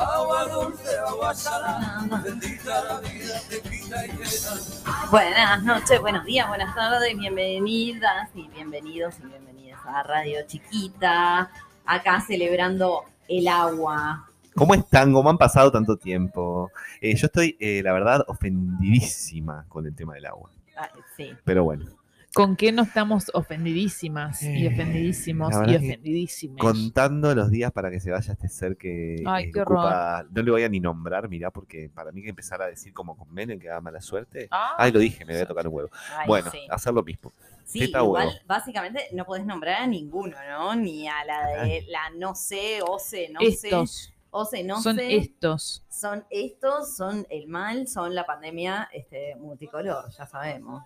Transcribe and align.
Agua 0.00 0.48
dulce, 0.48 0.96
agua 1.06 1.34
salada, 1.34 2.22
bendita 2.24 2.84
la 2.84 3.00
vida, 3.00 3.38
te 3.50 3.60
quita 3.60 4.06
y 4.06 4.08
te 4.08 4.24
da. 4.24 5.10
Buenas 5.10 5.62
noches, 5.62 6.00
buenos 6.00 6.24
días, 6.24 6.48
buenas 6.48 6.74
tardes, 6.74 7.18
bienvenidas 7.18 8.30
y 8.34 8.48
bienvenidos 8.48 9.16
y 9.18 9.26
bienvenidas 9.26 9.78
a 9.84 10.02
Radio 10.02 10.38
Chiquita, 10.46 11.50
acá 11.84 12.20
celebrando 12.26 13.04
el 13.28 13.46
agua. 13.46 14.26
¿Cómo 14.54 14.72
están? 14.72 15.12
¿Cómo 15.12 15.28
han 15.28 15.36
pasado 15.36 15.70
tanto 15.70 15.98
tiempo? 15.98 16.70
Eh, 17.02 17.14
yo 17.14 17.26
estoy, 17.26 17.58
eh, 17.60 17.82
la 17.84 17.92
verdad, 17.92 18.24
ofendidísima 18.26 19.66
con 19.68 19.84
el 19.84 19.94
tema 19.94 20.14
del 20.14 20.24
agua. 20.24 20.50
Ah, 20.78 20.88
sí. 21.14 21.30
Pero 21.44 21.64
bueno, 21.64 21.84
¿Con 22.32 22.54
qué 22.56 22.70
no 22.70 22.82
estamos 22.82 23.28
ofendidísimas 23.34 24.40
y 24.42 24.64
Eh, 24.66 24.68
ofendidísimos 24.72 25.52
y 25.66 25.74
ofendidísimos? 25.74 26.58
contando 26.60 27.34
los 27.34 27.50
días 27.50 27.72
para 27.72 27.90
que 27.90 27.98
se 27.98 28.12
vaya 28.12 28.32
este 28.34 28.48
ser 28.48 28.76
que 28.76 29.24
Ay, 29.26 29.44
eh, 29.46 29.50
qué 29.52 29.62
ocupa- 29.62 30.24
no 30.30 30.42
le 30.42 30.50
voy 30.52 30.62
a 30.62 30.68
ni 30.68 30.78
nombrar, 30.78 31.28
mirá, 31.28 31.50
porque 31.50 31.90
para 31.92 32.12
mí 32.12 32.22
que 32.22 32.28
empezar 32.28 32.62
a 32.62 32.66
decir 32.66 32.92
como 32.92 33.16
con 33.16 33.32
Menem 33.34 33.58
que 33.58 33.66
da 33.66 33.80
mala 33.80 34.00
suerte. 34.00 34.46
Ah, 34.52 34.76
Ay, 34.78 34.92
lo 34.92 35.00
dije, 35.00 35.24
me 35.24 35.32
voy 35.32 35.42
a 35.42 35.46
tocar 35.46 35.66
un 35.66 35.74
huevo. 35.74 35.90
Ay, 36.16 36.28
bueno, 36.28 36.50
sí. 36.52 36.60
hacer 36.70 36.94
lo 36.94 37.02
mismo. 37.02 37.32
Sí, 37.64 37.84
igual 37.84 38.28
huevo. 38.28 38.38
básicamente 38.46 39.06
no 39.12 39.24
podés 39.24 39.44
nombrar 39.44 39.82
a 39.82 39.86
ninguno, 39.88 40.36
¿no? 40.48 40.76
Ni 40.76 41.08
a 41.08 41.24
la 41.24 41.46
de 41.64 41.84
la 41.88 42.10
no 42.16 42.36
sé, 42.36 42.80
o 42.86 42.98
sé, 43.00 43.28
no 43.30 43.40
sé, 43.40 43.48
estos. 43.68 44.12
o 44.30 44.44
sé, 44.44 44.62
no 44.62 44.80
son 44.80 44.96
sé. 44.96 45.16
estos. 45.16 45.82
Son 45.88 46.24
estos, 46.30 46.96
son 46.96 47.26
el 47.28 47.48
mal, 47.48 47.86
son 47.88 48.14
la 48.14 48.24
pandemia 48.24 48.88
este, 48.92 49.34
multicolor, 49.36 50.10
ya 50.16 50.26
sabemos. 50.26 50.84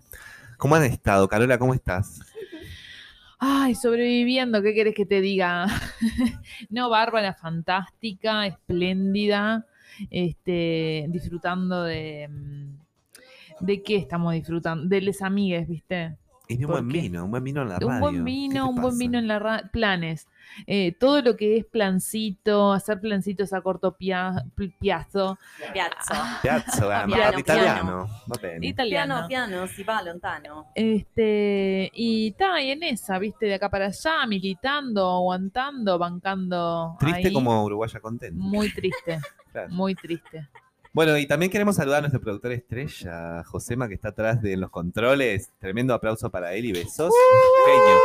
¿Cómo 0.65 0.77
han 0.77 0.85
estado? 0.85 1.29
Carola, 1.29 1.59
¿cómo 1.59 1.75
estás? 1.75 2.21
Ay, 3.39 3.75
sobreviviendo, 3.75 4.63
¿qué 4.63 4.73
querés 4.73 4.95
que 4.95 5.05
te 5.05 5.21
diga? 5.21 5.67
no, 6.71 6.89
bárbara, 6.89 7.35
fantástica, 7.35 8.47
espléndida, 8.47 9.67
este, 10.09 11.05
disfrutando 11.11 11.83
de... 11.83 12.29
mm, 12.31 12.79
¿De 13.61 13.83
qué 13.83 13.97
estamos 13.97 14.33
disfrutando? 14.33 14.87
De 14.89 15.03
les 15.03 15.21
amigues, 15.21 15.69
¿viste? 15.69 16.17
Y 16.47 16.59
de 16.59 16.67
un 16.67 16.73
¿Por 16.73 16.83
buen 16.83 16.89
vino, 16.89 17.25
un 17.25 17.31
buen 17.31 17.43
vino 17.45 17.63
en 17.63 17.69
la 17.71 17.75
radio. 17.77 17.89
un 17.89 18.01
buen 18.01 18.15
¿Qué 18.17 18.21
vino, 18.23 18.69
un 18.69 18.81
buen 18.83 18.99
vino 18.99 19.19
en 19.19 19.27
la 19.29 19.39
radio. 19.39 19.69
Planes. 19.73 20.29
Eh, 20.67 20.93
todo 21.01 21.23
lo 21.23 21.37
que 21.37 21.57
es 21.57 21.65
plancito, 21.65 22.73
hacer 22.75 23.01
plancitos 23.01 23.55
a 23.55 23.63
corto 23.63 23.97
pia- 23.97 24.45
pl- 24.55 24.75
piazzo. 24.79 25.39
Piazza. 25.73 26.39
Piazza, 26.43 26.85
va, 26.87 27.07
Piano, 27.07 27.39
italiano. 27.39 28.09
Italiano. 28.61 29.27
Piano, 29.27 29.29
piano, 29.29 29.67
si 29.69 29.83
va 29.85 30.03
lontano. 30.03 30.67
Este, 30.75 31.91
y 31.95 32.29
está, 32.29 32.61
y 32.61 32.71
en 32.73 32.83
esa, 32.83 33.19
viste, 33.19 33.47
de 33.47 33.55
acá 33.55 33.71
para 33.71 33.87
allá, 33.87 34.27
militando, 34.29 35.09
aguantando, 35.11 35.99
bancando. 35.99 36.97
Triste 37.01 37.29
ahí. 37.29 37.33
como 37.33 37.65
uruguaya 37.65 38.01
contenta. 38.01 38.37
Muy 38.45 38.71
triste, 38.71 39.19
Claro. 39.53 39.71
muy 39.73 39.95
triste. 39.95 40.47
Bueno, 40.95 41.19
y 41.19 41.27
también 41.27 41.51
queremos 41.51 41.75
saludar 41.75 41.99
a 41.99 42.01
nuestro 42.03 42.21
productor 42.21 42.53
estrella, 42.53 43.43
Josema, 43.45 43.89
que 43.89 43.95
está 43.95 44.11
atrás 44.11 44.41
de 44.41 44.57
los 44.57 44.71
controles. 44.71 45.51
Tremendo 45.59 45.93
aplauso 45.93 46.31
para 46.31 46.55
él 46.55 46.67
y 46.67 46.73
besos. 46.73 47.13
Genio. 47.67 47.99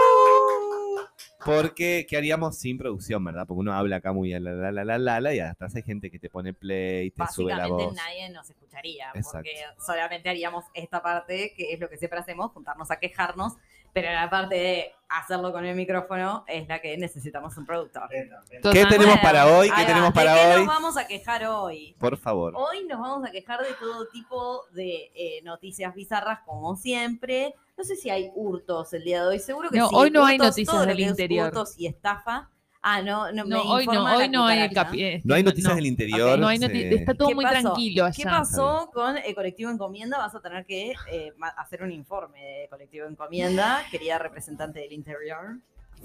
Porque, 1.46 2.06
¿qué 2.10 2.18
haríamos 2.18 2.58
sin 2.58 2.80
producción, 2.80 3.24
verdad? 3.24 3.46
Porque 3.48 3.60
uno 3.60 3.74
habla 3.74 3.98
acá 3.98 4.12
muy 4.12 4.34
a 4.34 4.40
la 4.40 4.52
la 4.54 4.72
la 4.72 4.84
la 4.84 4.98
la, 4.98 5.22
la 5.22 5.34
y 5.36 5.40
atrás 5.40 5.74
hay 5.76 5.84
gente 5.84 6.10
que 6.10 6.18
te 6.20 6.30
pone 6.30 6.54
play, 6.54 7.12
te 7.12 7.24
sube 7.28 7.52
la 7.52 7.60
Básicamente 7.60 7.86
voz. 7.86 7.96
nadie 7.96 8.30
nos 8.32 8.50
escucharía, 8.50 9.12
Exacto. 9.14 9.38
porque 9.38 9.56
solamente 9.86 10.28
haríamos 10.30 10.66
esta 10.74 11.02
parte, 11.02 11.54
que 11.56 11.72
es 11.74 11.80
lo 11.80 11.90
que 11.90 11.98
siempre 11.98 12.20
hacemos, 12.20 12.52
juntarnos 12.52 12.90
a 12.92 12.98
quejarnos, 13.00 13.54
pero 13.94 14.12
la 14.12 14.30
parte 14.30 14.56
de 14.56 14.92
hacerlo 15.10 15.52
con 15.52 15.66
el 15.66 15.76
micrófono 15.76 16.44
es 16.48 16.68
la 16.68 16.80
que 16.80 16.96
necesitamos 16.98 17.58
un 17.58 17.66
productor. 17.66 18.08
¿Qué 18.10 18.86
tenemos 18.86 19.18
para 19.20 19.48
hoy? 19.48 19.70
¿Qué 19.72 19.86
tenemos 19.86 20.10
¿De 20.10 20.14
para 20.14 20.34
qué 20.36 20.48
hoy? 20.54 20.58
nos 20.60 20.68
vamos 20.68 20.98
a 20.98 21.08
quejar 21.08 21.46
hoy? 21.46 21.96
Por 22.00 22.18
favor. 22.18 22.54
Hoy 22.56 22.86
nos 22.86 23.00
vamos 23.00 23.28
a 23.28 23.32
quejar 23.32 23.62
de 23.62 23.74
todo 23.80 24.08
tipo 24.10 24.66
de 24.72 25.12
eh, 25.16 25.42
noticias 25.44 25.94
bizarras, 25.96 26.40
como 26.46 26.76
siempre. 26.76 27.56
No 27.78 27.84
sé 27.84 27.96
si 27.96 28.10
hay 28.10 28.30
hurtos 28.36 28.94
el 28.94 29.04
día 29.04 29.22
de 29.24 29.30
hoy, 29.30 29.40
seguro 29.40 29.70
que 29.70 29.78
No, 29.80 29.88
sí. 29.90 29.96
hoy 29.98 30.12
no 30.12 30.26
hay 30.26 30.36
Hurtos, 30.36 30.48
noticias 30.50 30.76
todo 30.76 30.86
lo 30.86 30.92
del 30.92 31.00
es 31.04 31.10
interior. 31.10 31.48
Hurtos 31.48 31.80
y 31.80 31.88
estafa. 31.88 32.50
Ah, 32.82 33.02
no, 33.02 33.30
no, 33.34 33.44
me 33.44 33.50
No, 33.50 33.62
hoy 33.64 33.86
no, 33.86 34.04
hoy 34.16 34.30
no 34.30 34.46
hay 34.46 34.60
el 34.62 34.70
cucaracha. 34.70 34.92
capi- 34.94 35.04
este, 35.16 35.28
No 35.28 35.36
hay 35.36 35.44
noticias 35.44 35.76
del 35.76 35.86
interior. 35.86 36.40
No 36.40 36.48
hay 36.48 36.58
se- 36.60 36.68
noti- 36.68 36.96
está 36.96 37.14
todo 37.14 37.28
¿Qué 37.28 37.36
muy 37.36 37.44
pasó? 37.44 37.60
tranquilo 37.62 38.06
allá. 38.06 38.16
¿Qué 38.16 38.24
pasó 38.24 38.90
con 38.94 39.18
el 39.18 39.36
colectivo 39.36 39.70
Encomienda? 39.70 40.18
Vas 40.18 40.34
a 40.34 40.40
tener 40.42 40.66
que 40.66 40.94
eh, 41.12 41.34
hacer 41.58 41.84
un 41.84 41.92
informe 41.92 42.40
de 42.42 42.68
colectivo 42.70 43.06
Encomienda, 43.06 43.84
querida 43.92 44.18
representante 44.18 44.80
del 44.80 44.94
interior. 44.94 45.58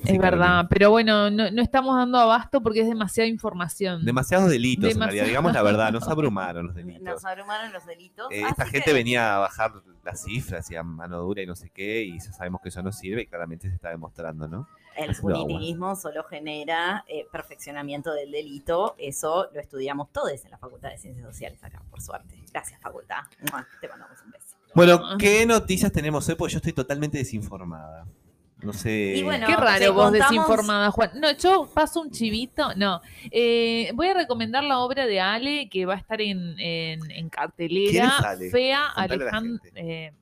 Es 0.04 0.18
verdad, 0.18 0.66
pero 0.68 0.90
bueno, 0.90 1.30
no, 1.30 1.50
no 1.50 1.62
estamos 1.62 1.96
dando 1.96 2.18
abasto 2.18 2.60
porque 2.62 2.80
es 2.80 2.88
demasiada 2.88 3.28
información. 3.28 4.04
Demasiados 4.04 4.50
delitos, 4.50 4.84
en 4.84 4.88
Demasiado. 4.90 5.06
realidad. 5.12 5.26
Digamos 5.26 5.52
la 5.54 5.62
verdad, 5.62 5.92
nos 5.92 6.08
abrumaron 6.08 6.66
los 6.66 6.74
delitos. 6.74 7.02
Nos 7.02 7.24
abrumaron 7.24 7.72
los 7.72 7.86
delitos. 7.86 8.26
Eh, 8.30 8.42
esta 8.48 8.66
gente 8.66 8.86
que- 8.86 8.92
venía 8.92 9.36
a 9.36 9.38
bajar 9.38 9.72
las 10.04 10.22
cifras 10.24 10.70
y 10.70 10.76
a 10.76 10.82
mano 10.82 11.20
dura 11.20 11.42
y 11.42 11.46
no 11.46 11.56
sé 11.56 11.70
qué, 11.70 12.02
y 12.02 12.18
ya 12.18 12.32
sabemos 12.32 12.60
que 12.60 12.68
eso 12.68 12.82
no 12.82 12.92
sirve 12.92 13.22
y 13.22 13.26
claramente 13.26 13.68
se 13.68 13.74
está 13.76 13.90
demostrando, 13.90 14.46
¿no? 14.48 14.68
El 14.96 15.16
punitivismo 15.16 15.96
solo 15.96 16.22
genera 16.24 17.04
eh, 17.08 17.26
perfeccionamiento 17.32 18.12
del 18.12 18.30
delito. 18.30 18.94
Eso 18.98 19.48
lo 19.52 19.60
estudiamos 19.60 20.12
todos 20.12 20.44
en 20.44 20.50
la 20.50 20.58
Facultad 20.58 20.90
de 20.90 20.98
Ciencias 20.98 21.26
Sociales 21.26 21.64
acá, 21.64 21.82
por 21.90 22.00
suerte. 22.00 22.36
Gracias, 22.52 22.80
facultad. 22.80 23.24
Te 23.80 23.88
mandamos 23.88 24.18
un 24.24 24.30
beso. 24.30 24.56
Bueno, 24.74 25.00
Ah. 25.02 25.16
¿qué 25.18 25.46
noticias 25.46 25.90
tenemos 25.90 26.28
hoy? 26.28 26.34
Porque 26.36 26.52
yo 26.52 26.58
estoy 26.58 26.72
totalmente 26.74 27.18
desinformada. 27.18 28.06
No 28.64 28.72
sé. 28.72 29.14
Y 29.16 29.22
bueno, 29.22 29.46
Qué 29.46 29.54
raro 29.56 29.92
vos 29.92 30.04
contamos- 30.10 30.30
desinformada, 30.30 30.90
Juan. 30.90 31.10
No, 31.14 31.30
yo 31.32 31.68
paso 31.72 32.00
un 32.00 32.10
chivito. 32.10 32.74
No, 32.76 33.00
Eh, 33.30 33.90
voy 33.94 34.08
a 34.08 34.14
recomendar 34.14 34.64
la 34.64 34.78
obra 34.78 35.06
de 35.06 35.20
Ale 35.20 35.68
que 35.68 35.84
va 35.86 35.94
a 35.94 35.98
estar 35.98 36.20
en, 36.20 36.58
en, 36.58 37.10
en 37.10 37.28
cartelera. 37.28 37.90
¿Quién 37.90 38.04
es 38.06 38.24
Ale? 38.24 38.50
Fea 38.50 38.80
la 38.96 39.02
Alejandra. 39.02 39.70
Ale 39.74 40.12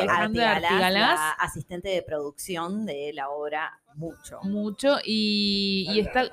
Alejandra 0.00 0.52
Artigalás, 0.52 0.70
Artigalás. 0.70 1.18
la 1.18 1.30
asistente 1.32 1.88
de 1.88 2.02
producción 2.02 2.84
de 2.86 3.12
la 3.14 3.30
obra 3.30 3.78
Mucho. 3.94 4.40
mucho 4.42 4.98
y, 5.04 5.86
y 5.90 6.00
está 6.00 6.24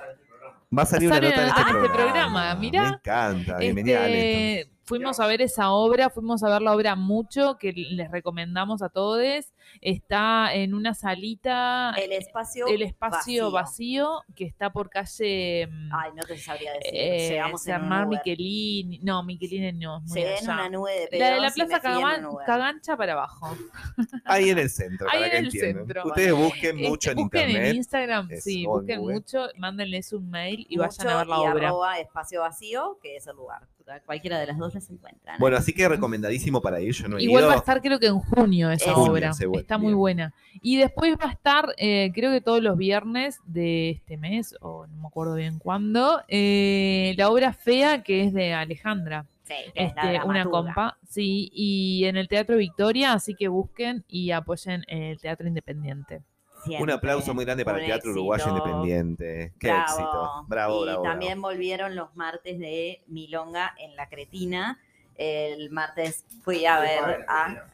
Va 0.77 0.81
a 0.81 0.85
salir 0.85 1.07
una 1.09 1.21
nota 1.21 1.41
en 1.41 1.47
este, 1.47 1.61
este 1.61 1.89
programa. 1.89 2.55
mirá. 2.55 2.81
Me 2.83 2.87
encanta. 2.89 3.57
Bienvenida, 3.59 4.03
Ale. 4.03 4.59
Este, 4.61 4.74
fuimos 4.85 5.19
a 5.19 5.27
ver 5.27 5.41
esa 5.41 5.71
obra, 5.71 6.09
fuimos 6.09 6.43
a 6.43 6.49
ver 6.49 6.61
la 6.61 6.73
obra 6.73 6.95
mucho, 6.95 7.57
que 7.57 7.73
les 7.73 8.09
recomendamos 8.11 8.81
a 8.81 8.89
todos. 8.89 9.15
Está 9.81 10.53
en 10.53 10.73
una 10.73 10.93
salita, 10.93 11.91
El 11.97 12.11
espacio, 12.13 12.67
el 12.67 12.81
espacio 12.83 13.49
vacío, 13.51 14.21
que 14.35 14.45
está 14.45 14.71
por 14.71 14.89
calle 14.89 15.67
mm, 15.67 15.89
Ay, 15.93 16.11
no 16.15 16.23
te 16.23 16.37
sabría 16.37 16.71
decir. 16.73 16.91
eh, 16.93 17.29
Llegamos 17.29 17.63
San. 17.63 18.07
Michelini. 18.09 18.99
No, 18.99 19.23
Michelini 19.23 19.73
no, 19.73 19.97
es 19.97 20.03
muy 20.03 20.19
Llegué 20.21 20.37
en 20.37 20.43
una 20.49 20.69
nube 20.69 20.91
de 20.99 21.07
pedos 21.07 21.19
La 21.29 21.35
de 21.35 21.41
la 21.41 21.51
Plaza 21.51 21.79
Cagan-. 21.81 22.27
Cagancha 22.45 22.95
para 22.97 23.13
abajo. 23.13 23.55
Ahí 24.25 24.49
en 24.49 24.59
el 24.59 24.69
centro, 24.69 25.07
Ahí 25.09 25.21
para 25.21 25.25
en 25.25 25.31
que 25.31 25.37
el 25.39 25.51
centro. 25.51 26.03
Ustedes 26.05 26.33
busquen 26.33 26.75
Este, 26.77 26.89
mucho 26.89 27.11
en 27.11 27.17
busquen 27.17 27.41
internet. 27.49 27.69
en 27.71 27.75
Instagram, 27.77 28.29
sí, 28.39 28.63
en 28.63 28.69
busquen 28.69 28.99
Google. 29.01 29.13
mucho, 29.15 29.47
mándenles 29.57 30.13
un 30.13 30.29
mail 30.29 30.65
y 30.69 30.77
Mucho 30.77 30.89
vayan 30.99 31.07
a 31.13 31.17
ver 31.17 31.27
la 31.27 31.35
y 31.37 31.39
obra. 31.39 31.67
arroba 31.69 31.99
espacio 31.99 32.41
vacío, 32.41 32.99
que 33.01 33.15
es 33.17 33.27
el 33.27 33.35
lugar. 33.35 33.67
Cualquiera 34.05 34.39
de 34.39 34.47
las 34.47 34.57
dos 34.57 34.73
las 34.73 34.89
encuentran. 34.89 35.37
Bueno, 35.39 35.57
así 35.57 35.73
que 35.73 35.87
recomendadísimo 35.87 36.61
para 36.61 36.81
ir. 36.81 36.93
Yo 36.93 37.07
no 37.07 37.17
he 37.17 37.23
Igual 37.23 37.41
ido. 37.43 37.49
va 37.49 37.55
a 37.55 37.57
estar 37.57 37.81
creo 37.81 37.99
que 37.99 38.07
en 38.07 38.19
junio 38.19 38.71
esa 38.71 38.95
obra. 38.95 39.31
Está 39.53 39.77
muy 39.77 39.93
buena. 39.93 40.33
Y 40.61 40.77
después 40.77 41.15
va 41.21 41.29
a 41.29 41.31
estar, 41.31 41.73
eh, 41.77 42.11
creo 42.13 42.31
que 42.31 42.41
todos 42.41 42.61
los 42.63 42.77
viernes 42.77 43.39
de 43.45 43.91
este 43.91 44.17
mes, 44.17 44.55
o 44.61 44.87
no 44.87 45.01
me 45.01 45.07
acuerdo 45.07 45.35
bien 45.35 45.59
cuándo, 45.59 46.21
eh, 46.27 47.13
la 47.17 47.29
obra 47.29 47.53
fea 47.53 48.01
que 48.03 48.23
es 48.23 48.33
de 48.33 48.53
Alejandra. 48.53 49.25
Sí, 49.43 49.53
Este, 49.75 50.19
una 50.25 50.45
compa, 50.45 50.97
sí, 51.07 51.51
y 51.53 52.05
en 52.05 52.17
el 52.17 52.27
Teatro 52.27 52.57
Victoria, 52.57 53.13
así 53.13 53.35
que 53.35 53.47
busquen 53.47 54.03
y 54.07 54.31
apoyen 54.31 54.83
el 54.87 55.19
Teatro 55.19 55.47
Independiente. 55.47 56.21
Un 56.79 56.89
aplauso 56.91 57.33
muy 57.33 57.45
grande 57.45 57.63
para 57.65 57.79
el 57.79 57.85
Teatro 57.85 58.11
éxito. 58.11 58.19
Uruguayo 58.21 58.49
Independiente. 58.49 59.53
Qué 59.59 59.67
Bravo. 59.67 59.83
éxito. 59.83 60.45
Bravo, 60.47 60.81
y 60.81 60.85
bravo. 60.85 61.03
también 61.03 61.41
bravo. 61.41 61.53
volvieron 61.53 61.95
los 61.95 62.15
martes 62.15 62.59
de 62.59 63.03
Milonga 63.07 63.73
en 63.77 63.95
La 63.95 64.09
Cretina. 64.09 64.79
El 65.15 65.69
martes 65.71 66.25
fui 66.43 66.65
a 66.65 66.79
ver 66.79 67.25
a... 67.27 67.67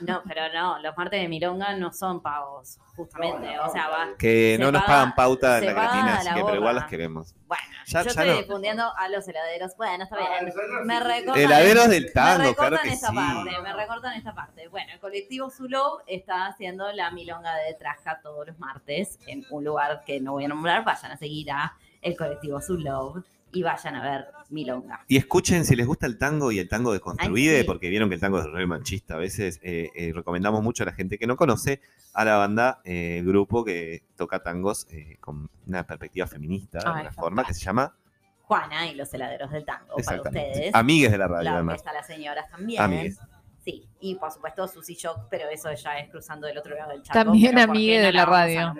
No, 0.00 0.22
pero 0.26 0.52
no, 0.52 0.78
los 0.80 0.96
martes 0.96 1.20
de 1.20 1.28
Milonga 1.28 1.74
no 1.76 1.92
son 1.92 2.20
pagos, 2.20 2.78
justamente. 2.94 3.58
O 3.58 3.68
sea, 3.70 3.88
va... 3.88 4.08
Que 4.18 4.56
se 4.56 4.62
no 4.62 4.70
nos 4.70 4.82
paga- 4.82 4.94
pagan 4.94 5.14
pauta 5.14 5.58
en 5.58 5.66
la 5.66 5.74
paga 5.74 5.88
cretina, 5.90 6.12
a 6.12 6.16
así 6.18 6.28
la 6.28 6.34
que, 6.34 6.44
pero 6.44 6.56
igual 6.56 6.74
las 6.76 6.84
queremos. 6.86 7.34
Bueno, 7.46 7.62
Ya- 7.86 8.00
yo 8.00 8.04
ya 8.04 8.10
estoy 8.10 8.28
no. 8.28 8.36
difundiendo 8.36 8.96
a 8.96 9.08
los 9.08 9.26
heladeros. 9.28 9.76
Bueno, 9.76 10.04
está 10.04 10.16
bien. 10.16 10.52
Me 10.84 11.00
recortan, 11.00 11.42
Heladeros 11.42 11.88
del 11.88 12.04
me 12.04 12.10
tango, 12.10 12.42
recortan 12.44 12.68
claro 12.68 12.82
que 12.82 12.88
esta 12.92 13.08
sí. 13.08 13.14
parte, 13.16 13.60
me 13.62 13.72
recortan 13.72 14.12
esta 14.14 14.34
parte. 14.34 14.68
Bueno, 14.68 14.92
el 14.92 15.00
colectivo 15.00 15.50
Zulow 15.50 15.98
está 16.06 16.46
haciendo 16.46 16.90
la 16.92 17.10
milonga 17.10 17.54
de 17.56 17.74
Traja 17.74 18.20
todos 18.22 18.46
los 18.46 18.58
martes 18.58 19.18
en 19.26 19.44
un 19.50 19.64
lugar 19.64 20.02
que 20.04 20.20
no 20.20 20.32
voy 20.32 20.44
a 20.44 20.48
nombrar. 20.48 20.84
Vayan 20.84 21.12
a 21.12 21.16
seguir 21.16 21.50
a 21.50 21.76
el 22.02 22.16
colectivo 22.16 22.60
Zulow. 22.60 23.22
Y 23.56 23.62
vayan 23.62 23.94
a 23.94 24.02
ver 24.02 24.26
Milonga. 24.50 25.04
Y 25.08 25.16
escuchen 25.16 25.64
si 25.64 25.74
les 25.76 25.86
gusta 25.86 26.06
el 26.06 26.18
tango 26.18 26.52
y 26.52 26.58
el 26.58 26.68
tango 26.68 26.92
de 26.92 27.00
Construide, 27.00 27.56
Ay, 27.56 27.60
sí. 27.62 27.66
porque 27.66 27.88
vieron 27.88 28.08
que 28.10 28.16
el 28.16 28.20
tango 28.20 28.38
es 28.38 28.44
re 28.46 28.66
machista 28.66 29.14
a 29.14 29.16
veces. 29.16 29.60
eh, 29.62 29.90
eh, 29.94 30.12
recomendamos 30.14 30.62
mucho 30.62 30.82
a 30.82 30.86
la 30.86 30.92
gente 30.92 31.18
que 31.18 31.26
no 31.26 31.36
conoce 31.36 31.80
a 32.12 32.24
la 32.26 32.36
banda, 32.36 32.80
eh, 32.84 33.18
el 33.20 33.26
grupo 33.26 33.64
que 33.64 34.02
toca 34.14 34.42
tangos 34.42 34.86
eh, 34.90 35.16
con 35.20 35.48
una 35.66 35.86
perspectiva 35.86 36.26
feminista, 36.26 36.80
de 36.80 36.84
alguna 36.86 37.12
forma, 37.12 37.44
que 37.44 37.54
se 37.54 37.60
llama 37.64 37.94
Juana 38.42 38.86
y 38.88 38.94
los 38.94 39.12
heladeros 39.14 39.50
del 39.50 39.64
tango 39.64 39.86
para 39.88 40.00
Exactamente. 40.00 40.50
ustedes. 40.52 40.74
Amigues 40.74 41.10
de 41.12 41.18
la 41.18 41.28
Radio, 41.28 41.44
la 41.44 41.54
además. 41.54 41.82
Las 41.84 42.06
Señoras 42.06 42.50
también. 42.50 42.82
Amigues. 42.82 43.18
Sí, 43.64 43.88
y 44.00 44.14
por 44.16 44.30
supuesto 44.30 44.68
Susy 44.68 44.94
Shock, 44.94 45.28
pero 45.30 45.48
eso 45.48 45.72
ya 45.72 45.98
es 45.98 46.08
cruzando 46.10 46.46
del 46.46 46.58
otro 46.58 46.76
lado 46.76 46.92
del 46.92 47.02
charco. 47.02 47.24
También 47.24 47.54
pero 47.54 47.66
¿por 47.66 47.76
amigue 47.76 47.92
qué 47.94 47.98
no 48.00 48.06
de 48.06 48.12
la 48.12 48.24
vamos 48.26 48.36
a 48.36 48.40
radio. 48.42 48.74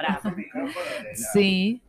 Sí. 1.33 1.83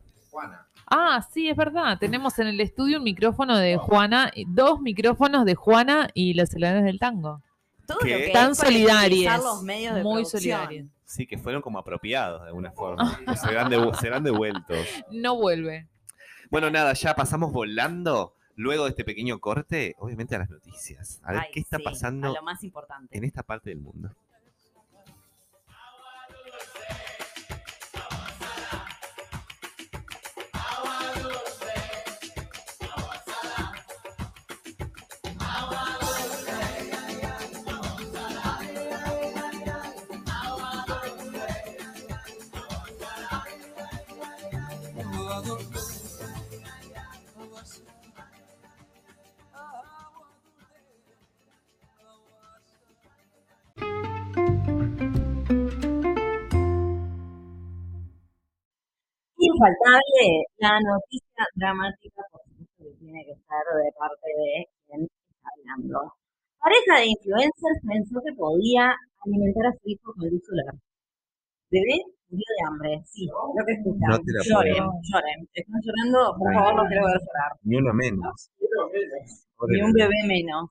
Ah, 0.90 1.26
sí, 1.32 1.48
es 1.48 1.56
verdad. 1.56 1.98
Tenemos 1.98 2.38
en 2.38 2.46
el 2.48 2.60
estudio 2.60 2.98
un 2.98 3.04
micrófono 3.04 3.56
de 3.58 3.76
Juana, 3.76 4.30
y 4.34 4.44
dos 4.48 4.80
micrófonos 4.80 5.44
de 5.44 5.54
Juana 5.54 6.08
y 6.14 6.34
los 6.34 6.52
heladeros 6.54 6.84
del 6.84 6.98
tango. 6.98 7.42
Todo 7.86 7.98
¿Qué? 8.00 8.10
lo 8.10 8.18
que 8.18 8.30
Tan 8.30 8.48
los 8.48 9.62
medios 9.62 9.94
de 9.94 10.02
Muy 10.02 10.24
solidarias. 10.24 10.86
Sí, 11.04 11.26
que 11.26 11.38
fueron 11.38 11.62
como 11.62 11.78
apropiados 11.78 12.42
de 12.42 12.48
alguna 12.48 12.70
forma. 12.72 13.18
Serán, 13.42 13.70
devu- 13.70 13.94
serán 13.98 14.22
devueltos. 14.22 14.86
No 15.10 15.36
vuelve. 15.36 15.86
Bueno, 16.50 16.70
nada, 16.70 16.92
ya 16.92 17.14
pasamos 17.14 17.52
volando. 17.52 18.34
Luego 18.56 18.84
de 18.84 18.90
este 18.90 19.04
pequeño 19.04 19.38
corte, 19.38 19.94
obviamente 19.98 20.34
a 20.34 20.40
las 20.40 20.50
noticias. 20.50 21.20
A 21.22 21.32
ver 21.32 21.40
Ay, 21.42 21.48
qué 21.52 21.60
está 21.60 21.76
sí, 21.78 21.82
pasando 21.84 22.30
A 22.30 22.34
lo 22.34 22.42
más 22.42 22.62
importante. 22.64 23.16
en 23.16 23.22
esta 23.24 23.42
parte 23.44 23.70
del 23.70 23.78
mundo. 23.78 24.10
Infaltable, 59.58 60.46
la 60.62 60.78
noticia 60.78 61.42
dramática, 61.58 62.22
por 62.30 62.38
supuesto, 62.46 62.78
que 62.78 62.94
tiene 63.02 63.26
que 63.26 63.34
ser 63.34 63.64
de 63.74 63.90
parte 63.98 64.30
de 64.30 64.70
quien 64.86 65.02
está 65.02 65.50
hablando. 65.50 66.14
Pareja 66.62 67.02
de 67.02 67.10
influencers 67.10 67.82
pensó 67.82 68.22
que 68.22 68.38
podía 68.38 68.94
alimentar 69.18 69.66
a 69.66 69.72
su 69.74 69.82
hijo 69.90 70.14
con 70.14 70.30
luz 70.30 70.46
solar. 70.46 70.78
Bebé 71.74 71.98
murió 72.30 72.46
de 72.54 72.62
hambre, 72.70 73.02
sí, 73.10 73.26
lo 73.26 73.62
que 73.66 73.72
escuchan. 73.74 74.10
No 74.14 74.18
lloren, 74.46 74.78
puedo. 74.78 75.02
lloren. 75.10 75.38
Están 75.50 75.80
llorando, 75.82 76.18
por 76.38 76.54
favor, 76.54 76.74
no 76.78 76.84
quiero 76.86 77.02
ver 77.10 77.18
llorar. 77.18 77.50
Ni 77.66 77.74
uno 77.82 77.92
menos. 77.98 78.50
Ni 78.62 79.82
un 79.82 79.92
bebé 79.92 80.20
menos. 80.22 80.70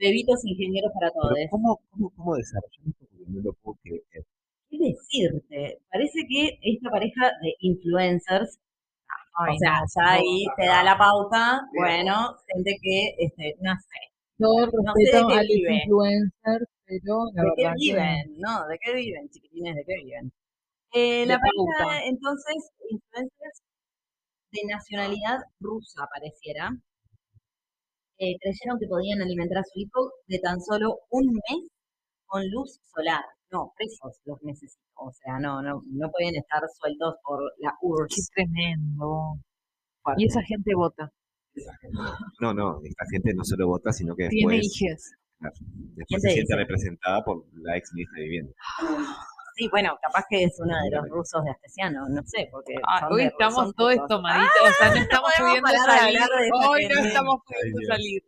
Bebitos 0.00 0.40
ingenieros 0.40 0.92
para 0.96 1.12
todos. 1.12 1.36
¿cómo, 1.50 1.76
cómo, 1.92 2.08
cómo 2.16 2.32
desarrollan 2.32 2.96
esto? 2.96 3.04
Porque 3.12 3.28
no 3.28 3.42
lo 3.44 3.52
puedo 3.60 3.76
creer. 3.84 4.24
¿Qué 4.70 4.76
decirte? 4.78 5.80
Parece 5.90 6.20
que 6.28 6.58
esta 6.62 6.90
pareja 6.90 7.32
de 7.42 7.54
influencers, 7.60 8.58
o 9.38 9.58
sea, 9.58 9.80
ya 9.96 10.12
ahí 10.12 10.44
te 10.56 10.66
da 10.66 10.82
la 10.82 10.98
pauta, 10.98 11.60
bueno, 11.74 12.36
gente 12.46 12.76
que, 12.82 13.14
este, 13.18 13.56
no 13.60 13.72
sé, 13.74 13.98
Todo 14.38 14.66
sé 14.96 15.16
a 15.16 15.42
los 15.42 15.50
influencers, 15.50 16.66
pero 16.84 17.30
la 17.34 17.42
¿de 17.44 17.50
qué 17.56 17.62
que 17.62 17.72
viven? 17.76 18.34
¿No? 18.38 18.66
¿De 18.66 18.78
qué 18.80 18.94
viven, 18.94 19.28
chiquitines? 19.30 19.74
¿De 19.76 19.84
qué 19.86 19.94
viven? 20.04 20.32
Eh, 20.92 21.26
la 21.26 21.38
pareja, 21.38 21.78
pauta. 21.78 22.04
entonces, 22.06 22.70
influencers 22.90 23.62
de 24.52 24.60
nacionalidad 24.68 25.38
rusa, 25.60 26.06
pareciera, 26.12 26.70
eh, 28.18 28.36
creyeron 28.40 28.78
que 28.78 28.86
podían 28.86 29.22
alimentar 29.22 29.58
a 29.58 29.64
su 29.64 29.78
hijo 29.78 30.12
de 30.26 30.38
tan 30.40 30.60
solo 30.60 30.98
un 31.10 31.26
mes 31.26 31.70
con 32.26 32.42
luz 32.50 32.80
solar. 32.94 33.24
No, 33.50 33.72
presos 33.76 34.20
los 34.24 34.42
necesito. 34.42 34.82
O 34.96 35.10
sea, 35.12 35.38
no, 35.38 35.62
no, 35.62 35.82
no 35.86 36.10
pueden 36.10 36.36
estar 36.36 36.60
sueltos 36.78 37.14
por 37.22 37.40
la 37.58 37.70
qué 37.70 37.86
URSS. 37.86 38.30
tremendo. 38.34 39.38
Fuerte. 40.02 40.22
Y 40.22 40.26
esa 40.26 40.42
gente 40.42 40.74
vota. 40.74 41.10
No, 42.40 42.54
no, 42.54 42.80
esta 42.84 43.04
gente 43.10 43.34
no 43.34 43.42
solo 43.44 43.66
vota, 43.66 43.90
sino 43.92 44.14
que 44.14 44.28
Tiene 44.28 44.56
después, 44.58 45.16
después 45.40 46.06
¿Quién 46.06 46.20
se 46.20 46.28
te 46.28 46.34
siente 46.34 46.54
dice? 46.54 46.56
representada 46.56 47.24
por 47.24 47.44
la 47.54 47.76
ex 47.76 47.92
ministra 47.94 48.18
de 48.18 48.24
Vivienda. 48.24 48.52
Sí, 49.56 49.68
bueno, 49.70 49.98
capaz 50.00 50.24
que 50.30 50.44
es 50.44 50.56
uno 50.60 50.72
de 50.84 50.90
los 50.96 51.08
rusos 51.08 51.42
de 51.42 51.50
Astesiano, 51.50 52.08
no 52.08 52.22
sé, 52.26 52.48
porque 52.52 52.74
Ah, 52.86 53.08
hoy 53.10 53.24
estamos 53.24 53.74
todos 53.74 53.96
tomaditos, 54.08 54.52
o 54.62 54.72
sea, 54.78 54.90
no 54.94 55.00
estamos 55.00 55.30
pudiendo 55.36 55.68
salir. 55.68 56.20
Hoy 56.68 56.88
no 56.88 57.04
estamos 57.04 57.36
pudiendo 57.44 57.80
salir. 57.88 58.22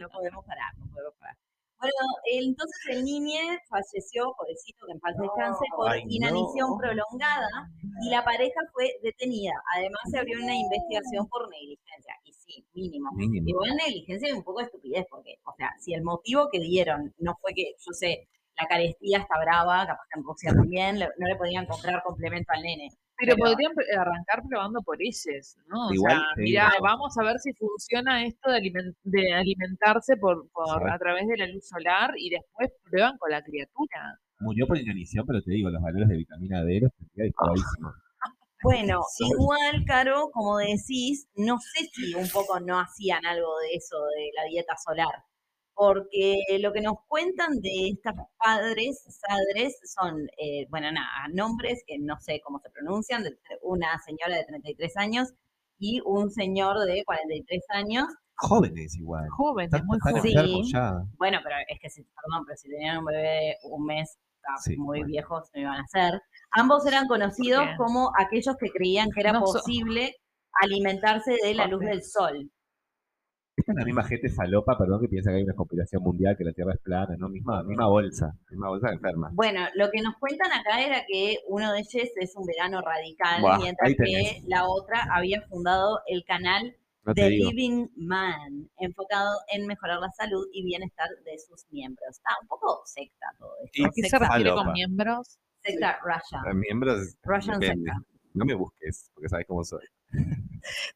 No 0.00 0.08
podemos 0.10 0.44
parar, 0.44 0.76
no 0.76 0.86
podemos 0.92 1.14
parar. 1.18 1.36
Bueno, 1.78 2.00
entonces 2.32 2.80
el 2.90 3.04
niño 3.04 3.40
falleció, 3.68 4.32
pobrecito, 4.38 4.86
que 4.86 4.92
en 4.92 5.00
paz 5.00 5.14
descanse, 5.20 5.64
por 5.76 5.90
Ay, 5.90 6.04
no. 6.04 6.10
inanición 6.10 6.78
prolongada 6.78 7.68
y 8.02 8.10
la 8.10 8.24
pareja 8.24 8.60
fue 8.72 8.92
detenida. 9.02 9.52
Además 9.76 10.00
se 10.10 10.18
abrió 10.18 10.38
una 10.42 10.54
investigación 10.54 11.28
por 11.28 11.48
negligencia. 11.50 12.14
Y 12.24 12.32
sí, 12.32 12.66
mínimo. 12.72 13.10
Mínimo. 13.12 13.48
Igual 13.48 13.76
negligencia 13.76 14.28
y 14.28 14.32
un 14.32 14.42
poco 14.42 14.60
de 14.60 14.66
estupidez, 14.66 15.04
porque, 15.10 15.36
o 15.44 15.52
sea, 15.56 15.70
si 15.78 15.92
el 15.92 16.02
motivo 16.02 16.48
que 16.50 16.60
dieron 16.60 17.14
no 17.18 17.36
fue 17.40 17.52
que, 17.54 17.74
yo 17.78 17.92
sé, 17.92 18.28
la 18.58 18.66
carestía 18.66 19.18
está 19.18 19.38
brava, 19.38 19.86
capaz 19.86 20.04
que 20.10 20.18
en 20.18 20.24
Rusia 20.24 20.52
también, 20.54 20.98
no 20.98 21.26
le 21.26 21.36
podían 21.36 21.66
comprar 21.66 22.02
complemento 22.02 22.52
al 22.54 22.62
nene. 22.62 22.88
Pero, 23.18 23.34
Pero- 23.36 23.50
podrían 23.50 23.72
arrancar 23.98 24.42
probando 24.48 24.82
por 24.82 24.96
ellos, 25.00 25.56
¿no? 25.68 25.86
O 25.88 25.90
sea, 26.08 26.20
mira, 26.36 26.70
vamos 26.82 27.16
a 27.18 27.24
ver 27.24 27.38
si 27.38 27.52
funciona 27.54 28.24
esto 28.26 28.50
de, 28.50 28.58
alimen- 28.58 28.94
de 29.04 29.32
alimentarse 29.34 30.16
por, 30.16 30.48
por 30.50 30.90
a 30.90 30.98
través 30.98 31.26
de 31.26 31.36
la 31.38 31.46
luz 31.46 31.66
solar 31.66 32.12
y 32.16 32.30
después 32.30 32.70
prueban 32.90 33.16
con 33.18 33.30
la 33.30 33.42
criatura. 33.42 34.18
Murió 34.40 34.66
por 34.66 34.76
inanición, 34.76 35.24
pero 35.26 35.40
te 35.42 35.50
digo, 35.52 35.70
los 35.70 35.80
valores 35.82 36.08
de 36.08 36.16
vitamina 36.16 36.62
D 36.62 36.80
los 36.82 36.92
tendría 36.94 37.24
disparadísimos. 37.26 37.94
Bueno, 38.62 39.00
igual, 39.20 39.84
Caro, 39.86 40.30
como 40.32 40.56
decís, 40.56 41.28
no 41.36 41.58
sé 41.60 41.84
si 41.92 42.14
un 42.14 42.28
poco 42.30 42.58
no 42.58 42.80
hacían 42.80 43.24
algo 43.26 43.56
de 43.60 43.76
eso, 43.76 43.96
de 44.16 44.30
la 44.34 44.44
dieta 44.48 44.74
solar. 44.82 45.14
Porque 45.76 46.36
lo 46.60 46.72
que 46.72 46.80
nos 46.80 46.94
cuentan 47.06 47.60
de 47.60 47.90
estas 47.92 48.14
padres, 48.38 49.04
sadres, 49.08 49.78
son, 49.94 50.26
eh, 50.38 50.66
bueno, 50.70 50.90
nada, 50.90 51.28
nombres 51.34 51.84
que 51.86 51.98
no 51.98 52.18
sé 52.18 52.40
cómo 52.42 52.58
se 52.60 52.70
pronuncian, 52.70 53.22
de 53.22 53.36
una 53.62 53.98
señora 54.06 54.36
de 54.36 54.44
33 54.46 54.96
años 54.96 55.34
y 55.78 56.00
un 56.06 56.30
señor 56.30 56.78
de 56.86 57.04
43 57.04 57.62
años. 57.68 58.06
Jóvenes 58.36 58.96
igual. 58.96 59.28
Jóvenes, 59.28 59.70
Están, 59.72 59.86
muy 59.86 59.98
jóvenes. 60.00 60.22
Sí. 60.22 60.32
enfermos 60.32 60.70
ya. 60.72 60.92
Bueno, 61.18 61.38
pero 61.44 61.56
es 61.68 61.78
que, 61.78 61.90
si, 61.90 62.02
perdón, 62.04 62.44
pero 62.46 62.56
si 62.56 62.68
tenían 62.70 62.98
un 62.98 63.04
bebé 63.04 63.56
un 63.64 63.84
mes, 63.84 64.18
Sí, 64.62 64.76
muy 64.76 65.00
bueno. 65.00 65.06
viejos, 65.08 65.50
no 65.54 65.60
iban 65.60 65.80
a 65.80 65.86
ser. 65.88 66.22
Ambos 66.52 66.86
eran 66.86 67.06
conocidos 67.08 67.66
como 67.76 68.12
aquellos 68.16 68.56
que 68.56 68.70
creían 68.70 69.08
que 69.12 69.20
era 69.20 69.32
No 69.32 69.44
so- 69.44 69.54
posible 69.54 70.14
alimentarse 70.62 71.36
de 71.42 71.52
la 71.54 71.66
luz 71.66 71.80
del 71.80 72.02
sol. 72.04 72.50
Esta 73.56 73.72
es 73.72 73.78
la 73.78 73.84
misma 73.86 74.04
gente 74.04 74.28
falopa, 74.28 74.76
perdón, 74.76 75.00
que 75.00 75.08
piensa 75.08 75.30
que 75.30 75.36
hay 75.38 75.42
una 75.44 75.54
conspiración 75.54 76.02
mundial, 76.02 76.36
que 76.36 76.44
la 76.44 76.52
Tierra 76.52 76.74
es 76.74 76.80
plana, 76.80 77.16
¿no? 77.18 77.28
Misma, 77.30 77.62
misma 77.62 77.86
bolsa, 77.88 78.36
misma 78.50 78.68
bolsa 78.68 78.88
de 78.88 78.94
enferma. 78.96 79.30
Bueno, 79.32 79.60
lo 79.74 79.90
que 79.90 80.02
nos 80.02 80.14
cuentan 80.18 80.52
acá 80.52 80.80
era 80.84 81.04
que 81.08 81.38
uno 81.48 81.72
de 81.72 81.78
ellos 81.80 82.10
es 82.16 82.36
un 82.36 82.44
vegano 82.46 82.82
radical, 82.82 83.40
Buah, 83.40 83.58
mientras 83.58 83.94
que 83.96 84.42
la 84.46 84.66
otra 84.66 85.08
había 85.10 85.40
fundado 85.48 86.00
el 86.06 86.22
canal 86.26 86.76
No 87.04 87.14
The 87.14 87.28
digo. 87.30 87.50
Living 87.50 87.86
Man, 87.96 88.68
enfocado 88.78 89.38
en 89.50 89.66
mejorar 89.66 90.00
la 90.00 90.10
salud 90.10 90.46
y 90.52 90.62
bienestar 90.62 91.08
de 91.24 91.38
sus 91.38 91.64
miembros. 91.70 92.10
Está 92.10 92.30
un 92.42 92.48
poco 92.48 92.82
secta 92.84 93.26
todo 93.38 93.52
esto. 93.64 93.82
¿Y 93.82 93.84
¿A 93.86 93.90
qué 93.94 94.02
se 94.02 94.18
refiere 94.18 94.50
falopa. 94.50 94.64
con 94.64 94.72
miembros? 94.74 95.38
secta 95.62 95.98
Russia. 96.04 96.42
Los 96.44 96.54
miembros, 96.56 97.16
Russian 97.22 97.58
depende. 97.58 97.90
secta. 97.90 98.06
No 98.34 98.44
me 98.44 98.52
busques, 98.54 99.10
porque 99.14 99.30
sabes 99.30 99.46
cómo 99.46 99.64
soy. 99.64 99.86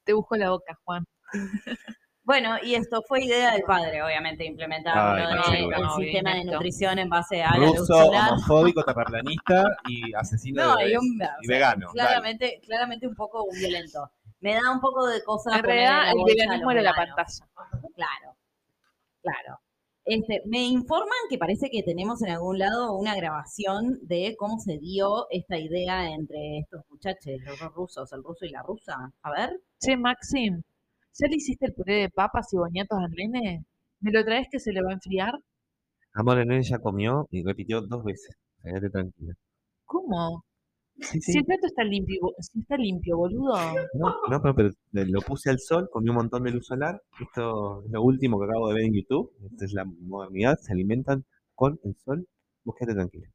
Te 0.05 0.13
busco 0.13 0.37
la 0.37 0.51
boca, 0.51 0.79
Juan. 0.85 1.05
Bueno, 2.31 2.59
y 2.63 2.77
esto 2.77 3.03
fue 3.03 3.25
idea 3.25 3.55
del 3.55 3.63
padre, 3.63 4.05
obviamente, 4.05 4.45
implementar 4.45 4.97
Ay, 4.97 5.67
no, 5.67 5.77
el 5.77 6.05
sistema 6.05 6.37
de 6.37 6.45
nutrición 6.45 6.97
en 7.01 7.09
base 7.09 7.43
a 7.43 7.59
la 7.59 7.67
luz 7.67 7.79
Ruso, 7.79 8.09
homofóbico, 8.09 8.85
terraplanista 8.85 9.65
y 9.89 10.15
asesino 10.15 10.65
No, 10.65 10.77
de 10.77 10.83
y, 10.83 10.87
bebés. 10.87 11.01
un, 11.01 11.21
y 11.43 11.49
vegano, 11.49 11.89
dale. 11.93 12.09
Claramente, 12.09 12.61
claramente 12.65 13.09
un 13.09 13.17
poco 13.17 13.49
violento. 13.53 14.13
Me 14.39 14.55
da 14.55 14.71
un 14.73 14.81
poco 14.81 15.09
de 15.09 15.25
cosa. 15.25 15.57
En 15.57 15.65
realidad, 15.65 16.13
el 16.13 16.23
veganismo 16.25 16.71
era 16.71 16.83
la 16.83 16.95
pantalla. 16.95 17.49
Claro, 17.97 18.37
claro. 19.23 19.61
Este, 20.05 20.43
me 20.47 20.63
informan 20.63 21.19
que 21.29 21.37
parece 21.37 21.69
que 21.69 21.83
tenemos 21.83 22.23
en 22.23 22.31
algún 22.31 22.61
lado 22.61 22.97
una 22.97 23.17
grabación 23.17 23.99
de 24.03 24.37
cómo 24.39 24.61
se 24.61 24.79
dio 24.79 25.27
esta 25.31 25.59
idea 25.59 26.09
entre 26.09 26.59
estos 26.59 26.85
muchachos, 26.91 27.33
los 27.45 27.59
dos 27.59 27.75
rusos, 27.75 28.13
el 28.13 28.23
ruso 28.23 28.45
y 28.45 28.51
la 28.51 28.63
rusa. 28.63 29.13
A 29.23 29.31
ver. 29.33 29.61
Che, 29.81 29.97
Maxim, 29.97 30.63
¿Ya 31.19 31.29
le 31.29 31.37
hiciste 31.37 31.67
el 31.67 31.75
puré 31.75 31.95
de 32.03 32.11
papas 32.11 32.53
y 32.53 32.57
boñatos 32.57 32.99
al 32.99 33.11
nene? 33.13 33.65
¿Me 34.01 34.11
lo 34.13 34.25
traes 34.25 34.49
que 34.51 34.59
se 34.61 34.73
le 34.73 34.83
va 34.83 34.91
a 34.91 34.95
enfriar? 34.95 35.35
Amor, 36.15 36.39
el 36.39 36.49
nene 36.49 36.63
ya 36.63 36.79
comió 36.79 37.27
y 37.31 37.43
repitió 37.45 37.83
dos 37.83 38.03
veces. 38.05 38.37
Quédate 38.63 38.91
tranquila. 38.91 39.35
¿Cómo? 39.85 40.45
Sí, 41.01 41.21
Si 41.21 41.39
el 41.39 41.45
plato 41.45 41.67
está 41.67 41.83
limpio, 41.85 42.19
si 42.41 42.61
está 42.61 42.77
limpio, 42.77 43.17
boludo. 43.17 43.55
No, 43.95 44.17
no, 44.29 44.43
pero, 44.43 44.55
pero 44.93 45.07
lo 45.09 45.21
puse 45.23 45.49
al 45.51 45.59
sol, 45.59 45.89
comí 45.91 46.11
un 46.11 46.17
montón 46.17 46.43
de 46.45 46.51
luz 46.51 46.67
solar. 46.67 47.01
Esto 47.21 47.83
es 47.85 47.91
lo 47.91 48.03
último 48.03 48.39
que 48.39 48.47
acabo 48.47 48.69
de 48.69 48.75
ver 48.75 48.85
en 48.85 48.95
YouTube. 48.95 49.33
Esta 49.51 49.65
es 49.65 49.73
la 49.73 49.85
modernidad. 49.85 50.59
Se 50.61 50.73
alimentan 50.73 51.25
con 51.55 51.81
el 51.85 51.97
sol. 52.05 52.27
Vos 52.65 52.75
quédate 52.79 52.97
tranquila. 52.97 53.29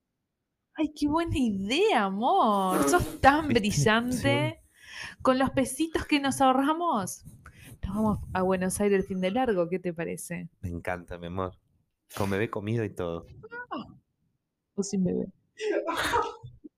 Ay, 0.76 0.92
qué 0.94 1.08
buena 1.08 1.38
idea, 1.38 2.04
amor. 2.06 2.88
Sos 2.88 3.20
tan 3.22 3.48
brillante. 3.50 4.62
Con 5.22 5.40
los 5.40 5.50
pesitos 5.52 6.06
que 6.06 6.20
nos 6.20 6.42
ahorramos. 6.42 7.24
Nos 7.86 7.96
vamos 7.96 8.20
a 8.34 8.42
Buenos 8.42 8.80
Aires 8.82 9.00
el 9.00 9.06
fin 9.06 9.22
de 9.22 9.32
largo, 9.32 9.70
¿qué 9.70 9.80
te 9.80 9.94
parece? 9.94 10.50
Me 10.62 10.70
encanta, 10.70 11.18
mi 11.18 11.28
amor. 11.28 11.54
Con 12.16 12.30
bebé 12.30 12.50
comido 12.50 12.84
y 12.84 12.90
todo. 12.90 13.26
O 14.76 14.84
sin 14.84 15.04
bebé. 15.04 15.28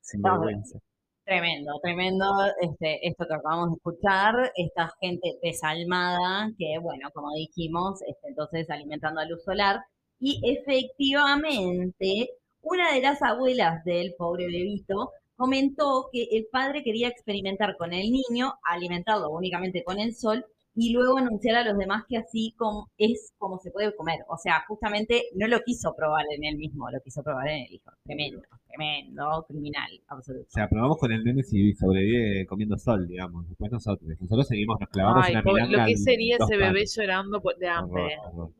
Sin 0.00 0.20
Ah, 0.26 0.32
vergüenza. 0.32 0.78
Tremendo, 1.24 1.72
tremendo 1.82 2.26
este, 2.60 3.08
esto 3.08 3.26
que 3.26 3.34
acabamos 3.34 3.70
de 3.70 3.76
escuchar, 3.76 4.52
esta 4.56 4.90
gente 5.00 5.38
desalmada 5.42 6.50
que, 6.58 6.78
bueno, 6.78 7.08
como 7.14 7.32
dijimos, 7.34 8.02
este, 8.02 8.28
entonces 8.28 8.68
alimentando 8.68 9.20
a 9.20 9.24
luz 9.24 9.42
solar. 9.42 9.80
Y 10.20 10.40
efectivamente, 10.44 12.28
una 12.60 12.92
de 12.92 13.00
las 13.00 13.22
abuelas 13.22 13.82
del 13.84 14.14
pobre 14.18 14.46
bebito 14.46 15.10
comentó 15.36 16.08
que 16.12 16.24
el 16.32 16.46
padre 16.50 16.82
quería 16.82 17.08
experimentar 17.08 17.76
con 17.76 17.92
el 17.92 18.10
niño, 18.10 18.54
alimentarlo 18.62 19.30
únicamente 19.30 19.82
con 19.84 19.98
el 19.98 20.14
sol 20.14 20.44
y 20.76 20.92
luego 20.92 21.18
anunciar 21.18 21.54
a 21.56 21.64
los 21.64 21.78
demás 21.78 22.02
que 22.08 22.16
así 22.16 22.52
como 22.58 22.90
es 22.98 23.32
como 23.38 23.58
se 23.60 23.70
puede 23.70 23.94
comer. 23.94 24.18
O 24.28 24.36
sea, 24.36 24.64
justamente 24.66 25.22
no 25.36 25.46
lo 25.46 25.60
quiso 25.60 25.94
probar 25.96 26.24
en 26.36 26.44
él 26.44 26.56
mismo, 26.56 26.90
lo 26.90 27.00
quiso 27.00 27.22
probar 27.22 27.46
en 27.48 27.64
el 27.66 27.72
hijo. 27.74 27.90
Tremendo, 28.04 28.42
tremendo, 28.66 29.44
criminal, 29.48 29.88
absoluto. 30.08 30.46
O 30.48 30.52
sea, 30.52 30.68
probamos 30.68 30.98
con 30.98 31.12
el 31.12 31.22
nene 31.22 31.44
si 31.44 31.74
sobrevive 31.74 32.44
comiendo 32.46 32.76
sol, 32.76 33.06
digamos. 33.06 33.48
Después 33.48 33.70
nosotros. 33.70 34.10
Nosotros 34.20 34.48
seguimos, 34.48 34.80
nos 34.80 34.88
clavamos 34.88 35.24
Ay, 35.26 35.34
pobre- 35.42 35.62
milanga 35.62 35.78
lo 35.78 35.84
que 35.86 35.92
en 35.92 35.98
sería 35.98 36.36
ese 36.40 36.56
bebé 36.56 36.84
llorando 36.86 37.40
por- 37.40 37.56
de 37.56 37.68
hambre. 37.68 38.02
Horror, 38.24 38.32
horror. 38.34 38.50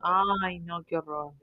Ay, 0.45 0.59
no, 0.59 0.83
qué 0.83 0.97
horror. 0.97 1.33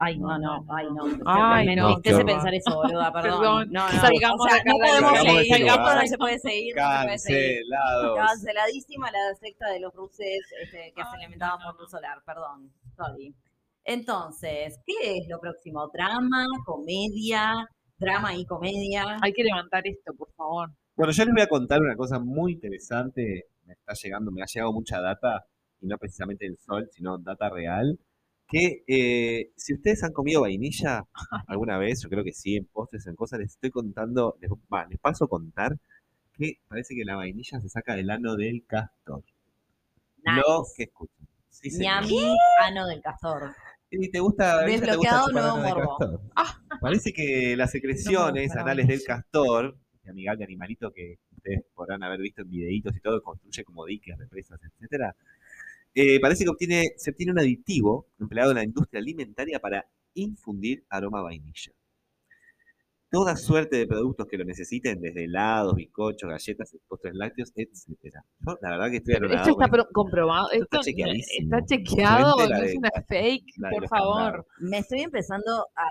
Ay, 0.00 0.16
no, 0.18 0.38
no, 0.38 0.64
ay, 0.68 0.86
no. 0.94 1.04
Ay, 1.26 1.74
no, 1.74 1.96
¿Qué 1.96 2.02
qué 2.02 2.08
se 2.10 2.14
horror. 2.16 2.26
pensar 2.26 2.54
eso, 2.54 2.74
boluda? 2.76 3.12
Perdón. 3.12 3.40
Perdón, 3.40 3.68
No, 3.72 3.90
no. 3.92 4.00
salgamos 4.00 4.40
o 4.40 4.48
sea, 4.48 4.62
no 4.64 4.72
podemos 4.78 5.18
seguir, 5.18 5.40
este 5.40 5.54
esto 5.56 5.76
lugar. 5.78 5.96
no 6.02 6.06
se 6.06 6.18
puede 6.18 6.38
seguir, 6.38 6.76
no 6.76 6.82
se 6.82 7.04
puede 7.04 7.18
seguir. 7.18 7.62
Cancelados. 7.68 8.16
Canceladísima 8.16 9.10
la 9.10 9.34
secta 9.40 9.70
de 9.70 9.80
los 9.80 9.92
ruses 9.94 10.40
este, 10.62 10.92
que 10.94 11.02
se 11.02 11.16
alimentaban 11.16 11.58
por 11.64 11.80
luz 11.80 11.90
solar, 11.90 12.18
perdón, 12.24 12.72
sorry. 12.96 13.34
Entonces, 13.84 14.78
¿qué 14.86 15.16
es 15.18 15.28
lo 15.28 15.40
próximo? 15.40 15.88
¿Drama, 15.92 16.44
comedia? 16.64 17.54
¿Drama 17.96 18.34
y 18.34 18.44
comedia? 18.44 19.18
Hay 19.22 19.32
que 19.32 19.42
levantar 19.42 19.82
esto, 19.86 20.12
por 20.16 20.30
favor. 20.34 20.68
Bueno, 20.94 21.12
yo 21.12 21.24
les 21.24 21.32
voy 21.34 21.42
a 21.42 21.46
contar 21.48 21.80
una 21.80 21.96
cosa 21.96 22.18
muy 22.20 22.52
interesante. 22.52 23.44
Me 23.64 23.72
está 23.72 23.94
llegando, 23.94 24.30
me 24.30 24.42
ha 24.42 24.46
llegado 24.46 24.72
mucha 24.72 25.00
data, 25.00 25.44
y 25.80 25.86
no 25.86 25.96
precisamente 25.98 26.44
del 26.44 26.56
sol, 26.58 26.88
sino 26.92 27.18
data 27.18 27.48
real. 27.50 27.98
Que 28.48 28.82
eh, 28.86 29.52
si 29.56 29.74
ustedes 29.74 30.02
han 30.04 30.12
comido 30.12 30.40
vainilla 30.40 31.04
alguna 31.46 31.76
vez, 31.78 32.02
yo 32.02 32.08
creo 32.08 32.24
que 32.24 32.32
sí, 32.32 32.56
en 32.56 32.64
postres, 32.64 33.06
en 33.06 33.14
cosas, 33.14 33.40
les 33.40 33.52
estoy 33.52 33.70
contando, 33.70 34.38
les, 34.40 34.50
paso 35.00 35.24
a 35.24 35.28
contar 35.28 35.76
que 36.32 36.58
parece 36.68 36.94
que 36.94 37.04
la 37.04 37.16
vainilla 37.16 37.60
se 37.60 37.68
saca 37.68 37.94
del 37.94 38.10
ano 38.10 38.36
del 38.36 38.64
castor. 38.66 39.22
Nice. 40.24 40.40
Lo 40.40 40.64
que 40.76 40.84
escuchan. 40.84 41.28
Sí. 41.50 41.70
Ñami, 41.78 42.36
ano 42.62 42.86
del 42.86 43.02
castor. 43.02 43.54
¿Y 43.90 44.10
te 44.10 44.20
gusta, 44.20 44.64
Bella, 44.64 44.86
te 44.86 44.96
gusta 44.96 45.22
Desbloqueado 45.22 45.28
nuevo 45.32 45.56
morbo. 45.56 45.98
castor? 45.98 46.20
Parece 46.80 47.12
que 47.12 47.56
las 47.56 47.70
secreciones 47.70 48.54
No, 48.54 48.60
anales 48.60 48.86
del 48.86 49.02
castor, 49.02 49.76
este 49.94 50.10
amigal 50.10 50.38
de 50.38 50.44
animalito 50.44 50.92
que 50.92 51.18
ustedes 51.36 51.64
podrán 51.74 52.02
haber 52.02 52.20
visto 52.20 52.42
en 52.42 52.50
videitos 52.50 52.96
y 52.96 53.00
todo, 53.00 53.22
construye 53.22 53.64
como 53.64 53.86
diques, 53.86 54.16
represas, 54.18 54.60
etcétera, 54.62 55.14
eh, 55.94 56.20
parece 56.20 56.44
que 56.44 56.50
obtiene, 56.50 56.92
se 56.96 57.10
obtiene 57.10 57.32
un 57.32 57.38
aditivo 57.38 58.06
empleado 58.18 58.50
en 58.50 58.56
la 58.56 58.64
industria 58.64 59.00
alimentaria 59.00 59.58
para 59.60 59.88
infundir 60.14 60.84
aroma 60.88 61.20
a 61.20 61.22
vainilla. 61.22 61.72
Toda 63.10 63.36
suerte 63.36 63.78
de 63.78 63.86
productos 63.86 64.26
que 64.26 64.36
lo 64.36 64.44
necesiten, 64.44 65.00
desde 65.00 65.24
helados, 65.24 65.74
bizcochos, 65.74 66.28
galletas, 66.28 66.76
postres 66.86 67.14
lácteos, 67.14 67.52
etcétera. 67.54 68.22
Yo, 68.40 68.58
la 68.60 68.70
verdad 68.70 68.90
que 68.90 68.96
estoy 68.98 69.14
esto 69.14 69.56
está 69.62 69.86
comprobado. 69.92 70.50
esto 70.50 70.64
está 70.64 70.80
chequeadísimo. 70.80 71.56
está 71.56 71.66
chequeado, 71.66 72.36
no 72.36 72.56
es 72.56 72.76
una 72.76 72.90
fake, 73.08 73.44
por 73.70 73.88
favor. 73.88 74.16
candados. 74.16 74.46
Me 74.60 74.78
estoy 74.78 75.00
empezando 75.00 75.66
a 75.74 75.88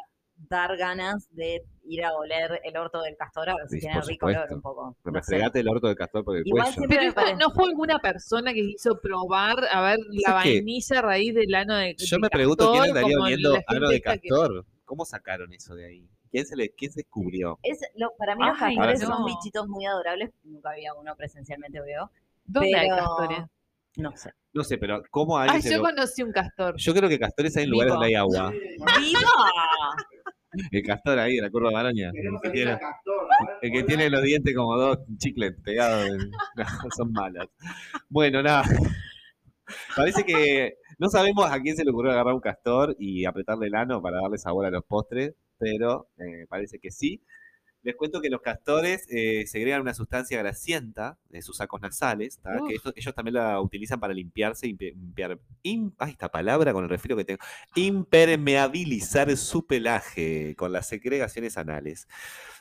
dar 0.47 0.77
ganas 0.77 1.27
de 1.31 1.63
ir 1.87 2.03
a 2.03 2.13
oler 2.13 2.61
el 2.63 2.77
orto 2.77 3.01
del 3.01 3.15
castor 3.17 3.49
a 3.49 3.55
ver 3.55 3.67
si 3.69 3.79
tiene 3.79 4.01
rico 4.01 4.25
olor 4.27 4.47
un 4.51 4.61
poco. 4.61 4.95
Me 5.03 5.11
No 5.21 5.51
el 5.53 5.67
orto 5.69 5.87
del 5.87 5.95
castor 5.95 6.23
por 6.23 6.35
el 6.37 6.45
Igual 6.45 6.65
cuello. 6.73 6.87
Pero 6.89 7.01
me 7.01 7.07
esto 7.07 7.15
parece- 7.21 7.35
no 7.37 7.51
fue 7.51 7.65
alguna 7.69 7.99
persona 7.99 8.53
que 8.53 8.61
quiso 8.61 8.99
probar 9.01 9.57
a 9.71 9.81
ver 9.81 9.99
la 10.25 10.33
vainilla 10.33 10.99
a 10.99 11.01
raíz 11.01 11.33
del 11.33 11.53
ano 11.55 11.75
de 11.75 11.95
Yo 11.97 12.17
de 12.17 12.21
me 12.21 12.29
pregunto 12.29 12.71
quién 12.71 12.83
castor, 12.83 12.97
andaría 12.97 13.15
como 13.15 13.25
oliendo 13.25 13.57
ano 13.67 13.89
de 13.89 13.95
que- 13.95 14.01
castor. 14.01 14.65
¿Cómo 14.85 15.05
sacaron 15.05 15.51
eso 15.53 15.75
de 15.75 15.85
ahí? 15.85 16.09
¿Quién 16.31 16.45
se 16.45 16.55
le, 16.55 16.69
quién 16.69 16.91
se 16.91 17.01
descubrió? 17.01 17.57
Es, 17.63 17.79
lo- 17.95 18.13
para 18.17 18.35
mí 18.35 18.45
los 18.45 18.57
castores 18.57 19.01
no. 19.01 19.07
son 19.17 19.25
bichitos 19.25 19.67
muy 19.67 19.85
adorables. 19.85 20.29
Nunca 20.43 20.71
había 20.71 20.93
uno 20.93 21.15
presencialmente, 21.15 21.79
veo. 21.81 22.11
¿Dónde 22.45 22.75
hay 22.77 22.89
castores? 22.89 23.39
No 23.97 24.15
sé. 24.15 24.31
No 24.53 24.63
sé, 24.63 24.77
pero 24.77 25.01
¿cómo 25.09 25.37
alguien 25.37 25.55
Ay, 25.57 25.61
se 25.61 25.71
yo 25.71 25.77
lo- 25.77 25.83
conocí 25.83 26.21
un 26.23 26.31
castor. 26.31 26.75
Yo 26.77 26.93
creo 26.93 27.09
que 27.09 27.17
castores 27.19 27.55
hay 27.57 27.63
en 27.65 27.69
lugares 27.71 27.93
donde 27.93 28.07
hay 28.07 28.15
agua. 28.15 28.51
¡Viva! 28.99 29.21
El 30.71 30.83
castor 30.83 31.19
ahí, 31.19 31.37
la 31.37 31.49
curva 31.49 31.69
de 31.69 31.75
Maraña. 31.75 32.11
El 32.13 32.39
que 32.41 32.49
tiene, 32.49 32.77
el 33.61 33.71
que 33.71 33.83
tiene 33.83 34.09
los 34.09 34.21
dientes 34.21 34.55
como 34.55 34.77
dos 34.77 34.99
chicles 35.17 35.55
pegados. 35.63 36.09
No, 36.55 36.65
son 36.95 37.11
malas. 37.11 37.47
Bueno, 38.09 38.41
nada. 38.41 38.63
Parece 39.95 40.23
que 40.23 40.77
no 40.97 41.09
sabemos 41.09 41.51
a 41.51 41.59
quién 41.61 41.75
se 41.75 41.83
le 41.83 41.91
ocurrió 41.91 42.11
agarrar 42.11 42.33
un 42.33 42.39
castor 42.39 42.95
y 42.97 43.25
apretarle 43.25 43.67
el 43.67 43.75
ano 43.75 44.01
para 44.01 44.21
darle 44.21 44.37
sabor 44.37 44.65
a 44.65 44.71
los 44.71 44.83
postres, 44.85 45.35
pero 45.59 46.07
eh, 46.17 46.45
parece 46.49 46.79
que 46.79 46.89
sí. 46.89 47.21
Les 47.83 47.95
cuento 47.95 48.19
que 48.19 48.29
los 48.29 48.41
castores 48.41 49.05
eh, 49.09 49.45
segregan 49.47 49.81
una 49.81 49.93
sustancia 49.93 50.37
grasienta 50.39 51.17
de 51.29 51.41
sus 51.41 51.57
sacos 51.57 51.79
nasales, 51.79 52.39
que 52.67 52.75
esto- 52.75 52.91
ellos 52.95 53.15
también 53.15 53.35
la 53.35 53.61
utilizan 53.61 53.99
para 53.99 54.13
limpiarse 54.13 54.67
limpiar. 54.67 55.39
ay, 55.63 56.11
esta 56.11 56.29
palabra 56.29 56.73
con 56.73 56.83
el 56.83 56.89
resfrío 56.89 57.15
que 57.15 57.23
tengo. 57.23 57.39
Impermeabilizar 57.75 59.35
su 59.37 59.65
pelaje 59.65 60.55
con 60.57 60.71
las 60.73 60.87
segregaciones 60.87 61.57
anales. 61.57 62.07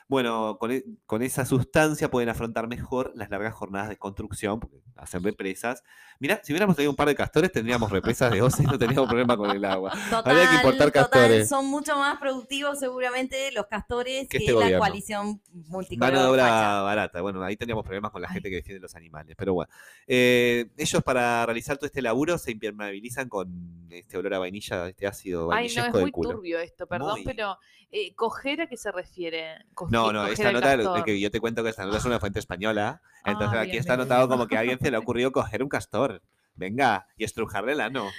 Bueno, 0.09 0.57
con, 0.61 0.71
e- 0.71 0.85
con 1.05 1.23
esa 1.23 1.45
sustancia 1.45 2.09
pueden 2.11 2.29
afrontar 2.29 2.69
mejor 2.69 3.11
las 3.17 3.29
largas 3.29 3.53
jornadas 3.55 3.89
de 3.89 3.97
construcción, 3.97 4.61
porque 4.61 4.77
hacen 4.95 5.23
represas. 5.25 5.83
Mirá, 6.21 6.41
si 6.45 6.53
hubiéramos 6.53 6.77
tenido 6.77 6.91
un 6.93 6.97
par 6.97 7.09
de 7.09 7.17
castores, 7.17 7.51
tendríamos 7.51 7.91
represas 7.91 8.31
de 8.33 8.41
OCE 8.41 8.63
y 8.63 8.67
no 8.67 8.79
tendríamos 8.79 9.09
problema 9.09 9.37
con 9.37 9.51
el 9.51 9.65
agua. 9.65 9.91
Total, 10.09 10.23
Habría 10.37 10.49
que 10.51 10.57
importar 10.57 10.87
total, 10.93 11.11
castores. 11.11 11.49
son 11.49 11.67
mucho 11.67 11.97
más 11.97 12.19
productivos 12.21 12.79
seguramente 12.79 13.51
los 13.53 13.67
castores 13.67 14.29
Que 14.29 14.39
que, 14.39 14.45
este 14.47 14.53
la 14.71 14.79
coalición 14.79 15.43
multicolor. 15.53 16.13
Mano 16.13 16.25
de 16.25 16.31
obra 16.31 16.83
barata. 16.83 17.21
Bueno, 17.21 17.43
ahí 17.43 17.57
teníamos 17.57 17.85
problemas 17.85 18.13
con 18.13 18.23
la 18.23 18.29
gente 18.29 18.49
que 18.49 18.57
defiende 18.57 18.81
los 18.81 18.95
animales. 18.95 19.35
Pero 19.37 19.55
bueno, 19.55 19.71
Eh, 20.07 20.67
ellos 20.77 21.03
para 21.03 21.45
realizar 21.47 21.77
todo 21.79 21.87
este 21.87 22.01
laburo 22.01 22.39
se 22.39 22.53
impermeabilizan 22.53 23.29
con 23.29 23.87
este 23.91 24.17
olor 24.19 24.35
a 24.35 24.39
vainilla, 24.39 24.89
este 24.89 25.07
ácido 25.07 25.51
Ay, 25.53 25.65
no, 25.65 25.67
es 25.67 25.75
vainillesco 25.75 25.97
del 25.99 26.05
muy 26.05 26.13
culo. 26.13 26.31
turbio 26.31 26.59
esto, 26.61 26.87
perdón, 26.87 27.11
Muy. 27.11 27.25
pero 27.25 27.59
eh, 27.91 28.15
¿coger 28.15 28.61
a 28.63 28.67
qué 28.69 28.77
se 28.77 28.91
refiere? 28.93 29.65
Coge- 29.75 29.91
No, 29.97 30.13
no, 30.13 30.27
esta 30.27 30.53
nota, 30.53 31.05
que 31.05 31.21
yo 31.21 31.31
te 31.31 31.41
cuento 31.41 31.63
que 31.63 31.71
esta 31.71 31.85
nota 31.85 31.99
es 31.99 32.05
una 32.05 32.21
fuente 32.21 32.39
española. 32.39 33.01
Ah, 33.25 33.33
Entonces 33.33 33.59
aquí 33.59 33.71
bien, 33.73 33.81
está 33.81 33.95
bien, 33.95 34.03
anotado 34.03 34.27
bien. 34.27 34.39
como 34.39 34.49
que 34.49 34.57
a 34.57 34.61
alguien 34.61 34.79
se 34.81 34.91
le 34.91 34.97
ocurrió 34.97 35.33
coger 35.33 35.63
un 35.63 35.69
castor. 35.69 36.23
Venga, 36.55 37.07
y 37.17 37.25
estrujarle 37.25 37.73
el 37.73 37.81
ano. 37.81 38.11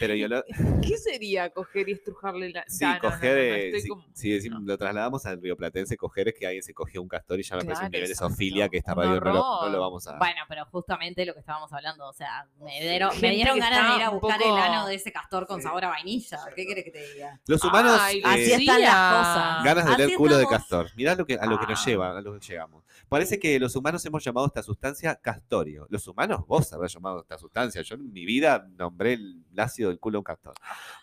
Pero 0.00 0.14
yo 0.14 0.28
lo. 0.28 0.42
¿Qué 0.82 0.96
sería 0.96 1.50
coger 1.50 1.88
y 1.88 1.92
estrujarle 1.92 2.50
la 2.50 2.64
Sí, 2.68 2.84
Ah, 2.84 2.98
no, 3.02 3.08
no, 3.08 3.14
no, 3.14 3.20
coger. 3.20 3.80
si, 3.80 3.88
como- 3.88 4.04
si 4.12 4.30
decimos- 4.30 4.62
lo 4.64 4.76
trasladamos 4.78 5.24
al 5.26 5.40
río 5.40 5.56
Platense, 5.56 5.96
coger 5.96 6.28
es 6.28 6.34
que 6.34 6.46
alguien 6.46 6.62
se 6.62 6.74
cogió 6.74 7.00
un 7.02 7.08
castor 7.08 7.38
y 7.40 7.42
ya 7.42 7.56
me 7.56 7.64
parece 7.64 7.70
un 7.72 7.74
Claro, 7.74 7.90
nivel 7.92 8.62
de 8.64 8.70
que 8.70 8.78
esta 8.78 8.94
radio 8.94 9.20
no 9.20 9.32
lo, 9.32 9.62
no 9.62 9.68
lo 9.68 9.80
vamos 9.80 10.06
a. 10.06 10.18
Bueno, 10.18 10.40
pero 10.48 10.64
justamente 10.66 11.24
lo 11.26 11.34
que 11.34 11.40
estábamos 11.40 11.72
hablando, 11.72 12.08
o 12.08 12.12
sea, 12.12 12.46
me 12.60 12.80
dieron, 12.80 13.10
me 13.20 13.36
ganas 13.36 13.90
de 13.92 13.96
ir 13.98 14.02
a 14.04 14.10
buscar 14.10 14.38
poco- 14.40 14.56
el 14.56 14.62
ano 14.62 14.86
de 14.86 14.94
ese 14.96 15.12
castor 15.12 15.46
con 15.46 15.62
sabor 15.62 15.84
a 15.84 15.88
vainilla. 15.88 16.38
¿Qué 16.54 16.66
querés 16.66 16.84
que 16.84 16.90
te 16.90 17.12
diga? 17.12 17.40
Los 17.46 17.62
humanos. 17.64 17.98
Ay, 18.00 18.18
eh, 18.18 18.22
Así 18.24 18.52
están 18.52 18.80
las 18.80 18.90
cosas. 18.90 19.64
Ganas 19.64 19.84
de 19.86 19.92
Así 19.92 20.02
leer 20.02 20.16
culo 20.16 20.36
de 20.36 20.46
castor. 20.46 20.90
Mirá 20.96 21.14
lo 21.14 21.24
que, 21.26 21.34
a 21.34 21.46
lo 21.46 21.58
que 21.58 21.66
nos 21.66 21.80
Ah. 21.80 21.84
lleva, 21.86 22.18
a 22.18 22.20
lo 22.20 22.38
que 22.38 22.46
llegamos. 22.46 22.84
Parece 23.08 23.38
que 23.38 23.58
los 23.58 23.74
humanos 23.76 24.04
hemos 24.06 24.22
llamado 24.24 24.46
esta 24.46 24.62
sustancia 24.62 25.14
castorio. 25.16 25.86
Los 25.90 26.06
humanos, 26.08 26.46
vos 26.46 26.72
habrás 26.72 26.92
llamado 26.92 27.20
esta 27.20 27.38
sustancia. 27.38 27.82
Yo 27.82 27.94
en 27.96 28.12
mi 28.12 28.24
vida 28.24 28.66
nombré 28.76 29.18
la 29.52 29.68
ácido 29.74 29.88
del 29.90 29.98
culo 29.98 30.14
de 30.16 30.18
un 30.18 30.24
castor. 30.24 30.54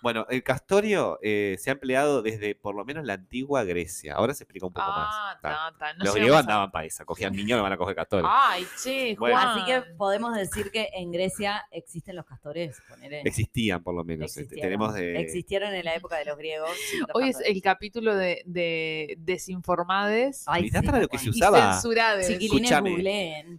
Bueno, 0.02 0.26
el 0.30 0.44
castorio 0.44 1.20
eh, 1.22 1.58
se 1.60 1.70
ha 1.70 1.74
empleado 1.74 2.22
desde 2.22 2.56
por 2.56 2.74
lo 2.76 2.86
menos 2.86 3.06
la 3.06 3.14
antigua 3.14 3.64
Grecia. 3.64 4.16
Ahora 4.16 4.34
se 4.34 4.44
explica 4.46 4.66
un 4.66 4.74
poco 4.74 4.86
Ah, 4.90 5.34
más. 5.34 5.42
Ta. 5.42 5.50
ta, 5.50 5.78
ta, 5.78 5.94
no 5.96 6.06
Los 6.06 6.16
griegos 6.16 6.38
a- 6.38 6.40
andaban 6.40 6.72
para 6.72 6.86
esa, 6.86 7.04
cogían 7.06 7.34
niños 7.36 7.58
no 7.58 7.64
van 7.64 7.74
a 7.74 7.78
coger 7.78 7.96
castorio. 7.96 8.28
Ay, 8.30 8.66
che, 8.82 9.16
Bueno. 9.20 9.36
Juan. 9.38 9.48
Así 9.50 9.66
que 9.66 9.82
podemos 9.96 10.36
decir 10.36 10.72
que 10.72 10.90
en 10.94 11.12
Grecia 11.12 11.66
existen 11.72 12.16
los 12.16 12.26
castores. 12.26 12.82
ponele. 12.90 13.22
Existían 13.26 13.84
por 13.84 13.94
lo 13.94 14.04
menos. 14.04 14.30
este, 14.32 14.42
Existieron. 14.42 14.70
tenemos 14.70 14.94
de... 14.94 15.20
Existieron 15.22 15.74
en 15.74 15.86
la 15.86 15.96
época 15.96 16.18
de 16.18 16.26
los 16.26 16.38
griegos. 16.38 16.70
los 17.00 17.10
Hoy 17.14 17.30
es 17.30 17.36
castores. 17.36 17.56
el 17.56 17.62
capítulo 17.62 18.16
de, 18.16 18.42
de 18.46 19.16
desinformades 19.20 20.44
Ay, 20.48 20.70
sí, 20.70 20.82
para 20.86 21.00
lo 21.00 21.08
que 21.08 21.18
se 21.18 21.28
y 21.28 21.30
usaba. 21.30 21.74
censurades. 21.74 22.28
Chiquilines, 22.28 22.72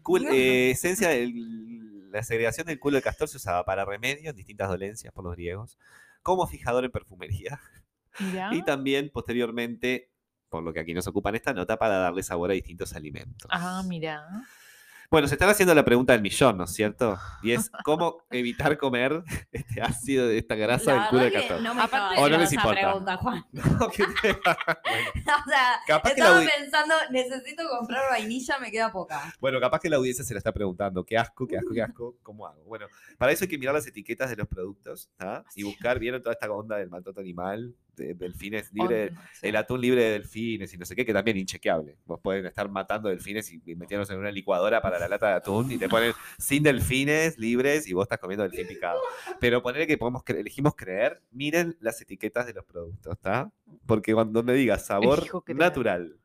googleen. 0.03 0.35
Eh, 0.35 0.71
esencia 0.71 1.09
del- 1.09 1.92
la 2.13 2.23
segregación 2.23 2.67
del 2.67 2.79
culo 2.79 2.97
de 2.97 3.03
castor 3.03 3.29
se 3.29 3.39
usaba 3.39 3.65
para 3.65 3.85
remedios, 3.85 4.35
distintas 4.35 4.69
dolencias 4.69 5.13
por 5.13 5.25
los 5.25 5.35
griegos, 5.35 5.79
como 6.23 6.47
fijador 6.47 6.85
en 6.85 6.91
perfumería 6.91 7.61
y 8.53 8.63
también 8.63 9.11
posteriormente, 9.11 10.11
por 10.49 10.63
lo 10.63 10.73
que 10.73 10.81
aquí 10.81 10.93
nos 10.93 11.07
ocupa 11.07 11.31
en 11.31 11.37
esta 11.37 11.55
nota, 11.55 11.79
para 11.79 11.97
darle 11.97 12.23
sabor 12.23 12.51
a 12.51 12.55
distintos 12.55 12.95
alimentos. 12.95 13.49
Ah, 13.51 13.83
mira. 13.87 14.27
Bueno, 15.13 15.29
se 15.29 15.35
están 15.35 15.51
haciendo 15.51 15.75
la 15.75 15.85
pregunta 15.85 16.15
del 16.15 16.23
millón, 16.23 16.57
¿no 16.57 16.65
es 16.65 16.73
cierto? 16.73 17.19
Y 17.43 17.53
es 17.53 17.71
cómo 17.85 18.25
evitar 18.31 18.79
comer 18.79 19.23
este 19.53 19.83
ácido 19.83 20.27
de 20.27 20.39
esta 20.39 20.55
grasa 20.55 20.95
La 20.95 21.01
del 21.03 21.11
culo 21.11 21.23
de 21.25 21.33
castor. 21.33 21.61
no 21.61 21.75
me 21.75 21.83
Aparte- 21.83 22.19
O 22.19 22.29
no 22.31 22.39
les 22.39 22.51
importa. 22.51 22.81
pregunta, 22.81 23.17
Juan. 23.19 23.45
No, 23.53 23.91
que 23.91 24.05
te- 24.05 24.33
bueno, 24.43 25.11
O 25.45 25.51
sea, 25.51 25.81
Capaz 25.87 26.15
que 26.15 26.21
estaba 26.21 26.41
la 26.41 26.51
pensando, 26.59 26.95
necesito 27.11 27.63
comprar 27.69 28.09
vainilla, 28.09 28.59
me 28.59 28.71
queda 28.71 28.91
poca. 28.91 29.35
Bueno, 29.39 29.61
capaz 29.61 29.81
que 29.81 29.91
la 29.91 29.97
audiencia 29.99 30.25
se 30.25 30.33
la 30.33 30.39
está 30.39 30.51
preguntando, 30.51 31.05
qué 31.05 31.19
asco, 31.19 31.47
qué 31.47 31.59
asco, 31.59 31.75
qué 31.75 31.83
asco, 31.83 32.17
¿cómo 32.23 32.47
hago? 32.47 32.65
Bueno, 32.65 32.87
para 33.19 33.33
eso 33.33 33.45
hay 33.45 33.49
que 33.49 33.59
mirar 33.59 33.75
las 33.75 33.87
etiquetas 33.87 34.31
de 34.31 34.37
los 34.37 34.49
productos 34.49 35.11
¿tá? 35.19 35.45
y 35.55 35.63
buscar, 35.63 35.99
¿vieron 35.99 36.23
toda 36.23 36.33
esta 36.33 36.51
onda 36.51 36.79
del 36.79 36.89
maltrato 36.89 37.21
animal? 37.21 37.75
De, 37.95 38.15
delfines 38.15 38.73
libre, 38.73 38.97
de- 38.97 39.09
On- 39.11 39.17
sí. 39.35 39.49
el 39.49 39.57
atún 39.57 39.81
libre 39.81 40.03
de 40.03 40.11
delfines 40.13 40.73
y 40.73 40.79
no 40.79 40.87
sé 40.87 40.97
qué, 40.97 41.05
que 41.05 41.13
también 41.13 41.37
inchequeable. 41.37 41.99
Vos 42.07 42.21
pueden 42.23 42.47
estar 42.47 42.69
matando 42.71 43.09
delfines 43.11 43.53
y, 43.53 43.61
y 43.67 43.75
metiéndose 43.75 44.15
en 44.15 44.19
una 44.21 44.31
licuadora 44.31 44.81
para 44.81 44.99
la 44.99 45.09
lata 45.09 45.29
de 45.29 45.35
atún 45.35 45.71
y 45.71 45.77
te 45.77 45.89
ponen 45.91 46.13
sin 46.39 46.63
delfines 46.63 47.39
libres 47.39 47.87
y 47.87 47.93
vos 47.93 48.05
estás 48.05 48.19
comiendo 48.19 48.45
delfín 48.45 48.67
picado. 48.67 48.99
Pero 49.41 49.63
ponerle 49.63 49.87
que 49.87 49.99
podemos 49.99 50.23
cre- 50.25 50.39
elegimos 50.41 50.75
creer, 50.75 51.21
miren 51.33 51.77
las 51.81 52.01
etiquetas 52.01 52.47
de 52.47 52.55
los 52.55 52.65
productos, 52.65 53.13
¿está? 53.13 53.51
Porque 53.87 54.15
cuando 54.15 54.43
me 54.43 54.55
digas 54.55 54.87
sabor 54.87 55.27
natural 55.55 56.17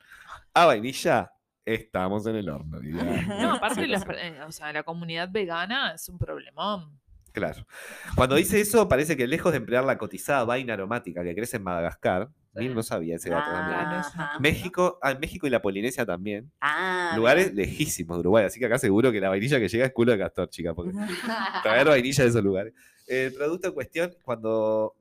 a 0.53 0.65
vainilla, 0.67 1.33
estamos 1.65 2.25
en 2.27 2.37
el 2.37 2.49
horno. 2.49 2.79
No, 3.41 3.53
aparte, 3.55 3.85
sí. 3.85 3.91
eh, 4.15 4.39
o 4.47 4.51
sea, 4.51 4.71
la 4.71 4.83
comunidad 4.83 5.29
vegana 5.29 5.93
es 5.93 6.07
un 6.07 6.17
problemón. 6.17 6.97
Claro. 7.37 7.67
Cuando 8.15 8.35
dice 8.35 8.59
eso, 8.59 8.87
parece 8.87 9.15
que 9.15 9.27
lejos 9.27 9.51
de 9.51 9.57
emplear 9.57 9.83
la 9.83 9.99
cotizada 9.99 10.43
vaina 10.43 10.73
aromática 10.73 11.23
que 11.23 11.35
crece 11.35 11.57
en 11.57 11.63
Madagascar. 11.63 12.29
Mir 12.55 12.73
no 12.73 12.81
sabía 12.81 13.17
ese 13.17 13.29
dato 13.29 13.51
también. 13.51 13.79
Ah, 13.79 13.99
Ajá. 13.99 14.39
México, 14.39 14.97
ah, 15.03 15.13
México 15.13 15.45
y 15.45 15.51
la 15.51 15.61
Polinesia 15.61 16.03
también. 16.03 16.51
Ah, 16.59 17.13
lugares 17.15 17.53
lejísimos 17.53 18.17
de 18.17 18.21
Uruguay, 18.21 18.45
así 18.45 18.59
que 18.59 18.65
acá 18.65 18.79
seguro 18.79 19.11
que 19.11 19.21
la 19.21 19.29
vainilla 19.29 19.59
que 19.59 19.67
llega 19.67 19.85
es 19.85 19.93
culo 19.93 20.13
de 20.13 20.17
castor, 20.17 20.49
chica, 20.49 20.73
porque 20.73 20.91
traer 21.63 21.87
vainilla 21.87 22.23
de 22.23 22.29
esos 22.31 22.43
lugares. 22.43 22.73
El 23.05 23.31
producto 23.33 23.67
en 23.67 23.73
cuestión, 23.75 24.15
cuando 24.23 24.95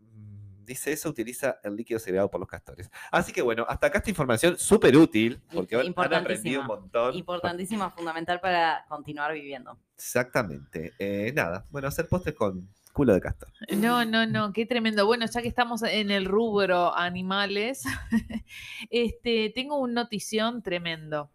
dice 0.66 0.92
eso, 0.92 1.08
utiliza 1.08 1.58
el 1.62 1.76
líquido 1.76 1.98
segregado 2.00 2.30
por 2.30 2.40
los 2.40 2.48
castores. 2.48 2.90
Así 3.10 3.32
que 3.32 3.40
bueno, 3.42 3.64
hasta 3.68 3.86
acá 3.86 3.98
esta 3.98 4.10
información 4.10 4.58
súper 4.58 4.96
útil, 4.96 5.40
porque 5.52 5.76
han- 5.76 5.94
han 5.96 6.14
aprendido 6.14 6.60
un 6.60 6.66
montón. 6.66 7.14
Importantísima, 7.14 7.90
fundamental 7.90 8.40
para 8.40 8.84
continuar 8.88 9.32
viviendo. 9.32 9.78
Exactamente. 9.96 10.92
Eh, 10.98 11.32
nada, 11.34 11.64
bueno, 11.70 11.88
hacer 11.88 12.08
postres 12.08 12.34
con 12.34 12.68
culo 12.92 13.12
de 13.14 13.20
castor. 13.20 13.48
No, 13.76 14.04
no, 14.04 14.26
no, 14.26 14.52
qué 14.52 14.64
tremendo. 14.66 15.04
Bueno, 15.06 15.26
ya 15.26 15.42
que 15.42 15.48
estamos 15.48 15.82
en 15.82 16.10
el 16.10 16.24
rubro 16.24 16.94
animales, 16.96 17.82
este, 18.90 19.50
tengo 19.54 19.78
un 19.78 19.94
notición 19.94 20.62
tremendo, 20.62 21.30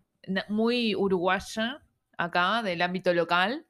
muy 0.49 0.95
uruguaya 0.95 1.81
acá, 2.17 2.61
del 2.63 2.81
ámbito 2.81 3.13
local. 3.13 3.65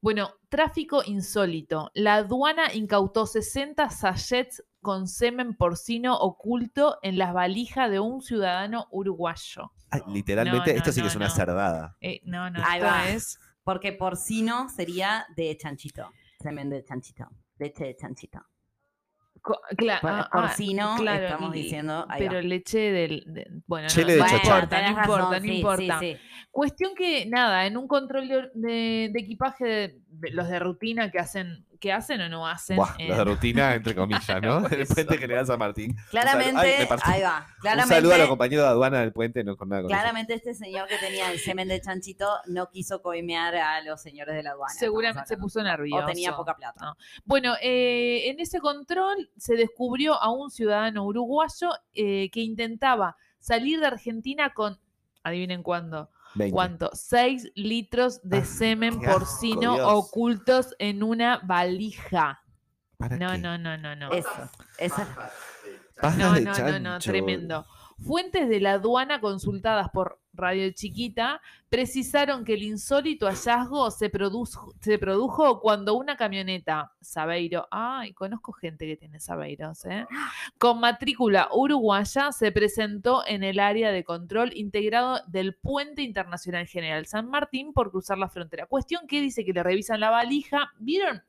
Bueno, 0.00 0.34
tráfico 0.48 1.02
insólito. 1.06 1.90
La 1.94 2.16
aduana 2.16 2.74
incautó 2.74 3.24
60 3.26 3.88
sachets 3.90 4.64
con 4.82 5.08
semen 5.08 5.54
porcino 5.56 6.14
oculto 6.18 6.98
en 7.02 7.16
las 7.16 7.32
valijas 7.32 7.90
de 7.90 8.00
un 8.00 8.20
ciudadano 8.20 8.88
uruguayo. 8.90 9.72
Ay, 9.90 10.00
literalmente, 10.08 10.70
No, 10.70 10.72
no, 10.74 10.78
esto 10.78 10.92
sí 10.92 10.96
que 11.00 11.04
no, 11.04 11.08
es 11.08 11.16
una 11.16 11.28
no. 11.28 11.34
cerdada. 11.34 11.96
Eh, 12.00 12.20
no, 12.24 12.50
no, 12.50 12.62
Ahí 12.66 12.80
va. 12.80 13.08
es... 13.08 13.38
Porque 13.64 13.92
porcino 13.92 14.68
sería 14.68 15.24
de 15.36 15.56
chanchito. 15.56 16.10
Semen 16.40 16.68
de 16.68 16.82
chanchito. 16.84 17.28
Leche 17.58 17.84
de 17.84 17.96
chanchito. 17.96 18.40
co- 19.40 19.60
cla- 19.76 20.00
Por- 20.00 20.10
ah, 20.10 20.28
ah, 20.32 20.40
porcino, 20.40 20.94
claro, 20.98 21.24
estamos 21.26 21.54
y- 21.56 21.62
diciendo. 21.62 22.04
ahí 22.08 22.20
Pero 22.22 22.34
va. 22.34 22.42
leche 22.42 22.78
del... 22.78 23.22
de- 23.26 23.46
bueno, 23.66 23.86
Chele 23.88 24.14
de 24.14 24.18
no, 24.18 24.24
no 24.24 24.30
chochón. 24.32 24.44
importa, 24.54 24.82
no 24.82 24.88
importa, 24.88 25.16
razón, 25.16 25.32
no 25.32 25.40
sí, 25.40 25.48
sí, 25.48 25.54
importa. 25.56 25.98
sí. 26.00 26.16
Cuestión 26.50 26.94
que, 26.96 27.26
nada, 27.26 27.66
en 27.66 27.76
un 27.76 27.86
control 27.86 28.28
de, 28.28 28.50
de- 28.54 29.10
de 29.12 29.20
equipaje, 29.20 29.64
de, 29.64 30.00
de 30.08 30.30
los 30.32 30.48
de 30.48 30.58
rutina 30.58 31.10
que 31.12 31.18
hacen, 31.20 31.66
que 31.82 31.92
hacen 31.92 32.20
o 32.20 32.28
no 32.28 32.46
hacen. 32.46 32.76
Buah, 32.76 32.94
en- 32.96 33.08
de 33.16 33.24
rutina, 33.24 33.74
entre 33.74 33.92
comillas, 33.96 34.40
¿no? 34.40 34.62
Por 34.62 34.72
El 34.72 34.86
puente 34.86 35.18
General 35.18 35.44
San 35.44 35.58
Martín. 35.58 35.90
Un 35.90 35.96
saludo- 35.96 36.10
Claramente, 36.12 36.60
Ay, 36.60 36.88
ahí 37.02 37.22
va. 37.22 37.46
Un 37.56 37.60
Claramente, 37.60 37.94
saludo 37.96 38.14
a 38.14 38.18
los 38.18 38.28
compañeros 38.28 38.64
de 38.64 38.68
aduana 38.70 39.00
del 39.00 39.12
puente, 39.12 39.42
no 39.42 39.56
con 39.56 39.68
nada 39.68 39.82
con 39.82 39.90
eso. 39.90 39.98
claramente 39.98 40.34
este 40.34 40.54
señor 40.54 40.86
que 40.86 40.96
tenía 40.98 41.30
el 41.32 41.40
semen 41.40 41.66
de 41.66 41.80
chanchito 41.80 42.28
no 42.46 42.70
quiso 42.70 43.02
coimear 43.02 43.56
a 43.56 43.80
los 43.82 44.00
señores 44.00 44.36
de 44.36 44.44
la 44.44 44.52
aduana. 44.52 44.72
Seguramente 44.72 45.26
se 45.28 45.36
puso 45.36 45.60
nervioso. 45.62 46.04
O 46.04 46.06
tenía 46.06 46.36
poca 46.36 46.54
plata. 46.54 46.84
No. 46.84 46.96
Bueno, 47.24 47.54
eh, 47.60 48.30
en 48.30 48.38
ese 48.38 48.60
control 48.60 49.30
se 49.36 49.56
descubrió 49.56 50.14
a 50.14 50.30
un 50.30 50.50
ciudadano 50.52 51.04
uruguayo 51.04 51.70
eh, 51.94 52.30
que 52.30 52.40
intentaba 52.40 53.16
salir 53.40 53.80
de 53.80 53.86
Argentina 53.88 54.54
con, 54.54 54.78
adivinen 55.24 55.64
cuándo, 55.64 56.10
20. 56.34 56.52
cuánto, 56.54 56.90
6 56.92 57.50
litros 57.54 58.20
de 58.22 58.38
Ah, 58.38 58.44
semen 58.44 59.00
porcino 59.00 59.74
Dios. 59.74 59.88
ocultos 59.92 60.74
en 60.78 61.02
una 61.02 61.38
valija. 61.44 62.42
¿Para 62.96 63.16
No, 63.16 63.32
qué? 63.32 63.38
no, 63.38 63.58
no, 63.58 63.76
no, 63.76 63.96
no. 63.96 64.10
Eso. 64.12 64.30
Esa, 64.78 65.06
Paja 66.00 66.16
No, 66.16 66.32
de 66.32 66.40
no, 66.42 66.52
no, 66.58 66.78
no, 66.80 66.98
tremendo. 66.98 67.66
Fuentes 67.98 68.48
de 68.48 68.60
la 68.60 68.72
aduana 68.72 69.20
consultadas 69.20 69.88
por 69.90 70.20
Radio 70.34 70.70
Chiquita 70.72 71.40
precisaron 71.68 72.44
que 72.44 72.54
el 72.54 72.62
insólito 72.62 73.26
hallazgo 73.26 73.90
se 73.90 74.08
produjo, 74.08 75.60
cuando 75.60 75.94
una 75.94 76.16
camioneta 76.16 76.92
Sabeiro, 77.00 77.68
ay, 77.70 78.14
conozco 78.14 78.52
gente 78.52 78.86
que 78.86 78.96
tiene 78.96 79.20
Sabeiros, 79.20 79.84
¿eh? 79.84 80.06
con 80.58 80.80
matrícula 80.80 81.48
uruguaya 81.52 82.32
se 82.32 82.50
presentó 82.50 83.22
en 83.26 83.44
el 83.44 83.60
área 83.60 83.92
de 83.92 84.04
control 84.04 84.52
integrado 84.54 85.20
del 85.26 85.54
Puente 85.54 86.02
Internacional 86.02 86.66
General 86.66 87.06
San 87.06 87.28
Martín 87.28 87.72
por 87.72 87.90
cruzar 87.90 88.18
la 88.18 88.28
frontera. 88.28 88.66
Cuestión 88.66 89.06
que 89.06 89.20
dice 89.20 89.44
que 89.44 89.52
le 89.52 89.62
revisan 89.62 90.00
la 90.00 90.10
valija. 90.10 90.72
¿Vieron? 90.78 91.22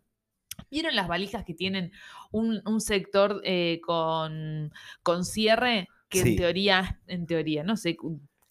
¿Vieron 0.69 0.95
las 0.95 1.07
valijas 1.07 1.43
que 1.43 1.53
tienen 1.53 1.91
un, 2.31 2.61
un 2.65 2.79
sector 2.79 3.41
eh, 3.43 3.81
con, 3.83 4.71
con 5.01 5.25
cierre? 5.25 5.89
Que 6.13 6.21
Sí. 6.23 6.29
en 6.29 6.35
teoría, 6.37 7.01
en 7.07 7.25
teoría, 7.27 7.63
no 7.63 7.75
sé, 7.75 7.97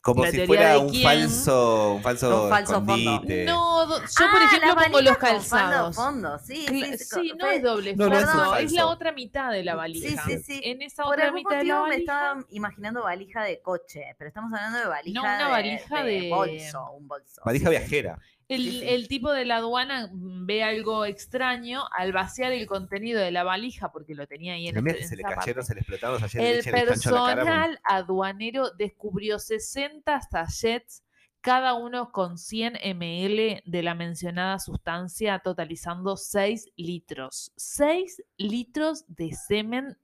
Como 0.01 0.25
la 0.25 0.33
si 0.33 0.47
fuera 0.49 0.73
de 0.73 0.79
un 0.79 0.91
quién. 0.91 1.05
falso, 1.05 1.95
un 1.95 2.03
falso, 2.03 2.45
Un 2.45 2.51
falso 2.51 2.73
fondo. 2.85 3.23
No, 3.47 3.89
yo 3.89 3.95
por 3.95 4.41
Ah, 4.43 4.45
ejemplo 4.47 4.75
pongo 4.85 5.01
los 5.01 5.13
fondo, 5.13 5.19
calzados. 5.21 5.95
fondo, 5.97 6.39
sí, 6.41 6.67
sí, 6.69 6.99
Sí, 6.99 7.33
no 7.39 7.47
fue- 7.47 7.57
es 7.57 7.63
doble 7.63 7.95
No, 7.95 8.09
no 8.09 8.19
es 8.19 8.25
fondo, 8.25 8.55
la 8.75 8.87
otra 8.89 9.13
mitad 9.13 9.53
de 9.53 9.63
la 9.63 9.77
valija. 9.77 10.25
sí, 10.25 10.39
sí. 10.39 10.61
En 10.65 10.83
esa 10.83 11.05
Por 11.05 11.13
otra 11.15 11.27
algún 11.27 11.39
mitad 11.39 11.51
de 11.59 11.65
la 11.65 11.75
motivo 11.75 11.85
me 11.87 11.91
valija. 11.91 12.13
estaba 12.13 12.45
imaginando 12.51 13.03
valija 13.05 13.45
de 13.45 13.61
coche, 13.63 14.05
pero 14.19 14.27
estamos 14.29 14.53
hablando 14.53 14.79
de 14.81 14.87
valija, 14.87 15.21
una 15.21 15.39
de, 15.45 15.51
valija 15.51 16.03
de- 16.03 16.29
bolso, 16.31 16.91
un 16.99 17.07
bolso. 17.07 17.41
Valija 17.45 17.69
sí, 17.71 17.75
sí. 17.75 17.79
viajera. 17.79 18.19
El, 18.55 18.63
Sí, 18.63 18.71
sí. 18.81 18.89
el 18.89 19.09
tipo 19.09 19.31
de 19.33 19.45
la 19.45 19.57
aduana 19.57 20.11
ve 20.13 20.63
algo 20.63 21.05
extraño 21.05 21.85
al 21.97 22.13
vaciar 22.13 22.53
el 22.53 22.67
contenido 22.67 23.21
de 23.21 23.31
la 23.31 23.45
valija 23.45 23.93
porque 23.93 24.15
lo 24.15 24.27
tenía 24.27 24.55
ahí 24.55 24.69
en, 24.69 24.83
Mira 24.83 24.91
ese- 24.91 24.99
que 24.99 25.03
en 25.05 25.09
se 25.09 25.17
le 25.17 25.23
esa 25.23 25.35
cayeron, 25.35 25.55
parte. 25.57 25.67
se 25.69 25.75
le 25.75 25.81
explotaron 25.81 26.15
los 26.21 26.23
ayer 26.35 26.57
El 26.57 26.65
con- 26.65 26.73
personal 26.73 27.81
aduanero 27.85 28.71
descubrió 28.73 29.39
60 29.39 30.21
sachets, 30.23 31.03
cada 31.41 31.75
uno 31.75 32.13
con 32.13 32.39
100 32.39 32.75
ml 32.97 33.63
de 33.67 33.83
la 33.83 33.95
mencionada 33.95 34.59
sustancia, 34.61 35.41
totalizando 35.41 36.17
6 36.17 36.69
litros. 36.77 37.53
6 37.57 38.23
litros 38.37 39.05
de 39.09 39.33
semen 39.33 39.99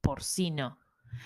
porcino. 0.00 0.78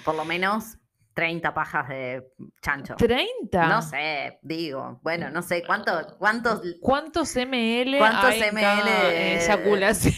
Por 0.05 0.15
lo 0.15 0.25
menos 0.25 0.79
30 1.19 1.53
pajas 1.53 1.89
de 1.89 2.29
chancho. 2.63 2.95
¿30? 2.95 3.69
No 3.69 3.83
sé, 3.83 4.39
digo, 4.41 5.01
bueno, 5.03 5.31
no 5.31 5.43
sé, 5.43 5.65
¿cuánto, 5.67 5.91
cuántos, 6.17 6.63
¿Cuántos 6.81 7.35
ml 7.35 7.99
¿Cuántos 7.99 8.25
hay 8.31 8.41
ml 8.53 8.85
de- 8.85 9.35
eyaculación? 9.45 10.15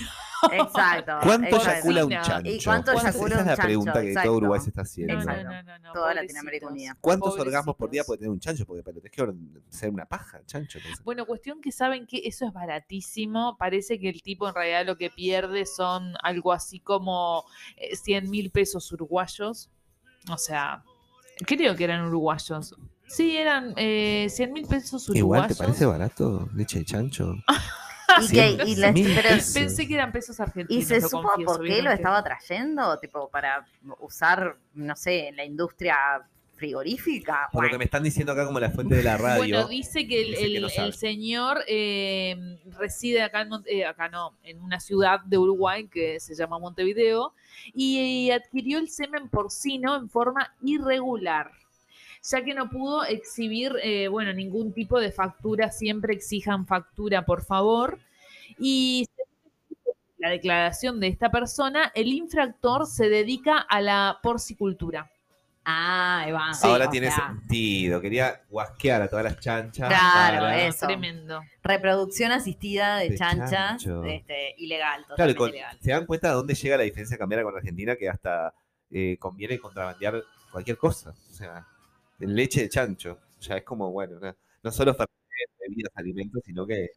Exacto. 0.53 1.19
¿Cuánto 1.23 1.57
eyacula 1.57 2.05
un 2.05 2.13
¿Y 2.13 2.15
chancho? 2.17 2.51
Esa- 2.51 3.09
es 3.09 3.47
la 3.47 3.57
pregunta 3.57 4.03
que 4.03 4.09
Exacto. 4.09 4.29
todo 4.29 4.37
Uruguay 4.37 4.61
se 4.61 4.69
está 4.69 4.83
haciendo. 4.83 5.15
No, 5.15 5.25
no, 5.25 5.31
Exacto. 5.33 5.51
no, 5.51 5.63
no, 5.63 5.79
no, 5.79 5.93
Toda. 5.95 6.13
Latinoamérica 6.15 6.67
unida. 6.67 6.97
¿Cuántos 7.01 7.39
orgasmos 7.39 7.77
por 7.77 7.89
día 7.89 8.05
puede 8.05 8.19
tener 8.19 8.31
un 8.33 8.41
chancho? 8.41 8.67
Porque 8.67 8.83
pero 8.83 9.01
tenés 9.01 9.11
que 9.11 9.27
ser 9.71 9.89
una 9.89 10.05
paja, 10.05 10.37
el 10.37 10.45
chancho. 10.45 10.77
entonces. 10.81 11.03
Bueno, 11.03 11.25
cuestión 11.25 11.63
que 11.63 11.73
saben 11.73 12.07
que 12.07 12.21
eso 12.27 12.47
es 12.47 12.53
baratísimo. 12.53 13.57
Parece 13.59 13.99
que 13.99 14.11
el 14.11 14.21
tipo 14.21 14.47
en 14.47 14.55
realidad 14.55 14.85
lo 14.85 14.99
que 14.99 15.09
pierde 15.09 15.65
son 15.65 16.13
algo 16.23 16.53
así 16.53 16.79
como 16.79 17.47
100 18.05 18.29
mil 18.29 18.51
pesos 18.51 18.93
uruguayos. 18.93 19.71
O 20.29 20.37
sea, 20.37 20.83
creo 21.47 21.75
que 21.77 21.85
eran 21.85 22.05
uruguayos. 22.07 22.75
Sí, 23.07 23.37
eran 23.37 23.73
eh, 23.77 24.27
100 24.31 24.53
mil 24.53 24.67
pesos 24.67 25.09
uruguayos. 25.09 25.17
Igual, 25.19 25.49
¿te 25.49 25.55
parece 25.57 25.87
barato 25.87 26.49
leche 26.55 26.81
de 26.81 26.85
chancho? 26.85 27.35
Y, 28.23 28.29
que, 28.29 28.59
y, 28.67 28.75
la- 28.75 28.91
Mil 28.91 29.07
pero- 29.15 29.29
pesos. 29.29 29.55
Pensé 29.55 29.87
que 29.87 29.95
eran 29.95 30.11
pesos 30.11 30.41
argentinos. 30.41 30.83
¿Y 30.83 30.85
se 30.85 31.01
lo 31.01 31.09
supo 31.09 31.29
confieso, 31.29 31.53
por 31.53 31.63
qué 31.63 31.69
lo 31.69 31.75
¿vieron 31.75 31.87
que- 31.93 31.95
estaba 31.95 32.25
trayendo? 32.25 32.99
Tipo, 32.99 33.31
para 33.31 33.65
usar, 34.01 34.57
no 34.75 34.97
sé, 34.97 35.29
en 35.29 35.37
la 35.37 35.45
industria 35.45 35.97
frigorífica. 36.61 37.49
Por 37.51 37.65
lo 37.65 37.71
que 37.71 37.79
me 37.79 37.85
están 37.85 38.03
diciendo 38.03 38.33
acá 38.33 38.45
como 38.45 38.61
la 38.61 38.71
fuente 38.71 38.95
de 38.95 39.03
la 39.03 39.17
radio. 39.17 39.39
Bueno, 39.39 39.67
dice 39.67 40.07
que 40.07 40.21
el, 40.21 40.31
dice 40.33 40.41
que 40.43 40.57
el- 40.57 40.63
no 40.63 40.69
sabe. 40.69 40.89
el 40.89 40.95
señor 40.95 41.65
eh, 41.67 42.37
reside 42.79 43.23
acá 43.23 43.41
en 43.41 43.51
eh, 43.65 43.87
acá 43.87 44.11
no, 44.11 44.37
en 44.43 44.61
una 44.61 44.79
ciudad 44.79 45.21
de 45.25 45.39
Uruguay 45.39 45.89
que 45.89 46.21
se 46.21 46.35
llama 46.35 46.59
Montevideo 46.59 47.33
y, 47.73 48.31
adquirió 48.31 48.79
el 48.79 48.89
semen 48.89 49.29
porcino 49.31 49.97
en 49.97 50.11
forma 50.11 50.55
irregular. 50.63 51.51
Ya 52.23 52.45
que 52.45 52.53
no 52.53 52.69
pudo 52.69 53.05
exhibir, 53.05 53.73
eh, 53.83 54.09
bueno, 54.09 54.35
ningún 54.35 54.75
tipo 54.75 55.01
de 55.01 55.11
factura, 55.11 55.71
siempre 55.71 56.13
exijan 56.13 56.67
factura, 56.67 57.25
por 57.25 57.43
favor. 57.43 57.99
Y 58.59 59.09
la 60.19 60.29
declaración 60.29 61.01
de 61.01 61.09
esta 61.09 61.31
persona, 61.31 61.91
el 61.95 62.09
infractor 62.09 62.87
se 62.87 63.09
dedica 63.09 63.57
a 63.59 63.81
la 63.81 64.19
porcicultura. 64.23 65.11
Ah, 65.73 66.21
ahí 66.25 66.33
va. 66.33 66.51
Ahora 66.63 66.91
tiene 66.91 67.11
sea, 67.11 67.29
sentido. 67.29 68.01
Quería 68.01 68.43
guasquear 68.49 69.03
a 69.03 69.09
todas 69.09 69.25
las 69.25 69.39
chanchas. 69.39 69.89
Claro, 69.89 70.41
para- 70.41 70.67
eso. 70.67 70.87
Tremendo. 70.87 71.41
Reproducción 71.63 72.33
asistida 72.33 72.97
de, 72.99 73.11
De 73.11 73.17
chanchas, 73.19 73.85
este, 74.07 74.55
ilegal, 74.59 75.05
Claro, 75.15 75.35
con- 75.37 75.51
ilegal. 75.51 75.79
se 75.81 75.91
dan 75.93 76.07
cuenta 76.07 76.29
de 76.29 76.35
dónde 76.35 76.55
llega 76.55 76.77
la 76.77 76.83
diferencia 76.83 77.17
cambiaria 77.17 77.45
con 77.45 77.57
Argentina, 77.57 77.95
que 77.97 78.09
hasta 78.09 78.53
eh, 78.91 79.17
conviene 79.21 79.59
contrabandear 79.61 80.23
cualquier 80.51 80.77
cosa. 80.77 81.11
O 81.31 81.33
sea, 81.33 81.65
leche 82.19 82.63
de 82.63 82.69
chancho. 82.69 83.19
O 83.39 83.43
sea, 83.43 83.57
es 83.57 83.63
como, 83.65 83.91
bueno, 83.93 84.19
no, 84.21 84.35
no 84.63 84.71
solo 84.73 84.97
para 84.97 85.09
bebidas, 85.61 85.93
alimentos, 85.95 86.43
sino 86.45 86.67
que 86.67 86.89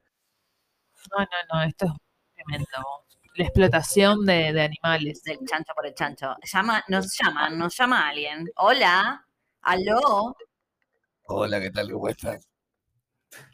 No, 1.12 1.19
no, 1.19 1.27
no, 1.59 1.63
esto 1.63 1.86
es 1.86 1.91
tremendo. 2.36 2.67
La 3.35 3.45
explotación 3.45 4.25
de, 4.25 4.53
de 4.53 4.61
animales. 4.61 5.23
Del 5.23 5.39
chancho 5.45 5.73
por 5.75 5.85
el 5.87 5.93
chancho. 5.95 6.35
Llama, 6.51 6.83
nos 6.87 7.17
llaman, 7.17 7.57
nos 7.57 7.75
llama 7.75 8.07
alguien. 8.09 8.47
Hola, 8.57 9.25
aló, 9.61 10.35
Hola, 11.25 11.59
¿qué 11.61 11.71
tal? 11.71 11.91
¿Cómo 11.91 12.09
estás? 12.09 12.47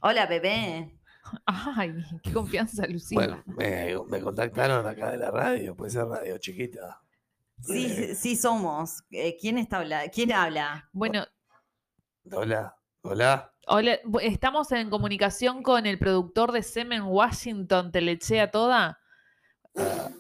hola 0.02 0.26
bebé. 0.26 1.00
Ay, 1.46 1.94
qué 2.24 2.34
confianza, 2.34 2.86
Lucía. 2.88 3.42
me, 3.46 3.96
me 4.08 4.20
contactaron 4.22 4.86
acá 4.86 5.12
de 5.12 5.18
la 5.18 5.32
radio, 5.32 5.76
puede 5.76 5.92
ser 5.92 6.06
radio 6.06 6.38
chiquita. 6.40 7.02
Sí, 7.62 8.16
sí 8.16 8.36
somos. 8.36 9.04
Eh, 9.12 9.38
¿Quién 9.40 9.58
está 9.58 9.78
habla? 9.78 10.08
¿Quién 10.10 10.32
habla? 10.32 10.90
Bueno, 10.92 11.26
Hola, 12.32 12.76
hola. 13.02 13.54
hola, 13.68 14.00
estamos 14.22 14.72
en 14.72 14.90
comunicación 14.90 15.64
con 15.64 15.86
el 15.86 15.98
productor 16.00 16.52
de 16.52 16.64
Semen 16.64 17.04
Washington, 17.04 17.92
¿te 17.92 18.02
le 18.02 18.14
echea 18.14 18.52
toda? 18.52 18.99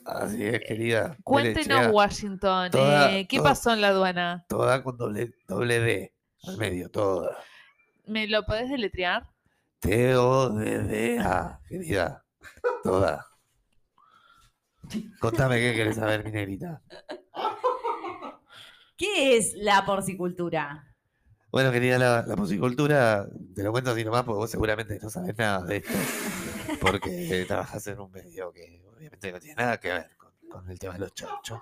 Así 0.05 0.45
es, 0.45 0.59
querida. 0.61 1.17
Cuéntenos, 1.23 1.87
Washington, 1.91 2.71
toda- 2.71 3.15
eh, 3.17 3.27
¿qué 3.27 3.37
toda- 3.37 3.49
pasó 3.49 3.73
en 3.73 3.81
la 3.81 3.89
aduana? 3.89 4.45
Toda 4.47 4.83
con 4.83 4.97
doble, 4.97 5.33
doble 5.47 5.79
D 5.79 6.13
al 6.47 6.57
medio, 6.57 6.89
toda. 6.89 7.37
¿Me 8.05 8.27
lo 8.27 8.43
podés 8.45 8.69
deletrear? 8.69 9.27
T-O-D-D-A, 9.79 11.59
querida. 11.67 12.25
Toda. 12.83 13.25
Contame 15.19 15.57
qué 15.59 15.73
querés 15.75 15.95
saber, 15.97 16.23
mi 16.23 16.31
negrita. 16.31 16.81
¿Qué 18.97 19.37
es 19.37 19.53
la 19.55 19.85
porcicultura? 19.85 20.85
Bueno, 21.51 21.71
querida, 21.71 21.97
la, 21.97 22.23
la 22.27 22.35
musicultura, 22.35 23.27
te 23.55 23.63
lo 23.63 23.71
cuento 23.71 23.91
así 23.91 24.03
nomás 24.03 24.23
porque 24.23 24.37
vos 24.39 24.51
seguramente 24.51 24.99
no 25.01 25.09
sabés 25.09 25.37
nada 25.37 25.63
de 25.65 25.77
esto. 25.77 25.93
Porque 26.81 27.45
trabajás 27.47 27.87
en 27.87 27.99
un 27.99 28.11
medio 28.11 28.51
que 28.51 28.81
obviamente 28.99 29.31
no 29.31 29.39
tiene 29.39 29.55
nada 29.55 29.79
que 29.79 29.87
ver 29.93 30.17
con, 30.17 30.31
con 30.49 30.69
el 30.69 30.77
tema 30.77 30.93
de 30.93 30.99
los 30.99 31.13
chanchos. 31.13 31.61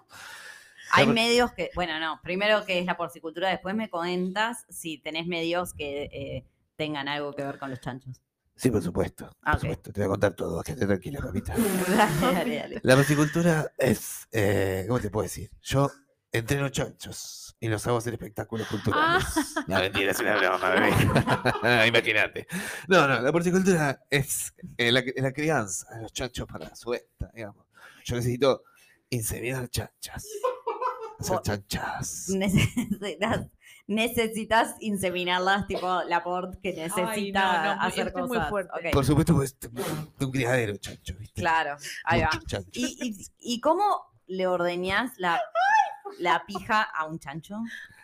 Hay 0.92 1.08
medios 1.08 1.52
que, 1.52 1.70
bueno, 1.76 2.00
no, 2.00 2.20
primero 2.24 2.66
que 2.66 2.80
es 2.80 2.86
la 2.86 2.98
porcicultura, 2.98 3.50
después 3.50 3.76
me 3.76 3.90
comentas 3.90 4.66
si 4.70 4.98
tenés 5.00 5.28
medios 5.28 5.74
que 5.74 6.04
eh, 6.04 6.46
tengan 6.76 7.08
algo 7.08 7.34
que 7.34 7.44
ver 7.44 7.60
con 7.60 7.70
los 7.70 7.80
chanchos. 7.80 8.22
Sí, 8.56 8.72
por 8.72 8.82
supuesto. 8.82 9.30
Ah, 9.44 9.52
Por 9.52 9.56
ok. 9.56 9.62
supuesto. 9.62 9.94
Te 9.94 10.02
voy 10.02 10.06
a 10.06 10.10
contar 10.10 10.34
todo. 10.34 10.64
Quédate 10.64 10.88
tranquila, 10.88 11.20
papita. 11.20 11.54
dale, 11.88 12.34
dale, 12.34 12.56
dale. 12.56 12.80
La 12.82 12.96
musicultura 12.96 13.72
es, 13.78 14.28
eh, 14.32 14.86
¿cómo 14.88 15.00
te 15.00 15.12
puedo 15.12 15.24
decir? 15.24 15.52
Yo 15.62 15.92
entreno 16.32 16.70
chanchos 16.70 17.56
y 17.60 17.68
los 17.68 17.86
hago 17.88 17.98
hacer 17.98 18.14
espectáculos 18.14 18.68
culturales. 18.68 19.26
No, 19.68 19.80
mentira, 19.80 20.12
es 20.12 20.20
una 20.20 20.38
broma, 20.38 20.70
bebé. 20.70 21.88
Imagínate. 21.88 22.48
No, 22.88 23.08
no, 23.08 23.22
la 23.22 23.32
porcicultura 23.32 24.04
es 24.10 24.54
eh, 24.78 24.92
la, 24.92 25.04
la 25.16 25.32
crianza 25.34 25.88
de 25.96 26.04
los 26.04 26.14
chanchos 26.14 26.48
para 26.48 26.76
su 26.76 26.92
venta, 26.92 27.32
digamos. 27.34 27.66
Yo 28.06 28.16
necesito 28.16 28.64
inseminar 29.10 29.68
chanchas. 29.70 30.26
Hacer 31.20 31.42
chanchas. 31.42 32.30
Necesitas, 32.30 33.48
necesitas 33.88 34.76
inseminarlas, 34.82 35.66
tipo 35.66 36.04
la 36.04 36.24
port 36.24 36.62
que 36.62 36.74
necesita 36.74 37.76
no, 37.76 37.82
hacer 37.82 38.08
es 38.10 38.14
muy 38.16 38.28
cosas. 38.38 38.50
fuerte. 38.50 38.92
Por 38.92 39.04
supuesto, 39.04 39.34
pues 39.34 39.58
de 39.60 40.26
un 40.26 40.32
criadero 40.32 40.78
chancho, 40.78 41.16
¿viste? 41.18 41.42
Claro, 41.42 41.76
ahí 42.04 42.22
va. 42.22 42.30
Mucho 42.32 42.46
chancho. 42.46 42.70
¿Y, 42.74 42.98
y, 43.40 43.56
y 43.56 43.60
cómo 43.62 43.84
le 44.28 44.46
ordeñás 44.46 45.14
la, 45.18 45.42
la 46.20 46.46
pija 46.46 46.82
a 46.84 47.06
un 47.06 47.20
chancho? 47.20 47.56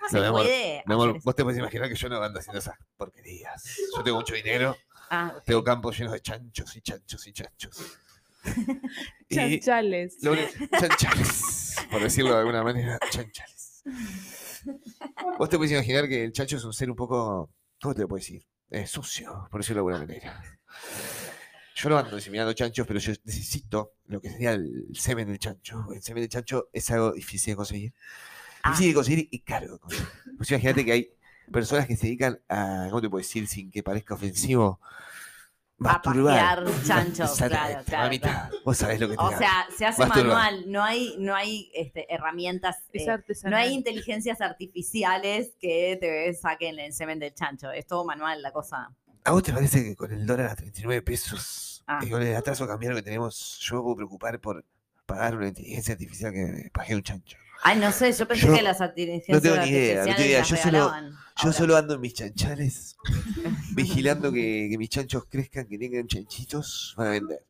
¿Se 0.10 0.16
No, 0.18 0.22
mi 0.22 0.28
amor, 0.28 0.42
puede 0.44 0.84
Mi 0.86 0.94
amor, 0.94 1.08
hacer 1.10 1.18
eso? 1.18 1.26
vos 1.26 1.36
te 1.36 1.44
puedes 1.44 1.60
imaginar 1.60 1.89
que 1.89 1.96
yo 1.96 2.10
no 2.10 2.22
ando 2.22 2.39
haciendo 2.39 2.60
esas 2.60 2.76
porquerías. 2.98 3.63
Yo 3.96 4.04
tengo 4.04 4.18
mucho 4.18 4.34
dinero, 4.36 4.76
Ah, 5.10 5.34
tengo 5.46 5.63
campos 5.63 5.98
llenos 5.98 6.13
de 6.13 6.22
chanchos 6.22 6.76
y 6.76 6.82
chanchos 6.82 7.28
y 7.28 7.34
chanchos. 7.34 7.98
y 9.30 9.36
Chanchales. 9.36 10.18
lo 10.22 10.32
único- 10.34 10.52
chanchales, 10.80 11.76
por 11.92 12.02
decirlo 12.02 12.34
de 12.34 12.39
alguna 12.39 12.63
manera, 12.63 12.98
chanchales. 13.10 13.84
Vos 15.38 15.50
te 15.50 15.58
puedes 15.58 15.72
imaginar 15.72 16.08
que 16.08 16.24
el 16.24 16.32
chancho 16.32 16.58
es 16.58 16.63
un 16.63 16.74
ser 16.74 16.89
un 16.89 16.96
poco, 16.96 17.50
¿cómo 17.82 17.94
te 17.94 18.02
lo 18.02 18.08
puedo 18.08 18.20
decir? 18.20 18.44
Eh, 18.70 18.88
sucio, 18.88 19.48
por 19.52 19.62
decirlo 19.62 19.86
de 19.86 19.94
alguna 19.94 20.06
manera. 20.08 20.42
Yo 21.76 21.90
no 21.90 21.98
ando 21.98 22.16
inseminando 22.18 22.54
chanchos, 22.54 22.86
pero 22.86 23.00
yo 23.00 23.14
necesito 23.24 23.94
lo 24.08 24.22
que 24.22 24.30
sería 24.30 24.52
el 24.52 24.88
semen 24.94 25.28
del 25.28 25.40
chancho. 25.40 25.86
El 25.94 26.02
semen 26.02 26.22
del 26.22 26.30
chancho 26.30 26.70
es 26.72 26.90
algo 26.92 27.14
difícil 27.14 27.54
de 27.54 27.56
conseguir. 27.56 27.94
Ah. 28.62 28.70
Difícil 28.72 28.92
de 28.92 28.96
conseguir 28.96 29.28
y 29.32 29.40
caro 29.40 29.74
de 29.74 29.80
conseguir. 29.80 30.08
Pues 30.38 30.52
imagínate 30.52 30.86
que 30.86 30.92
hay 30.92 31.10
personas 31.52 31.88
que 31.88 31.96
se 31.96 32.08
dedican 32.08 32.40
a, 32.48 32.88
¿cómo 32.90 33.02
te 33.02 33.10
puedo 33.10 33.22
decir 33.22 33.48
sin 33.48 33.72
que 33.72 33.82
parezca 33.84 34.14
ofensivo? 34.14 34.80
A 35.86 36.02
pajear 36.02 36.64
chanchos, 36.86 37.36
claro, 37.36 37.84
claro, 37.86 38.04
mamita, 38.04 38.50
Vos 38.64 38.78
sabés 38.78 39.02
lo 39.02 39.10
que 39.10 39.16
te 39.16 39.22
O 39.22 39.26
hago. 39.26 39.38
sea, 39.38 39.68
se 39.76 39.86
hace 39.86 40.02
Masturbar. 40.06 40.36
manual, 40.36 40.72
no 40.72 40.82
hay, 40.84 41.16
no 41.18 41.36
hay 41.36 41.72
este, 41.74 42.14
herramientas, 42.14 42.78
Es 42.94 43.06
eh, 43.08 43.50
no 43.50 43.58
hay 43.58 43.74
inteligencias 43.74 44.40
artificiales 44.40 45.56
que 45.60 45.98
te 46.00 46.34
saquen 46.36 46.80
el 46.80 46.94
semen 46.94 47.20
del 47.20 47.34
chancho. 47.34 47.72
Es 47.72 47.86
todo 47.86 48.06
manual 48.06 48.42
la 48.42 48.52
cosa. 48.52 48.92
¿A 49.26 49.32
vos 49.32 49.44
te 49.44 49.54
parece 49.54 49.84
que 49.84 49.96
con 49.96 50.12
el 50.12 50.26
dólar 50.26 50.52
a 50.52 50.56
39 50.56 51.02
pesos 51.02 51.84
Ah. 51.86 52.00
y 52.02 52.10
con 52.10 52.22
el 52.22 52.36
atraso 52.36 52.66
cambiario 52.68 52.96
que 52.96 53.04
tenemos, 53.04 53.60
yo 53.62 53.76
me 53.76 53.82
puedo 53.82 53.96
preocupar 53.98 54.40
por 54.40 54.64
pagar 55.06 55.36
una 55.36 55.50
inteligencia 55.50 55.94
artificial 55.94 56.32
que 56.32 56.46
me 56.46 56.70
pague 56.72 56.96
un 56.96 57.04
chancho? 57.04 57.38
Ay, 57.62 57.78
no 57.80 57.92
sé, 57.92 58.12
yo 58.12 58.28
pensé 58.28 58.48
Yo 58.48 58.54
que 58.54 58.62
las 58.62 58.80
inteligencias 58.80 59.42
tengo 59.42 59.58
ni 59.58 59.68
idea, 59.70 60.06
no 60.06 60.16
tengo 60.16 60.28
idea, 60.30 60.44
yo 60.44 60.56
solo-. 60.56 60.94
Yo 61.44 61.52
solo 61.54 61.76
ando 61.78 61.96
en 61.96 62.02
mis 62.02 62.14
chanchales, 62.14 62.96
vigilando 63.76 64.32
que, 64.32 64.68
que 64.70 64.78
mis 64.78 64.90
chanchos 64.90 65.26
crezcan, 65.30 65.66
que 65.68 65.78
tengan 65.78 66.08
chanchitos 66.08 66.94
para 66.96 67.12
vender. 67.12 67.46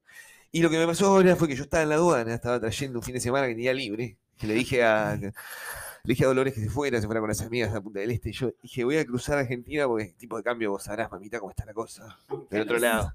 Y 0.52 0.62
lo 0.62 0.70
que 0.70 0.78
me 0.78 0.86
pasó 0.86 1.08
ahora 1.08 1.36
fue 1.36 1.48
que 1.48 1.56
yo 1.56 1.64
estaba 1.64 1.84
en 1.84 1.90
la 1.90 1.96
aduana, 1.96 2.34
estaba 2.34 2.60
trayendo 2.60 3.00
un 3.00 3.04
fin 3.04 3.16
de 3.16 3.20
semana 3.22 3.48
que 3.48 3.54
tenía 3.56 3.74
libre, 3.74 4.18
que 4.38 4.48
le 4.48 4.54
dije 4.54 4.84
a, 4.84 5.20
le 6.06 6.12
dije 6.12 6.26
a 6.26 6.28
Dolores 6.28 6.54
que 6.54 6.60
se 6.60 6.70
fuera, 6.70 7.00
se 7.00 7.06
fuera 7.08 7.22
con 7.22 7.30
las 7.30 7.40
amigas 7.42 7.72
a 7.72 7.76
la 7.76 7.82
Punta 7.82 8.02
del 8.02 8.12
Este, 8.12 8.30
y 8.30 8.34
yo 8.34 8.52
dije, 8.62 8.84
voy 8.84 8.98
a 8.98 9.06
cruzar 9.06 9.38
Argentina 9.38 9.88
porque 9.88 10.08
tipo 10.18 10.36
de 10.36 10.44
cambio 10.44 10.72
vos 10.72 10.84
sabrás, 10.84 11.10
mamita, 11.10 11.40
cómo 11.40 11.52
está 11.52 11.64
la 11.64 11.74
cosa. 11.74 12.20
Del 12.50 12.64
otro 12.64 12.78
lado. 12.78 13.14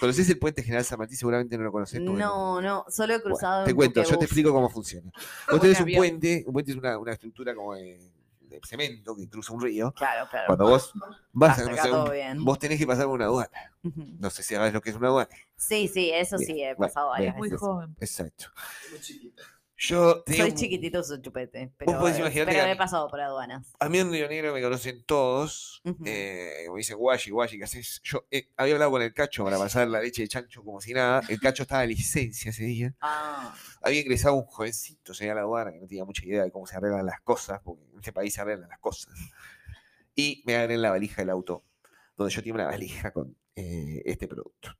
¿Conocés 0.00 0.28
el 0.28 0.38
puente 0.38 0.62
General 0.62 0.84
San 0.84 0.98
Martín? 0.98 1.16
Seguramente 1.16 1.56
no 1.56 1.64
lo 1.64 1.72
conocés. 1.72 2.02
porque 2.04 2.18
No, 2.20 2.60
no, 2.60 2.84
solo 2.90 3.14
he 3.14 3.16
Bueno, 3.16 3.30
cruzado 3.36 3.64
te 3.64 3.70
en 3.70 3.76
cuento, 3.76 4.02
yo 4.02 4.18
te 4.18 4.26
explico 4.26 4.52
cómo 4.52 4.68
funciona. 4.68 5.10
Vos 5.50 5.60
tenés 5.62 5.80
un 5.80 5.92
puente, 5.94 6.44
un 6.46 6.52
puente 6.52 6.72
es 6.72 6.76
una, 6.76 6.98
una 6.98 7.12
estructura 7.12 7.54
como 7.54 7.74
de, 7.74 7.98
de 8.40 8.60
cemento 8.66 9.16
que 9.16 9.26
cruza 9.26 9.54
un 9.54 9.62
río. 9.62 9.90
Claro, 9.92 10.28
claro. 10.30 10.46
Cuando 10.48 10.66
vos 10.66 10.92
vas 11.32 11.58
a 11.58 12.02
un- 12.04 12.10
bien. 12.12 12.44
vos 12.44 12.58
tenés 12.58 12.78
que 12.78 12.86
pasar 12.86 13.06
por 13.06 13.14
una 13.14 13.24
aduana. 13.24 13.72
No 14.18 14.28
sé 14.28 14.42
si 14.42 14.54
sabes 14.54 14.74
lo 14.74 14.82
que 14.82 14.90
es 14.90 14.96
una 14.96 15.08
aduana. 15.08 15.34
Sí, 15.56 15.88
sí, 15.88 16.10
eso 16.12 16.36
Bien, 16.36 16.46
sí, 16.54 16.62
he 16.62 16.74
bueno, 16.74 16.92
pasado 16.92 17.08
varias. 17.08 17.34
Muy 17.36 17.50
joven. 17.50 17.96
Exacto. 17.98 18.48
Yo 19.88 20.22
tenía 20.22 20.42
Soy 20.42 20.50
un- 20.50 20.56
chiquitito, 20.56 21.02
soy 21.02 21.20
chupete. 21.20 21.72
Pero, 21.76 21.98
podés 21.98 22.18
imaginarte 22.18 22.52
pero 22.52 22.64
que 22.64 22.70
a 22.70 22.72
he 22.72 22.76
pasado 22.76 23.08
por 23.08 23.20
aduanas. 23.20 23.72
A 23.80 23.88
mí 23.88 23.98
en 23.98 24.10
Río 24.10 24.28
Negro 24.28 24.52
me 24.54 24.62
conocen 24.62 25.04
todos. 25.04 25.80
Ujú. 25.84 26.02
eh, 26.06 26.62
como 26.66 26.78
dicen, 26.78 26.96
guayi, 26.96 27.30
guayi, 27.30 27.58
¿qué 27.58 27.64
haces? 27.64 28.00
Yo 28.04 28.26
eh, 28.30 28.48
había 28.56 28.74
hablado 28.74 28.92
con 28.92 29.02
el 29.02 29.12
cacho 29.12 29.44
para 29.44 29.58
pasar 29.58 29.88
la 29.88 30.00
leche 30.00 30.22
de 30.22 30.28
chancho 30.28 30.62
como 30.62 30.80
si 30.80 30.94
nada. 30.94 31.22
El 31.28 31.40
cacho 31.40 31.62
estaba 31.64 31.82
de 31.82 31.88
licencia 31.88 32.50
ese 32.50 32.64
día. 32.64 32.94
Ah, 33.00 33.54
Había 33.82 34.00
ingresado 34.00 34.34
un 34.34 34.44
jovencito, 34.44 35.12
señor 35.12 35.36
la 35.36 35.42
aduana, 35.42 35.72
que 35.72 35.80
no 35.80 35.86
tenía 35.86 36.04
mucha 36.04 36.24
idea 36.24 36.44
de 36.44 36.50
cómo 36.50 36.66
se 36.66 36.76
arreglan 36.76 37.04
las 37.06 37.20
cosas, 37.20 37.60
porque 37.64 37.82
en 37.92 37.98
este 37.98 38.12
país 38.12 38.32
se 38.32 38.40
arreglan 38.40 38.68
las 38.68 38.78
cosas. 38.78 39.12
Y 40.14 40.42
me 40.46 40.54
agarré 40.56 40.74
en 40.74 40.82
la 40.82 40.90
valija 40.90 41.22
del 41.22 41.30
auto, 41.30 41.64
donde 42.16 42.32
yo 42.32 42.40
tenía 42.40 42.54
una 42.54 42.66
valija 42.66 43.12
con 43.12 43.36
eh, 43.56 44.02
este 44.04 44.28
producto. 44.28 44.70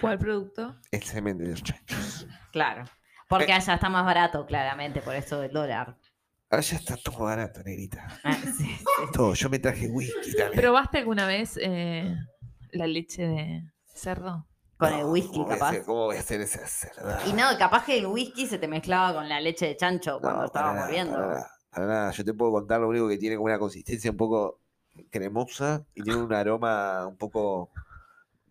¿Cuál 0.00 0.16
producto? 0.18 0.76
El 0.92 1.02
semen 1.02 1.36
de 1.38 1.48
los 1.48 1.62
chanchos. 1.62 2.26
Claro. 2.52 2.84
Porque 3.38 3.52
Eh. 3.52 3.54
allá 3.54 3.74
está 3.74 3.88
más 3.88 4.04
barato, 4.04 4.44
claramente, 4.46 5.00
por 5.00 5.14
eso 5.14 5.40
del 5.40 5.52
dólar. 5.52 5.96
Allá 6.50 6.76
está 6.76 6.96
todo 6.96 7.24
barato, 7.24 7.62
negrita. 7.62 8.06
Ah, 8.24 8.34
sí, 8.34 8.52
sí. 8.52 8.78
Todo. 9.12 9.32
Yo 9.34 9.48
me 9.48 9.58
traje 9.58 9.88
whisky 9.88 10.36
también. 10.36 10.60
¿Probaste 10.60 10.98
alguna 10.98 11.26
vez 11.26 11.58
eh, 11.62 12.14
la 12.72 12.86
leche 12.86 13.26
de 13.26 13.62
cerdo? 13.86 14.46
Con 14.76 14.92
el 14.92 15.04
whisky, 15.06 15.28
¿cómo 15.38 15.44
voy 15.44 15.54
capaz. 15.54 15.68
hacer- 15.70 15.84
¿Cómo 15.84 16.04
voy 16.06 16.16
a 16.16 16.20
hacer 16.20 16.40
esa 16.42 16.66
cerda? 16.66 17.22
Y 17.26 17.32
no, 17.32 17.44
capaz 17.58 17.84
que 17.84 17.98
el 17.98 18.06
whisky 18.06 18.46
se 18.46 18.58
te 18.58 18.68
mezclaba 18.68 19.14
con 19.14 19.28
la 19.28 19.40
leche 19.40 19.66
de 19.66 19.76
chancho 19.76 20.18
cuando 20.20 20.40
No, 20.40 20.46
estábamos 20.46 20.74
nada, 20.76 20.90
viendo. 20.90 21.14
Para 21.14 21.26
nada, 21.28 21.50
para 21.70 21.86
nada. 21.86 22.10
Yo 22.10 22.24
te 22.24 22.34
puedo 22.34 22.50
contar 22.52 22.80
lo 22.80 22.88
único 22.88 23.08
que 23.08 23.16
tiene 23.16 23.36
como 23.36 23.46
una 23.46 23.58
consistencia 23.58 24.10
un 24.10 24.16
poco 24.16 24.58
cremosa 25.10 25.84
y 25.94 26.02
tiene 26.02 26.20
un 26.20 26.32
aroma 26.34 27.06
un 27.06 27.16
poco 27.16 27.70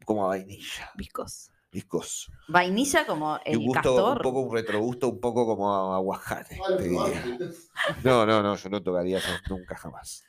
como 0.06 0.24
a 0.26 0.30
vainilla, 0.30 0.90
Viscos. 0.96 1.52
Viscoso. 1.72 2.32
Vainilla 2.48 3.06
como 3.06 3.40
Y 3.46 3.52
el 3.52 3.58
un 3.60 3.66
gusto, 3.68 3.82
castor. 3.82 4.18
un 4.18 4.22
poco 4.24 4.40
un 4.42 4.54
retrogusto, 4.54 5.08
un 5.10 5.20
poco 5.20 5.46
como 5.46 5.94
a 5.94 5.96
aguajare. 5.96 6.60
te 6.78 6.84
diría. 6.84 7.38
No, 8.04 8.26
no, 8.26 8.42
no, 8.44 8.56
yo 8.56 8.70
no 8.70 8.82
tocaría 8.84 9.18
eso 9.20 9.30
nunca 9.50 9.76
jamás. 9.76 10.24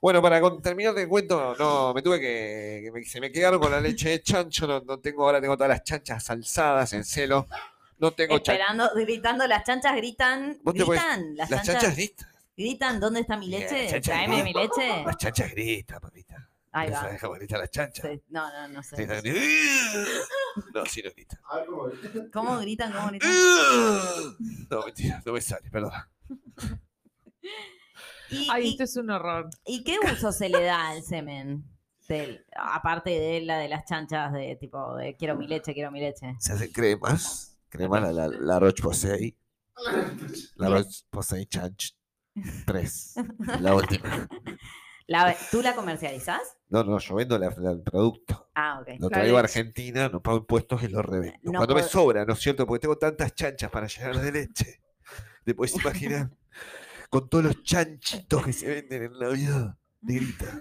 Bueno, 0.00 0.20
para 0.20 0.40
con- 0.40 0.60
terminar 0.60 0.96
el 0.98 1.08
cuento, 1.08 1.56
no, 1.58 1.94
me 1.94 2.02
tuve 2.02 2.20
que, 2.20 2.82
que 2.84 2.92
me- 2.92 3.04
se 3.04 3.20
me 3.20 3.32
quedaron 3.32 3.58
con 3.58 3.70
la 3.72 3.80
leche 3.80 4.10
de 4.10 4.22
chancho, 4.22 4.66
no, 4.66 4.80
no 4.80 4.98
tengo, 5.00 5.24
ahora 5.24 5.40
tengo 5.40 5.56
todas 5.56 5.70
las 5.70 5.82
chanchas 5.82 6.28
alzadas 6.28 6.92
en 6.92 7.04
celo, 7.04 7.48
no 7.98 8.10
tengo 8.12 8.38
chan- 8.38 8.56
Esperando, 8.56 8.90
gritando, 8.94 9.46
las 9.46 9.64
chanchas 9.64 9.96
gritan. 9.96 10.58
Vos 10.62 10.74
te 10.74 10.84
podés- 10.84 11.00
Gritan, 11.00 11.36
las, 11.36 11.50
las 11.50 11.60
chanchas, 11.62 11.74
chanchas 11.82 11.96
gritan, 11.96 12.28
gritan, 12.56 13.00
¿dónde 13.00 13.20
está 13.20 13.36
mi 13.38 13.48
leche? 13.48 14.00
Tráeme 14.02 14.42
mi 14.44 14.52
gritan. 14.52 14.62
leche. 14.86 15.04
las 15.06 15.16
chanchas 15.16 15.50
gritan, 15.52 16.00
papita. 16.00 16.33
Ahí 16.76 16.90
¿No 16.90 16.96
va. 16.96 17.38
gritan 17.38 17.60
las 17.60 17.70
chanchas? 17.70 18.04
Sí, 18.10 18.22
No, 18.30 18.50
no, 18.52 18.68
no 18.68 18.82
sé. 18.82 18.96
Gritan, 18.96 19.22
No, 20.74 20.84
sí 20.86 21.02
no 21.04 21.10
gritan. 21.12 21.38
¿Cómo 22.32 22.58
gritan? 22.58 22.92
¿Cómo 22.92 23.08
gritan? 23.08 23.30
No, 24.70 24.84
mentira, 24.84 25.22
no 25.24 25.32
me 25.32 25.40
sale, 25.40 25.70
perdón. 25.70 25.92
¿Y, 28.30 28.48
Ay, 28.50 28.66
y- 28.66 28.70
esto 28.70 28.84
es 28.84 28.96
un 28.96 29.10
horror. 29.10 29.48
y 29.66 29.84
qué 29.84 29.98
uso 30.12 30.32
se 30.32 30.48
le 30.48 30.62
da 30.64 30.88
al 30.88 31.02
semen? 31.02 31.64
Del- 32.08 32.44
aparte 32.56 33.10
de 33.10 33.40
la 33.42 33.58
de 33.58 33.68
las 33.68 33.84
chanchas 33.84 34.32
de 34.32 34.56
tipo 34.56 34.96
de 34.96 35.16
quiero 35.16 35.36
mi 35.36 35.46
leche, 35.46 35.72
quiero 35.74 35.90
mi 35.90 36.00
leche. 36.00 36.34
Se 36.40 36.52
hacen 36.54 36.72
cremas, 36.72 37.56
crema 37.68 38.00
la, 38.00 38.12
la, 38.12 38.28
la 38.28 38.58
Roche 38.58 38.82
Posay, 38.82 39.36
la 40.56 40.68
Roche 40.68 41.04
Posay 41.08 41.46
Chanch 41.46 41.94
3, 42.66 43.14
la 43.60 43.74
última. 43.76 44.28
La- 45.06 45.36
¿Tú 45.50 45.60
la 45.62 45.74
comercializás? 45.74 46.40
No, 46.68 46.82
no, 46.82 46.98
yo 46.98 47.14
vendo 47.14 47.38
la- 47.38 47.54
la- 47.58 47.70
el 47.72 47.82
producto. 47.82 48.48
Ah, 48.54 48.78
ok. 48.80 48.88
Lo 48.98 49.08
La 49.08 49.16
traigo 49.16 49.36
a. 49.36 49.40
Argentina, 49.40 50.08
no 50.08 50.22
pago 50.22 50.38
impuestos 50.38 50.82
y 50.82 50.88
lo 50.88 51.02
revendo. 51.02 51.38
No 51.42 51.58
Cuando 51.58 51.74
me 51.74 51.82
sobra, 51.82 52.24
¿no 52.24 52.32
es 52.32 52.38
cierto? 52.40 52.66
Porque 52.66 52.80
tengo 52.82 52.96
tantas 52.96 53.34
chanchas 53.34 53.70
para 53.70 53.86
llenar 53.86 54.18
de 54.18 54.32
leche. 54.32 54.80
Te 55.44 55.54
puedes 55.54 55.74
imaginar 55.76 56.30
con 57.10 57.28
todos 57.28 57.44
los 57.44 57.62
chanchitos 57.62 58.44
que 58.46 58.52
se 58.52 58.66
venden 58.66 59.02
en 59.04 59.18
Navidad. 59.18 59.76
Negrita. 60.00 60.60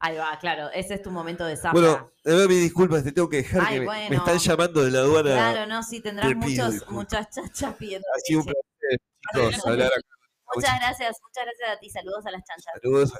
Ahí 0.00 0.16
va, 0.16 0.38
claro. 0.38 0.70
Ese 0.74 0.94
es 0.94 1.02
tu 1.02 1.10
momento 1.10 1.44
de 1.46 1.56
zafra. 1.56 1.72
Bueno, 1.72 2.12
a 2.44 2.48
mis 2.48 2.60
disculpas, 2.62 3.02
te 3.04 3.12
tengo 3.12 3.28
que 3.28 3.38
dejar 3.38 3.62
Ay, 3.66 3.74
que 3.74 3.80
me, 3.80 3.86
bueno. 3.86 4.10
me 4.10 4.16
están 4.16 4.38
llamando 4.38 4.84
de 4.84 4.90
la 4.90 4.98
aduana. 4.98 5.30
claro, 5.32 5.66
no, 5.66 5.82
sí, 5.82 6.00
tendrás 6.00 6.34
muchos, 6.36 6.88
muchas 6.90 7.30
chachas 7.30 7.74
pidiendo 7.76 8.06
Ha 8.14 8.18
sido 8.20 8.40
un 8.40 8.46
placer, 8.46 9.00
chicos, 9.52 9.66
hablar 9.66 9.86
acá. 9.88 10.00
Muchas 10.54 10.78
gracias, 10.78 11.20
muchas 11.22 11.44
gracias 11.44 11.70
a 11.70 11.78
ti. 11.78 11.90
Saludos 11.90 12.26
a 12.26 12.30
las 12.30 12.42
chanchas. 12.44 12.72
Saludos. 12.82 13.12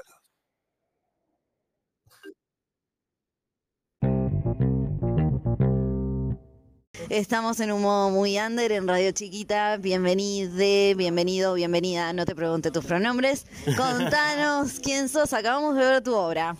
Estamos 7.09 7.59
en 7.59 7.71
un 7.71 7.83
modo 7.83 8.09
muy 8.09 8.39
under 8.39 8.71
en 8.71 8.87
Radio 8.87 9.11
Chiquita. 9.11 9.77
Bienvenide, 9.77 10.95
bienvenido, 10.95 11.53
bienvenida. 11.53 12.11
No 12.13 12.25
te 12.25 12.33
pregunte 12.33 12.71
tus 12.71 12.83
pronombres. 12.83 13.45
Contanos 13.77 14.79
quién 14.83 15.07
sos. 15.07 15.31
Acabamos 15.33 15.75
de 15.75 15.81
ver 15.81 16.01
tu 16.01 16.15
obra. 16.15 16.55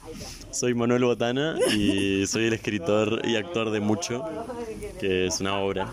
Soy 0.55 0.73
Manuel 0.73 1.03
Botana 1.03 1.58
y 1.73 2.25
soy 2.27 2.45
el 2.45 2.53
escritor 2.53 3.21
y 3.25 3.36
actor 3.36 3.71
de 3.71 3.81
Mucho, 3.81 4.23
que 5.01 5.27
es 5.27 5.41
una 5.41 5.60
obra. 5.60 5.91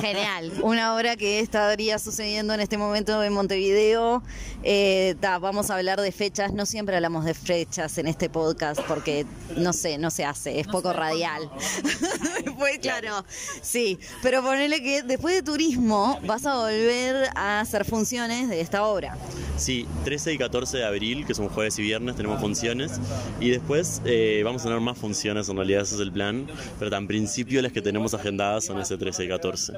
Genial. 0.00 0.52
Una 0.62 0.94
obra 0.96 1.16
que 1.16 1.40
estaría 1.40 1.98
sucediendo 1.98 2.54
en 2.54 2.60
este 2.60 2.78
momento 2.78 3.22
en 3.22 3.34
Montevideo. 3.34 4.22
Eh, 4.62 5.16
ta, 5.20 5.38
vamos 5.38 5.70
a 5.70 5.76
hablar 5.76 6.00
de 6.00 6.12
fechas. 6.12 6.54
No 6.54 6.64
siempre 6.64 6.96
hablamos 6.96 7.26
de 7.26 7.34
fechas 7.34 7.98
en 7.98 8.06
este 8.06 8.30
podcast 8.30 8.80
porque 8.88 9.26
no 9.54 9.74
sé, 9.74 9.98
no 9.98 10.10
se 10.10 10.24
hace. 10.24 10.58
Es 10.58 10.66
poco 10.66 10.94
radial. 10.94 11.50
Después, 12.44 12.78
claro. 12.78 13.22
Sí. 13.60 13.98
Pero 14.22 14.42
ponele 14.42 14.82
que 14.82 15.02
después 15.02 15.34
de 15.34 15.42
turismo 15.42 16.18
vas 16.26 16.46
a 16.46 16.56
volver 16.56 17.28
a 17.34 17.60
hacer 17.60 17.84
funciones 17.84 18.48
de 18.48 18.60
esta 18.60 18.84
obra. 18.84 19.16
Sí, 19.56 19.86
13 20.04 20.32
y 20.32 20.38
14 20.38 20.78
de 20.78 20.84
abril, 20.84 21.26
que 21.26 21.34
son 21.34 21.48
jueves 21.48 21.78
y 21.78 21.82
viernes, 21.82 22.16
tenemos 22.16 22.40
funciones. 22.40 22.92
Y 23.40 23.50
después 23.50 24.00
eh, 24.04 24.42
vamos 24.44 24.62
a 24.62 24.64
tener 24.64 24.80
más 24.80 24.98
funciones, 24.98 25.48
en 25.48 25.56
realidad 25.56 25.82
ese 25.82 25.96
es 25.96 26.00
el 26.00 26.12
plan. 26.12 26.46
Pero 26.78 26.90
tan 26.90 27.06
principio 27.06 27.62
las 27.62 27.72
que 27.72 27.82
tenemos 27.82 28.14
agendadas 28.14 28.64
son 28.64 28.80
ese 28.80 28.96
13 28.96 29.24
y 29.24 29.28
14. 29.28 29.72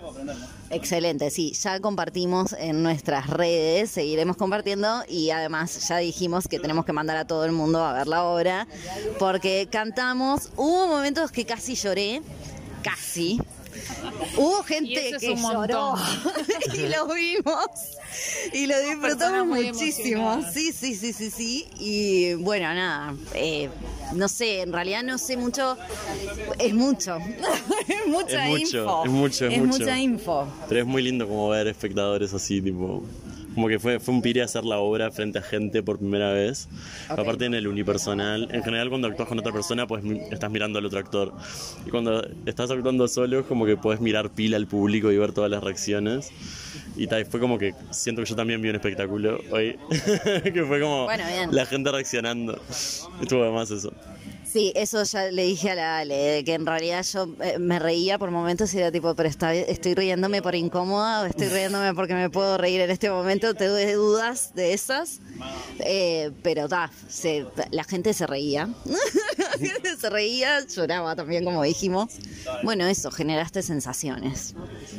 Excelente, 0.70 1.30
sí, 1.30 1.52
ya 1.52 1.80
compartimos 1.80 2.54
en 2.58 2.82
nuestras 2.82 3.28
redes, 3.28 3.90
seguiremos 3.90 4.36
compartiendo 4.36 5.02
y 5.08 5.30
además 5.30 5.88
ya 5.88 5.98
dijimos 5.98 6.48
que 6.48 6.58
tenemos 6.58 6.84
que 6.84 6.92
mandar 6.92 7.16
a 7.16 7.26
todo 7.26 7.44
el 7.44 7.52
mundo 7.52 7.84
a 7.84 7.92
ver 7.92 8.06
la 8.06 8.24
obra 8.24 8.66
porque 9.18 9.68
cantamos, 9.70 10.50
hubo 10.56 10.86
momentos 10.86 11.30
que 11.30 11.44
casi 11.44 11.74
lloré, 11.74 12.22
casi. 12.84 13.40
Hubo 14.36 14.62
gente 14.62 15.08
es 15.10 15.18
que 15.18 15.34
lloró 15.34 15.94
y 16.74 16.88
lo 16.88 17.12
vimos 17.12 17.66
y 18.52 18.66
lo 18.66 18.78
disfrutamos 18.80 19.46
muchísimo. 19.48 20.44
Sí, 20.52 20.70
sí, 20.72 20.94
sí, 20.94 21.12
sí, 21.12 21.30
sí. 21.30 21.66
Y 21.80 22.34
bueno, 22.34 22.72
nada, 22.72 23.14
eh, 23.34 23.68
no 24.12 24.28
sé, 24.28 24.60
en 24.60 24.72
realidad 24.72 25.02
no 25.02 25.18
sé 25.18 25.36
mucho, 25.36 25.76
es 26.60 26.72
mucho, 26.72 27.16
es 27.88 28.06
mucha 28.06 28.44
Es 28.44 28.50
mucho, 28.50 28.78
info. 28.78 29.04
es 29.04 29.10
mucho, 29.10 29.46
es 29.46 29.52
es 29.54 29.58
mucho. 29.60 29.78
mucha 29.80 29.98
info. 29.98 30.48
Pero 30.68 30.80
es 30.82 30.86
muy 30.86 31.02
lindo 31.02 31.26
como 31.26 31.48
ver 31.48 31.66
espectadores 31.66 32.32
así, 32.32 32.60
tipo. 32.62 33.02
Como 33.54 33.68
que 33.68 33.78
fue, 33.78 34.00
fue 34.00 34.14
un 34.14 34.22
pire 34.22 34.42
hacer 34.42 34.64
la 34.64 34.78
obra 34.78 35.10
frente 35.10 35.38
a 35.38 35.42
gente 35.42 35.82
por 35.82 35.98
primera 35.98 36.32
vez. 36.32 36.68
Ok. 37.08 37.18
Aparte 37.18 37.44
en 37.46 37.54
el 37.54 37.66
unipersonal. 37.66 38.48
En 38.52 38.62
general 38.62 38.88
cuando 38.88 39.08
actúas 39.08 39.28
con 39.28 39.38
otra 39.38 39.52
persona, 39.52 39.86
pues 39.86 40.04
estás 40.30 40.50
mirando 40.50 40.78
al 40.78 40.86
otro 40.86 40.98
actor. 40.98 41.32
Y 41.86 41.90
cuando 41.90 42.26
estás 42.46 42.70
actuando 42.70 43.06
solo, 43.08 43.40
es 43.40 43.46
como 43.46 43.66
que 43.66 43.76
puedes 43.76 44.00
mirar 44.00 44.30
pila 44.30 44.56
al 44.56 44.66
público 44.66 45.12
y 45.12 45.18
ver 45.18 45.32
todas 45.32 45.50
las 45.50 45.62
reacciones. 45.62 46.30
Y 46.96 47.06
tal, 47.06 47.24
fue 47.26 47.40
como 47.40 47.58
que 47.58 47.74
siento 47.90 48.22
que 48.22 48.28
yo 48.28 48.36
también 48.36 48.60
vi 48.62 48.68
un 48.68 48.76
espectáculo 48.76 49.40
hoy. 49.50 49.76
que 50.42 50.64
fue 50.66 50.80
como 50.80 51.04
Bueno, 51.04 51.24
la 51.50 51.66
gente 51.66 51.90
reaccionando. 51.90 52.60
Estuvo 53.20 53.44
de 53.44 53.50
más 53.50 53.70
eso. 53.70 53.92
Sí, 54.54 54.72
eso 54.76 55.02
ya 55.02 55.32
le 55.32 55.42
dije 55.46 55.70
a 55.72 55.74
la 55.74 55.98
Ale, 55.98 56.44
que 56.46 56.54
en 56.54 56.64
realidad 56.64 57.04
yo 57.12 57.26
eh, 57.42 57.58
me 57.58 57.80
reía 57.80 58.20
por 58.20 58.30
momentos 58.30 58.72
y 58.72 58.78
era 58.78 58.92
tipo, 58.92 59.12
pero 59.16 59.28
está- 59.28 59.52
estoy 59.52 59.94
riéndome 59.94 60.42
por 60.42 60.54
incómoda 60.54 61.22
o 61.22 61.26
estoy 61.26 61.48
riéndome 61.48 61.92
porque 61.92 62.14
me 62.14 62.30
puedo 62.30 62.56
reír 62.56 62.80
en 62.82 62.90
este 62.92 63.10
momento, 63.10 63.52
te 63.54 63.66
doy 63.66 63.90
dudas 63.94 64.52
de 64.54 64.72
esas, 64.72 65.18
Eh, 65.80 66.30
pero 66.44 66.68
ta, 66.68 66.88
se- 67.08 67.46
la 67.72 67.82
gente 67.82 68.14
se 68.14 68.24
reía, 68.28 68.68
la 68.86 69.48
gente 69.58 69.96
se 69.96 70.08
reía, 70.08 70.64
lloraba 70.64 71.16
también 71.16 71.44
como 71.44 71.60
dijimos. 71.64 72.12
Bueno, 72.62 72.86
eso, 72.86 73.10
generaste 73.10 73.60
sensaciones. 73.62 74.54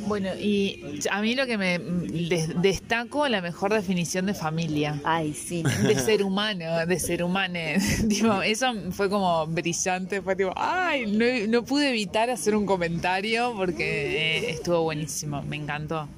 Bueno, 0.06 0.34
y 0.38 1.00
a 1.10 1.22
mí 1.22 1.34
lo 1.34 1.46
que 1.46 1.56
me 1.56 1.78
des- 1.78 2.60
destaco 2.60 3.26
la 3.28 3.40
mejor 3.40 3.72
definición 3.72 4.26
de 4.26 4.34
familia. 4.34 5.00
Ay, 5.04 5.32
sí. 5.32 5.62
De 5.62 5.98
ser 5.98 6.22
humano, 6.22 6.84
de 6.86 7.00
ser 7.00 7.22
humano. 7.24 7.58
Tipo, 8.10 8.42
eso 8.42 8.66
fue 8.90 9.08
como 9.08 9.45
brillante. 9.46 10.22
Fue 10.22 10.36
tipo, 10.36 10.52
ay, 10.56 11.06
no, 11.48 11.62
pude 11.64 11.90
evitar 11.90 12.30
hacer 12.30 12.54
un 12.54 12.66
comentario 12.66 13.54
porque 13.56 14.38
eh, 14.38 14.50
estuvo 14.50 14.82
buenísimo. 14.82 15.42
Me 15.42 15.56
encantó. 15.56 16.08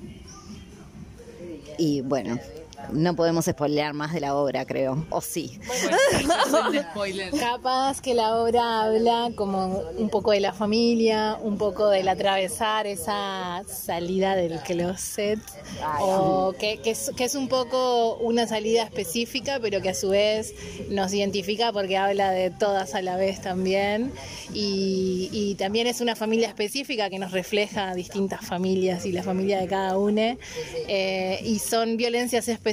Y 1.79 2.01
bueno, 2.01 2.39
no 2.93 3.15
podemos 3.15 3.45
spoilear 3.45 3.93
más 3.93 4.13
de 4.13 4.21
la 4.21 4.35
obra, 4.35 4.65
creo. 4.65 5.05
O 5.11 5.21
sí. 5.21 5.59
spoiler. 6.91 7.31
Capaz 7.39 8.01
que 8.01 8.15
la 8.15 8.37
obra 8.37 8.83
habla 8.83 9.31
como 9.35 9.81
un 9.97 10.09
poco 10.09 10.31
de 10.31 10.41
la 10.41 10.53
familia, 10.53 11.37
un 11.43 11.59
poco 11.59 11.89
del 11.89 12.09
atravesar 12.09 12.87
esa 12.87 13.63
salida 13.67 14.37
del 14.37 14.61
closet, 14.61 15.39
o 16.01 16.55
que, 16.59 16.79
que 16.79 16.93
es, 16.93 17.11
que 17.17 17.25
es 17.25 17.35
un 17.35 17.49
poco 17.49 18.17
una 18.17 18.47
salida 18.47 18.85
específica, 18.85 19.59
pero 19.61 19.83
que 19.83 19.91
a 19.91 19.95
su 19.95 20.11
vez 20.11 20.55
nos 20.89 21.13
identifica 21.13 21.73
porque 21.73 21.97
habla 21.97 22.31
de 22.31 22.51
todas 22.51 22.95
a 22.95 23.03
la 23.03 23.17
vez 23.17 23.43
también, 23.43 24.13
y, 24.55 25.29
y 25.33 25.55
también 25.57 25.87
es 25.87 26.01
una 26.01 26.17
familia 26.17 26.49
específica 26.49 27.11
que 27.11 27.19
nos 27.19 27.33
refleja 27.33 27.95
distintas 27.95 28.45
familias 28.47 29.05
y 29.05 29.13
la 29.13 29.23
familia 29.23 29.61
de 29.61 29.67
cada 29.67 29.99
uno, 29.99 30.39
eh, 30.89 31.41
y 31.45 31.59
son 31.59 31.97
violencias 31.97 32.49
específicas 32.49 32.68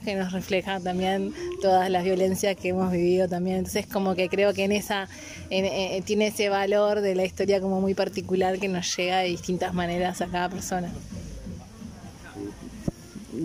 que 0.00 0.14
nos 0.14 0.32
reflejan 0.32 0.82
también 0.82 1.32
todas 1.62 1.88
las 1.90 2.04
violencias 2.04 2.56
que 2.56 2.68
hemos 2.68 2.90
vivido 2.92 3.28
también. 3.28 3.58
Entonces 3.58 3.86
como 3.86 4.14
que 4.14 4.28
creo 4.28 4.52
que 4.54 4.64
en 4.64 4.72
esa 4.72 5.08
en- 5.50 5.64
eh, 5.64 6.02
tiene 6.04 6.28
ese 6.28 6.48
valor 6.48 7.00
de 7.00 7.14
la 7.14 7.24
historia 7.24 7.60
como 7.60 7.80
muy 7.80 7.94
particular 7.94 8.58
que 8.58 8.68
nos 8.68 8.96
llega 8.96 9.18
de 9.18 9.28
distintas 9.28 9.72
maneras 9.74 10.20
a 10.20 10.26
cada 10.26 10.48
persona. 10.48 10.90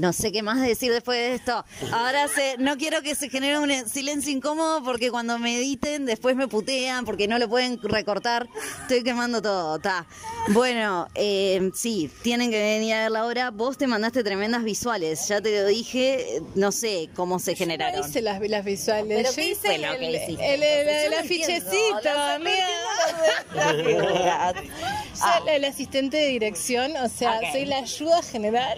No 0.02 0.14
sé 0.14 0.32
qué 0.32 0.42
más 0.42 0.60
decir 0.60 0.92
después 0.92 1.20
de 1.20 1.36
esto. 1.36 1.64
Ahora 1.92 2.28
se, 2.28 2.58
no 2.58 2.76
quiero 2.76 3.04
que 3.04 3.14
se 3.14 3.30
genere 3.30 3.60
un 3.60 3.88
silencio 3.88 4.32
incómodo 4.32 4.84
porque 4.84 5.12
cuando 5.12 5.38
me 5.38 5.58
editen 5.58 6.08
después 6.08 6.36
me 6.36 6.48
putean 6.48 7.06
porque 7.06 7.28
no 7.28 7.38
lo 7.38 7.48
pueden 7.48 7.80
recortar. 7.84 8.48
Estoy 8.82 9.04
quemando 9.04 9.44
todo. 9.44 9.78
Ta. 9.78 10.08
Bueno, 10.50 11.08
eh, 11.14 11.70
sí, 11.76 12.10
tienen 12.24 12.50
que 12.50 12.60
venir 12.60 12.96
a 12.96 13.02
ver 13.04 13.12
la 13.12 13.28
obra. 13.28 13.52
Vos 13.52 13.78
te 13.78 13.86
mandaste 13.86 14.24
tremendas 14.24 14.64
visuales. 14.64 15.28
Ya 15.28 15.40
te 15.40 15.62
lo 15.62 15.68
dije. 15.68 16.42
No 16.56 16.72
sé 16.72 17.12
cómo 17.16 17.38
se 17.38 17.52
No 17.52 17.58
generaron. 17.58 18.10
hice 18.10 18.24
las, 18.24 18.42
las 18.42 18.66
visuales. 18.66 19.18
¿Pero 19.18 19.30
Yo 19.30 19.36
qué 19.36 19.50
hice 19.52 19.76
el, 19.76 19.84
el- 19.84 20.16
el- 20.16 20.64
el 20.64 21.04
Yo 21.04 21.12
no 21.12 21.18
afichecito. 21.20 22.02
Yo 22.04 22.12
la, 25.46 25.60
la 25.60 25.68
asistente 25.68 26.18
de 26.18 26.28
dirección, 26.28 26.96
o 26.98 27.10
sea, 27.10 27.38
Ok. 27.38 27.52
soy 27.52 27.66
la 27.66 27.78
ayuda 27.78 28.22
general. 28.24 28.78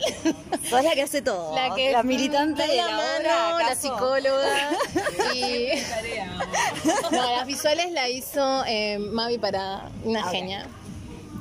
Sos 0.70 0.84
la 0.84 0.94
que 0.94 1.02
hace 1.14 1.22
todo. 1.22 1.56
La 1.56 1.76
que 1.76 1.96
militante 2.04 2.62
da 2.64 2.68
de 2.68 2.76
la 2.78 2.86
la, 2.88 2.92
mano, 2.98 3.56
obra, 3.56 3.70
la 3.70 3.76
psicóloga. 3.76 4.70
y... 5.36 5.68
No, 7.12 7.36
las 7.38 7.46
visuales 7.48 7.92
la 7.92 8.10
hizo 8.10 8.64
eh, 8.66 8.98
Mavi 9.00 9.38
para 9.38 9.84
una 10.04 10.24
genia. 10.30 10.66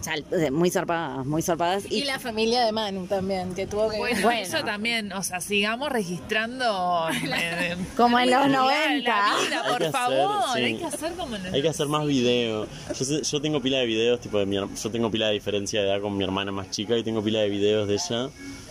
Chal, 0.02 0.24
eh, 0.32 0.50
muy 0.50 0.68
zarpadas, 0.70 1.24
muy 1.24 1.42
zarpadas. 1.42 1.84
Y 1.90 2.04
la 2.04 2.18
familia 2.18 2.64
de 2.64 2.72
Manu 2.72 3.06
también, 3.06 3.54
que 3.54 3.66
tuvo 3.66 3.88
que 3.88 3.98
Bueno, 3.98 4.20
Bueno. 4.22 4.40
eso 4.40 4.62
también, 4.64 5.12
o 5.12 5.22
sea, 5.22 5.40
sigamos 5.40 5.90
registrando. 5.90 7.08
eh, 7.38 7.76
Como 7.96 8.18
en 8.18 8.30
los 8.30 8.40
la- 8.40 8.48
90. 8.48 9.08
La 9.08 9.36
vida, 9.40 9.62
Hay 9.64 9.70
por 9.70 9.78
que 9.78 9.86
hacer, 9.86 9.92
favor, 9.92 10.42
sí. 10.54 10.62
hay 10.62 10.76
que 10.76 10.84
hacer 10.84 11.12
como 11.14 11.36
en 11.36 11.54
Hay 11.54 11.62
que 11.62 11.68
hacer 11.68 11.86
más 11.86 12.04
video. 12.06 12.66
Yo, 12.88 13.04
sé- 13.04 13.22
yo 13.22 13.40
tengo 13.40 13.60
pila 13.60 13.78
de 13.78 13.86
videos, 13.86 14.20
tipo 14.20 14.38
de 14.38 14.46
mi, 14.46 14.56
yo 14.56 14.90
tengo 14.90 15.10
pila 15.10 15.28
de 15.28 15.34
diferencia 15.34 15.80
de 15.82 15.88
edad 15.88 16.00
con 16.00 16.16
mi 16.16 16.24
hermana 16.24 16.50
más 16.52 16.70
chica 16.70 16.96
y 16.98 17.02
tengo 17.04 17.22
pila 17.22 17.38
de 17.40 17.48
videos 17.48 17.86
de 17.88 17.94
ella 17.94 18.28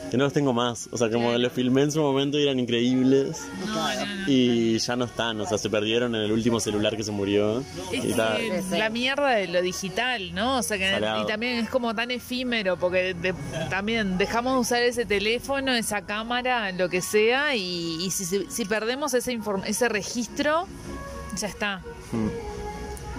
que 0.10 0.18
no 0.18 0.24
los 0.26 0.34
tengo 0.34 0.52
más. 0.54 0.90
O 0.92 0.98
sea, 0.98 1.10
como 1.10 1.32
los 1.38 1.52
filmé 1.54 1.84
en 1.84 1.92
su 1.92 2.02
momento 2.02 2.38
y 2.40 2.44
eran 2.44 2.60
increíbles 2.60 3.42
No, 3.66 3.76
no, 3.76 4.06
no. 4.06 4.24
y 4.28 4.78
ya 4.80 4.96
no 4.96 5.06
están. 5.06 5.40
O 5.42 5.46
sea, 5.46 5.58
se 5.58 5.70
perdieron 5.70 6.16
en 6.16 6.22
el 6.24 6.32
último 6.32 6.60
celular 6.60 6.98
que 6.98 7.04
se 7.04 7.12
murió. 7.12 7.64
Es 7.92 8.06
Y 8.06 8.14
ta- 8.14 8.36
que 8.38 8.78
la 8.78 8.90
mierda 8.90 9.30
de 9.30 9.48
lo 9.48 9.62
digital, 9.62 10.34
¿no? 10.34 10.58
O 10.58 10.64
sea, 10.64 10.78
que 10.78 10.90
Salado. 10.92 11.24
y 11.24 11.28
también 11.28 11.60
es 11.60 11.70
como 11.70 11.94
tan 11.96 12.12
efímero, 12.12 12.78
porque 12.78 13.14
de- 13.14 13.34
también 13.70 14.18
dejamos 14.18 14.54
de 14.54 14.60
usar 14.60 14.82
ese 14.84 15.06
teléfono, 15.06 15.74
esa 15.74 16.02
cámara, 16.02 16.72
lo 16.72 16.90
que 16.90 17.02
sea, 17.02 17.56
y, 17.56 18.04
y 18.06 18.12
si, 18.12 18.26
si- 18.26 18.46
si 18.50 18.66
perdemos 18.66 19.14
ese, 19.14 19.32
inform- 19.38 19.64
ese 19.66 19.88
registro, 19.90 20.68
ya 21.38 21.48
está. 21.48 21.82
Mm. 22.12 22.28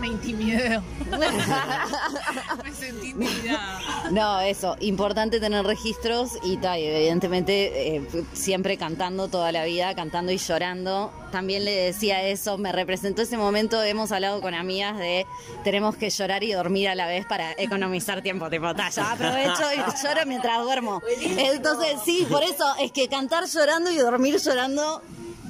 Me 0.02 0.08
intimidé. 0.08 0.82
Me 2.64 2.72
sentí 2.72 3.10
intimidada. 3.10 4.10
No, 4.10 4.40
eso, 4.40 4.76
importante 4.80 5.38
tener 5.38 5.64
registros 5.64 6.32
y 6.42 6.56
tal, 6.56 6.80
evidentemente 6.80 7.94
eh, 7.94 8.02
siempre 8.32 8.76
cantando 8.76 9.28
toda 9.28 9.52
la 9.52 9.64
vida, 9.64 9.94
cantando 9.94 10.32
y 10.32 10.38
llorando. 10.38 11.12
También 11.30 11.64
le 11.64 11.70
decía 11.70 12.20
eso, 12.24 12.58
me 12.58 12.72
representó 12.72 13.22
ese 13.22 13.36
momento, 13.36 13.80
hemos 13.80 14.10
hablado 14.10 14.40
con 14.40 14.54
amigas 14.54 14.98
de 14.98 15.24
tenemos 15.62 15.94
que 15.94 16.10
llorar 16.10 16.42
y 16.42 16.50
dormir 16.50 16.88
a 16.88 16.96
la 16.96 17.06
vez 17.06 17.24
para 17.24 17.52
economizar 17.52 18.22
tiempo, 18.22 18.50
tipo, 18.50 18.74
ta, 18.74 18.90
ya 18.90 19.12
aprovecho 19.12 19.62
y 19.72 20.04
lloro 20.04 20.26
mientras 20.26 20.64
duermo. 20.64 21.00
Entonces, 21.20 22.00
sí, 22.04 22.26
por 22.28 22.42
eso 22.42 22.74
es 22.80 22.90
que 22.90 23.06
cantar 23.06 23.46
llorando 23.46 23.88
y 23.92 23.98
dormir 23.98 24.36
llorando 24.40 25.00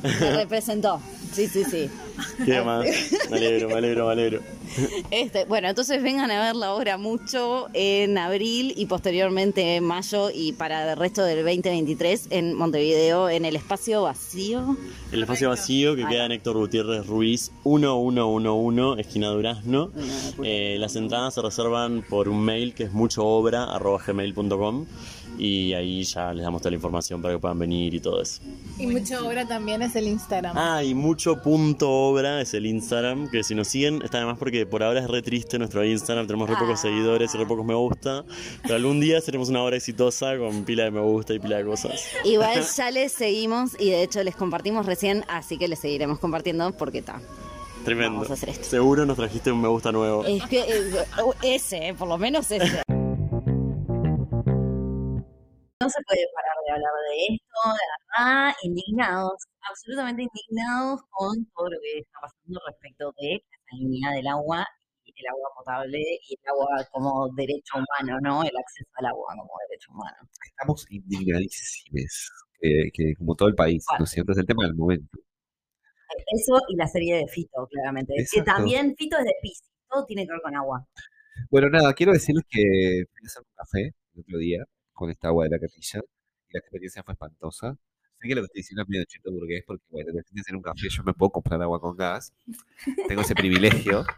me 0.02 0.30
representó. 0.32 1.00
Sí, 1.32 1.48
sí, 1.48 1.64
sí. 1.64 1.90
¿Qué 2.44 2.60
más? 2.60 2.84
Me 3.30 3.36
alegro, 3.36 3.68
me 3.68 3.74
alegro, 3.74 4.06
me 4.06 4.12
alegro. 4.12 4.40
Este, 5.10 5.44
bueno, 5.46 5.68
entonces 5.68 6.02
vengan 6.02 6.30
a 6.30 6.40
ver 6.40 6.56
la 6.56 6.74
obra 6.74 6.96
mucho 6.98 7.68
en 7.72 8.16
abril 8.18 8.72
y 8.76 8.86
posteriormente 8.86 9.76
en 9.76 9.84
mayo 9.84 10.30
y 10.32 10.52
para 10.52 10.92
el 10.92 10.98
resto 10.98 11.24
del 11.24 11.38
2023 11.38 12.28
en 12.30 12.54
Montevideo 12.54 13.28
en 13.28 13.44
el 13.44 13.56
espacio 13.56 14.02
vacío. 14.02 14.76
El 15.10 15.22
espacio 15.22 15.48
vacío 15.48 15.96
que 15.96 16.06
queda 16.06 16.26
en 16.26 16.32
Héctor 16.32 16.56
Gutiérrez 16.56 17.06
Ruiz 17.06 17.52
1111, 17.64 19.00
esquina 19.00 19.28
Durazno. 19.28 19.90
Eh, 20.42 20.76
las 20.78 20.96
entradas 20.96 21.34
se 21.34 21.42
reservan 21.42 22.02
por 22.02 22.28
un 22.28 22.42
mail 22.42 22.74
que 22.74 22.84
es 22.84 22.92
muchoobra.gmail.com 22.92 24.86
y 25.44 25.74
ahí 25.74 26.04
ya 26.04 26.32
les 26.32 26.44
damos 26.44 26.62
toda 26.62 26.70
la 26.70 26.76
información 26.76 27.20
para 27.20 27.34
que 27.34 27.40
puedan 27.40 27.58
venir 27.58 27.92
y 27.94 27.98
todo 27.98 28.22
eso. 28.22 28.40
Y 28.78 28.86
mucha 28.86 29.20
obra 29.24 29.44
también 29.44 29.82
es 29.82 29.96
el 29.96 30.06
Instagram. 30.06 30.56
Ah, 30.56 30.84
y 30.84 30.94
mucho 30.94 31.42
punto 31.42 31.90
obra 31.90 32.40
es 32.40 32.54
el 32.54 32.64
Instagram, 32.64 33.28
que 33.28 33.42
si 33.42 33.56
nos 33.56 33.66
siguen 33.66 34.02
está 34.02 34.18
además 34.18 34.38
porque 34.38 34.66
por 34.66 34.84
ahora 34.84 35.00
es 35.00 35.08
re 35.08 35.20
triste 35.20 35.58
nuestro 35.58 35.84
Instagram, 35.84 36.28
tenemos 36.28 36.48
re 36.48 36.54
pocos 36.54 36.78
Ah. 36.78 36.82
seguidores 36.82 37.34
y 37.34 37.38
re 37.38 37.46
pocos 37.46 37.66
me 37.66 37.74
gusta, 37.74 38.24
pero 38.62 38.76
algún 38.76 39.00
día 39.00 39.20
seremos 39.20 39.48
una 39.48 39.64
obra 39.64 39.76
exitosa 39.76 40.38
con 40.38 40.62
pila 40.64 40.84
de 40.84 40.92
me 40.92 41.00
gusta 41.00 41.34
y 41.34 41.40
pila 41.40 41.56
de 41.56 41.64
cosas. 41.64 42.04
Igual 42.24 42.62
ya 42.76 42.90
les 42.92 43.10
seguimos 43.10 43.72
y 43.80 43.90
de 43.90 44.04
hecho 44.04 44.22
les 44.22 44.36
compartimos 44.36 44.86
recién, 44.86 45.24
así 45.26 45.58
que 45.58 45.66
les 45.66 45.80
seguiremos 45.80 46.20
compartiendo 46.20 46.70
porque 46.72 46.98
está. 46.98 47.20
Tremendo. 47.84 48.12
Vamos 48.12 48.30
a 48.30 48.34
hacer 48.34 48.50
esto. 48.50 48.64
Seguro 48.64 49.04
nos 49.04 49.16
trajiste 49.16 49.50
un 49.50 49.60
me 49.60 49.66
gusta 49.66 49.90
nuevo. 49.90 50.24
Es 50.24 50.44
que 50.44 50.60
eh, 50.60 51.04
ese, 51.42 51.94
por 51.98 52.06
lo 52.06 52.16
menos 52.16 52.48
ese. 52.52 52.82
No 55.82 55.90
se 55.90 56.00
puede 56.06 56.22
parar 56.32 56.54
de 56.64 56.72
hablar 56.74 56.94
de 57.10 57.34
esto, 57.34 57.60
de 57.74 57.86
verdad, 57.90 58.54
indignados, 58.62 59.34
absolutamente 59.68 60.22
indignados 60.22 61.00
con 61.10 61.44
todo 61.56 61.70
lo 61.70 61.78
que 61.82 61.98
está 61.98 62.20
pasando 62.22 62.60
respecto 62.70 63.12
de 63.18 63.42
la 63.42 63.58
salinidad 63.68 64.12
del 64.14 64.28
agua 64.28 64.64
y 65.02 65.10
el 65.10 65.26
agua 65.26 65.48
potable 65.58 65.98
y 65.98 66.38
el 66.38 66.48
agua 66.54 66.86
como 66.92 67.28
derecho 67.34 67.82
humano, 67.82 68.20
¿no? 68.22 68.44
El 68.44 68.54
acceso 68.54 68.90
al 68.94 69.06
agua 69.06 69.34
como 69.34 69.50
derecho 69.66 69.90
humano. 69.90 70.18
Estamos 70.46 70.86
indignadísimos, 70.88 72.30
que, 72.60 72.90
que 72.94 73.16
como 73.18 73.34
todo 73.34 73.48
el 73.48 73.56
país, 73.56 73.84
¿no 73.98 74.04
es 74.04 74.10
cierto? 74.12 74.30
Es 74.30 74.38
el 74.38 74.46
tema 74.46 74.62
del 74.62 74.76
momento. 74.76 75.18
Eso 76.30 76.62
y 76.68 76.76
la 76.76 76.86
serie 76.86 77.16
de 77.16 77.26
Fito, 77.26 77.66
claramente. 77.66 78.14
Que 78.30 78.42
también 78.42 78.94
Fito 78.96 79.18
es 79.18 79.24
de 79.24 79.34
Pisi, 79.42 79.64
todo 79.90 80.06
tiene 80.06 80.26
que 80.26 80.32
ver 80.32 80.42
con 80.42 80.54
agua. 80.54 80.86
Bueno, 81.50 81.70
nada, 81.70 81.92
quiero 81.92 82.12
decirles 82.12 82.44
que 82.48 82.62
fui 83.10 83.20
a 83.20 83.26
hacer 83.26 83.42
un 83.42 83.54
café 83.56 83.94
el 84.14 84.20
otro 84.20 84.38
día 84.38 84.64
con 84.92 85.10
esta 85.10 85.28
agua 85.28 85.44
de 85.44 85.50
la 85.50 85.58
capilla 85.58 86.00
y 86.48 86.52
la 86.52 86.58
experiencia 86.60 87.02
fue 87.02 87.12
espantosa. 87.14 87.76
Sé 88.20 88.28
que 88.28 88.34
lo 88.34 88.42
que 88.42 88.46
estoy 88.46 88.60
diciendo 88.60 88.82
es 88.82 88.88
medio 88.88 89.04
chito 89.06 89.32
burgués 89.32 89.64
porque, 89.66 89.84
bueno, 89.90 90.12
después 90.12 90.32
de 90.34 90.40
hacer 90.42 90.56
un 90.56 90.62
café 90.62 90.88
yo 90.88 91.02
me 91.02 91.12
puedo 91.14 91.30
comprar 91.30 91.60
agua 91.62 91.80
con 91.80 91.96
gas. 91.96 92.32
Tengo 93.08 93.22
ese 93.22 93.34
privilegio. 93.34 94.04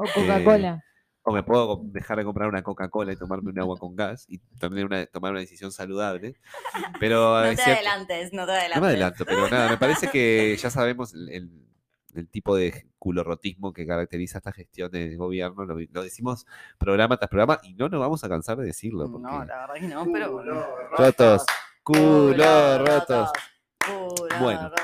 O 0.00 0.04
Coca-Cola. 0.14 0.80
O 1.22 1.32
me 1.32 1.42
puedo 1.42 1.80
dejar 1.86 2.18
de 2.18 2.24
comprar 2.24 2.48
una 2.48 2.62
Coca-Cola 2.62 3.12
y 3.12 3.16
tomarme 3.16 3.50
un 3.50 3.58
agua 3.58 3.76
con 3.78 3.96
gas 3.96 4.24
y 4.28 4.38
también 4.60 4.86
una, 4.86 5.04
tomar 5.06 5.32
una 5.32 5.40
decisión 5.40 5.72
saludable. 5.72 6.36
Pero 7.00 7.36
No 7.42 7.50
te 7.50 7.56
cierto- 7.56 7.72
adelantes, 7.72 8.32
no 8.32 8.46
te 8.46 8.52
no 8.52 8.58
adelantes. 8.58 8.80
me 8.80 8.86
adelanto, 8.86 9.24
pero 9.26 9.50
nada, 9.50 9.70
me 9.70 9.76
parece 9.76 10.08
que 10.08 10.56
ya 10.56 10.70
sabemos 10.70 11.12
el, 11.14 11.28
el- 11.30 11.67
el 12.18 12.28
tipo 12.28 12.56
de 12.56 12.86
culorrotismo 12.98 13.72
que 13.72 13.86
caracteriza 13.86 14.38
esta 14.38 14.52
gestión 14.52 14.90
de 14.90 15.16
gobierno. 15.16 15.64
Lo, 15.64 15.76
lo 15.78 16.02
decimos 16.02 16.46
programa 16.78 17.16
tras 17.16 17.30
programa 17.30 17.58
y 17.62 17.74
no 17.74 17.88
nos 17.88 18.00
vamos 18.00 18.24
a 18.24 18.28
cansar 18.28 18.56
de 18.58 18.66
decirlo. 18.66 19.10
Porque 19.10 19.26
No, 19.26 19.44
la 19.44 19.66
verdad 19.66 19.74
que 19.74 19.88
no, 19.88 20.06
pero. 20.12 20.42
rotos, 20.96 21.44
culo 21.82 22.78
rotos. 22.84 23.30
Culo 23.84 24.28
Bueno. 24.40 24.68
roto. 24.68 24.82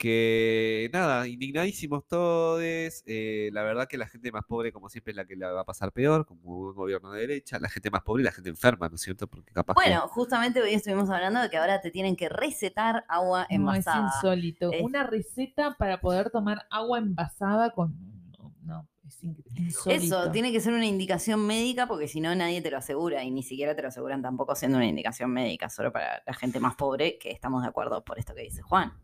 Que 0.00 0.88
nada, 0.94 1.28
indignadísimos 1.28 2.06
todos. 2.08 2.62
eh, 2.62 3.50
la 3.52 3.62
verdad 3.62 3.86
que 3.86 3.98
la 3.98 4.06
gente 4.06 4.32
más 4.32 4.44
pobre, 4.46 4.72
como 4.72 4.88
siempre, 4.88 5.10
es 5.10 5.16
la 5.18 5.26
que 5.26 5.36
la 5.36 5.52
va 5.52 5.60
a 5.60 5.64
pasar 5.64 5.92
peor, 5.92 6.24
como 6.24 6.40
un 6.56 6.74
gobierno 6.74 7.12
de 7.12 7.20
derecha. 7.20 7.58
La 7.60 7.68
gente 7.68 7.90
más 7.90 8.00
pobre 8.00 8.22
y 8.22 8.24
la 8.24 8.32
gente 8.32 8.48
enferma, 8.48 8.88
¿no 8.88 8.94
es 8.94 9.02
cierto? 9.02 9.26
Porque 9.28 9.52
capaz 9.52 9.74
que- 9.74 9.80
Bueno, 9.90 10.08
justamente 10.08 10.62
hoy 10.62 10.72
estuvimos 10.72 11.10
hablando 11.10 11.42
de 11.42 11.50
que 11.50 11.58
ahora 11.58 11.82
te 11.82 11.90
tienen 11.90 12.16
que 12.16 12.30
recetar 12.30 13.04
agua 13.08 13.40
No, 13.40 13.44
es 13.50 13.50
envasada. 13.56 14.06
insólito. 14.14 14.72
Es- 14.72 14.82
Una 14.82 15.02
receta 15.04 15.76
para 15.78 16.00
poder 16.00 16.30
tomar 16.30 16.66
agua 16.70 16.98
envasada 16.98 17.72
con. 17.74 17.94
No, 18.38 18.54
no, 18.64 18.88
Es 19.06 19.22
in- 19.22 19.36
insólito. 19.54 20.02
Eso, 20.22 20.30
tiene 20.30 20.50
que 20.50 20.60
ser 20.60 20.72
una 20.72 20.86
indicación 20.86 21.46
médica 21.46 21.86
porque 21.86 22.08
si 22.08 22.22
no 22.22 22.34
nadie 22.34 22.62
te 22.62 22.70
lo 22.70 22.78
asegura 22.78 23.22
y 23.22 23.30
ni 23.30 23.42
siquiera 23.42 23.76
te 23.76 23.82
lo 23.82 23.88
aseguran 23.88 24.22
tampoco 24.22 24.54
siendo 24.56 24.78
una 24.78 24.86
indicación 24.86 25.30
médica, 25.30 25.68
solo 25.68 25.92
para 25.92 26.22
la 26.26 26.32
gente 26.32 26.58
más 26.58 26.74
pobre, 26.74 27.18
que 27.18 27.30
estamos 27.32 27.62
de 27.62 27.68
acuerdo 27.68 28.02
por 28.02 28.18
esto 28.18 28.34
que 28.34 28.44
dice 28.44 28.62
Juan. 28.62 28.94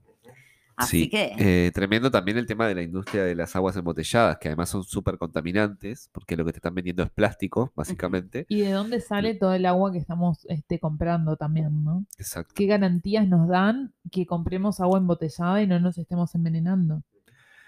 Así 0.77 1.05
Sí, 1.05 1.09
que, 1.09 1.33
eh, 1.39 1.71
tremendo 1.73 2.11
también 2.11 2.37
el 2.37 2.47
tema 2.47 2.69
de 2.69 2.75
la 2.75 2.83
industria 2.83 3.25
de 3.25 3.35
las 3.35 3.57
aguas 3.57 3.77
embotelladas, 3.77 4.37
que 4.39 4.49
además 4.49 4.69
son 4.69 4.85
súper 4.85 5.17
contaminantes, 5.17 6.11
porque 6.13 6.37
lo 6.37 6.45
que 6.45 6.53
te 6.53 6.59
están 6.59 6.75
vendiendo 6.75 7.03
es 7.03 7.11
plástico, 7.11 7.73
básicamente. 7.75 8.45
¿Y 8.51 8.61
de 8.61 8.73
dónde 8.73 9.01
sale 9.01 9.35
todo 9.35 9.55
el 9.55 9.65
agua 9.65 9.91
que 9.91 9.99
estamos 9.99 10.47
este, 10.51 10.79
comprando 10.79 11.37
también, 11.37 11.83
no? 11.83 12.05
Exacto. 12.19 12.53
¿Qué 12.55 12.67
garantías 12.67 13.27
nos 13.27 13.49
dan 13.49 13.95
que 14.13 14.27
compremos 14.27 14.81
agua 14.81 14.99
embotellada 14.99 15.63
y 15.63 15.67
no 15.67 15.81
nos 15.81 15.97
estemos 15.97 16.35
envenenando? 16.35 17.03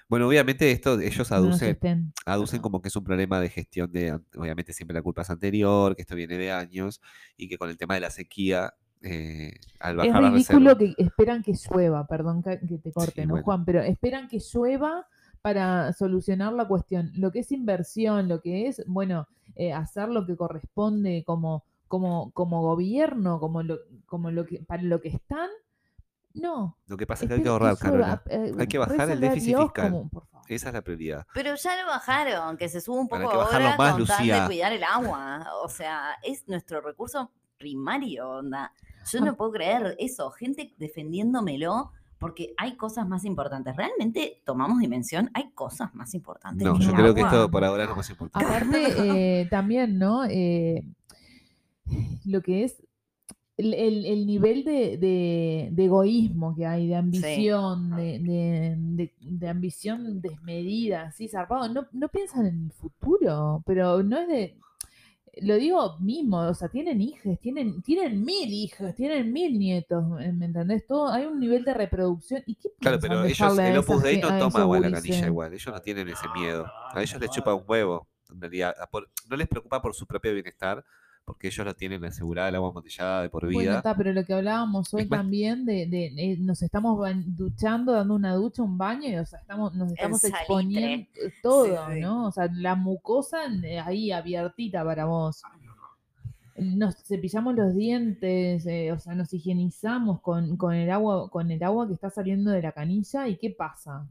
Bueno, 0.09 0.27
obviamente 0.27 0.71
esto 0.71 0.99
ellos 1.01 1.33
aducen, 1.33 2.13
aducen 2.25 2.61
como 2.61 2.81
que 2.81 2.89
es 2.89 2.97
un 2.97 3.05
problema 3.05 3.41
de 3.41 3.51
gestión 3.51 3.93
de, 3.93 4.19
obviamente 4.37 4.73
siempre 4.73 4.95
la 4.95 5.03
culpa 5.03 5.21
es 5.21 5.29
anterior, 5.29 5.95
que 5.95 6.03
esto 6.03 6.15
viene 6.15 6.39
de 6.39 6.51
años, 6.51 7.03
y 7.37 7.49
que 7.49 7.59
con 7.59 7.69
el 7.69 7.77
tema 7.77 7.95
de 7.95 8.01
la 8.01 8.11
sequía, 8.11 8.73
eh, 9.03 9.55
al 9.81 10.01
Es 10.01 10.07
bajar 10.09 10.23
la 10.23 10.31
ridículo 10.31 10.77
que 10.79 10.95
esperan 10.99 11.43
que 11.43 11.53
llueva, 11.53 12.07
perdón 12.07 12.43
que, 12.43 12.59
que 12.61 12.79
te 12.79 12.93
corte, 12.93 13.13
Sí, 13.23 13.27
¿no, 13.27 13.33
bueno. 13.35 13.45
Juan? 13.45 13.65
Pero 13.65 13.81
esperan 13.83 14.29
que 14.29 14.39
llueva 14.41 15.07
para 15.43 15.93
solucionar 15.93 16.53
la 16.53 16.67
cuestión. 16.67 17.11
Lo 17.15 17.31
que 17.31 17.41
es 17.41 17.53
inversión, 17.53 18.29
lo 18.29 18.41
que 18.41 18.67
es, 18.69 18.83
bueno, 18.87 19.29
eh, 19.55 19.73
hacer 19.73 20.09
lo 20.09 20.27
que 20.27 20.37
corresponde 20.37 21.23
como, 21.25 21.65
como, 21.87 22.31
como 22.33 22.61
gobierno, 22.63 23.39
como 23.41 23.63
lo, 23.63 23.79
como 24.07 24.31
lo 24.31 24.45
que, 24.47 24.61
para 24.65 24.83
lo 24.83 25.01
que 25.01 25.09
están, 25.09 25.49
no. 26.35 26.77
Lo 26.87 26.97
que 26.97 27.07
pasa 27.07 27.25
es 27.25 27.29
que 27.29 27.35
hay 27.37 27.43
que 27.43 27.49
ahorrar, 27.49 27.77
llueva, 27.83 28.21
Carola. 28.21 28.23
eh, 28.27 28.53
Hay 28.59 28.67
que 28.67 28.79
bajar 28.79 29.11
el 29.11 29.21
déficit 29.21 29.49
Dios 29.49 29.63
fiscal. 29.65 29.91
como- 29.91 30.09
por 30.09 30.27
favor. 30.27 30.39
Esa 30.49 30.69
es 30.69 30.75
la 30.75 30.83
prioridad. 30.83 31.27
pero 31.35 31.55
ya 31.55 31.83
lo 31.83 31.89
bajaron, 31.89 32.57
que 32.57 32.69
se 32.71 32.81
suba 32.81 33.01
un 33.01 33.09
poco 33.09 33.29
que 33.31 33.37
bajarlo 33.37 33.67
ahora 33.69 33.77
más, 33.77 33.93
con 33.95 34.07
tal 34.07 34.27
de 34.27 34.47
cuidar 34.47 34.73
el 34.73 34.83
agua. 34.83 35.47
O 35.63 35.69
sea, 35.69 36.17
es 36.23 36.49
nuestro 36.49 36.81
recurso 36.81 37.31
primario, 37.59 38.31
onda. 38.31 38.73
Yo 39.13 39.21
no 39.25 39.37
puedo 39.37 39.53
creer 39.53 39.97
eso, 39.99 40.31
gente 40.31 40.75
defendiéndomelo 40.79 41.91
porque 42.19 42.53
hay 42.57 42.77
cosas 42.77 43.07
más 43.09 43.25
importantes. 43.25 43.77
¿Realmente 43.77 44.43
tomamos 44.45 44.81
dimensión? 44.81 45.31
Hay 45.35 45.51
cosas 45.55 45.95
más 45.95 46.15
importantes. 46.15 46.67
No, 46.67 46.79
yo 46.79 46.93
creo 46.93 47.15
que 47.15 47.21
esto 47.21 47.51
por 47.51 47.65
ahora 47.65 47.85
es 47.85 47.89
lo 47.89 47.97
más 47.97 48.11
importante. 48.11 48.47
Aparte, 48.49 49.41
eh, 49.43 49.47
también, 49.51 49.99
¿no? 49.99 50.25
Eh, 50.25 50.83
lo 52.25 52.43
que 52.43 52.65
es 52.65 52.83
el, 53.57 53.75
el- 53.75 54.07
el 54.07 54.27
nivel 54.27 54.63
de, 54.65 54.99
de- 54.99 55.69
de 55.73 55.85
egoísmo 55.85 56.55
que 56.55 56.67
hay, 56.67 56.87
de 56.87 56.95
ambición, 56.97 57.91
de, 57.97 58.19
de- 58.21 58.75
de- 58.79 59.15
de 59.21 59.49
ambición 59.49 60.21
desmedida, 60.21 61.03
así, 61.07 61.29
zarpado. 61.29 61.69
No, 61.73 61.87
no 61.93 62.09
piensan 62.09 62.47
en 62.47 62.65
el 62.67 62.73
futuro, 62.73 63.63
pero 63.67 64.03
no 64.03 64.19
es 64.19 64.29
de. 64.29 64.57
Lo 65.43 65.57
digo 65.57 65.99
mismo, 65.99 66.39
o 66.41 66.55
sea, 66.55 66.69
tienen 66.69 67.01
hijos, 67.01 67.39
tienen, 67.41 67.83
tienen 67.83 68.25
mil 68.25 68.53
hijos, 68.53 68.95
tienen 68.95 69.33
mil 69.33 69.59
nietos, 69.59 70.05
¿me 70.09 70.47
entendés? 70.47 70.87
Todo, 70.87 71.09
hay 71.09 71.27
un 71.27 71.39
nivel 71.39 71.65
de 71.65 71.75
reproducción. 71.75 72.43
¿Y 72.47 72.55
qué 72.57 72.71
Claro, 72.81 72.99
pero 73.01 73.25
ellos, 73.25 73.59
el 73.59 73.79
Opus 73.79 74.03
Dei 74.03 74.21
no 74.21 74.39
toma 74.39 74.61
agua 74.61 74.81
la 74.81 74.91
canilla 74.91 75.27
igual, 75.27 75.53
ellos 75.53 75.73
no 75.73 75.81
tienen 75.81 76.09
ese 76.09 76.27
miedo. 76.35 76.67
A 76.93 77.03
ellos 77.03 77.21
les 77.21 77.31
chupa 77.31 77.55
un 77.55 77.65
huevo, 77.67 78.09
en 78.31 78.41
realidad. 78.41 78.75
no 79.29 79.37
les 79.37 79.49
preocupa 79.49 79.81
por 79.83 79.95
su 79.95 80.07
propio 80.07 80.33
bienestar, 80.35 80.85
porque 81.29 81.47
ellos 81.49 81.65
lo 81.65 81.75
tienen 81.75 82.05
asegurada 82.05 82.49
el 82.49 82.55
agua 82.57 82.71
embotellada 82.71 83.23
de 83.23 83.29
por 83.31 83.43
Bueno, 83.45 83.59
vida. 83.61 83.77
está, 83.77 83.95
pero 83.97 84.13
lo 84.13 84.25
que 84.25 84.33
hablábamos 84.35 84.93
hoy 84.95 85.03
Es 85.03 85.11
más- 85.11 85.21
también 85.21 85.65
de, 85.67 85.87
de- 85.87 86.07
eh, 86.17 86.37
nos 86.41 86.63
estamos 86.63 86.99
duchando, 87.27 87.93
dando 87.93 88.15
una 88.15 88.35
ducha, 88.35 88.63
un 88.63 88.77
baño, 88.79 89.09
y, 89.09 89.17
o 89.17 89.25
sea, 89.27 89.39
estamos, 89.39 89.75
nos 89.75 89.93
estamos 89.93 90.25
exponiendo 90.25 91.07
eh, 91.15 91.33
todo, 91.43 91.67
Sí. 91.93 92.01
¿no? 92.01 92.27
O 92.27 92.33
sea, 92.33 92.49
la 92.53 92.75
mucosa 92.75 93.39
eh, 93.63 93.79
ahí 93.79 94.11
abiertita 94.11 94.83
para 94.85 95.05
vos. 95.05 95.43
Nos 96.57 96.97
cepillamos 97.05 97.55
los 97.55 97.73
dientes, 97.77 98.67
eh, 98.67 98.91
o 98.91 98.99
sea, 98.99 99.15
nos 99.15 99.33
higienizamos 99.33 100.21
con, 100.21 100.57
con 100.57 100.75
el 100.75 100.91
agua, 100.91 101.31
con 101.31 101.51
el 101.53 101.63
agua 101.63 101.87
que 101.87 101.95
está 101.95 102.11
saliendo 102.11 102.51
de 102.51 102.63
la 102.63 102.73
canilla, 102.73 103.29
¿y 103.29 103.37
qué 103.37 103.51
pasa? 103.51 104.09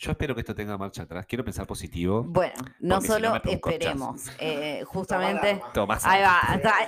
Yo 0.00 0.12
espero 0.12 0.32
que 0.32 0.42
esto 0.42 0.54
tenga 0.54 0.78
marcha 0.78 1.02
atrás. 1.02 1.26
Quiero 1.26 1.44
pensar 1.44 1.66
positivo. 1.66 2.22
Bueno, 2.22 2.54
no 2.78 2.96
Porque 3.00 3.06
si 3.06 3.12
no 3.12 3.18
solo 3.30 3.42
esperemos, 3.44 4.26
eh, 4.38 4.84
justamente... 4.86 5.60
Tomás. 5.74 6.04
Ahí 6.06 6.22
va, 6.22 6.40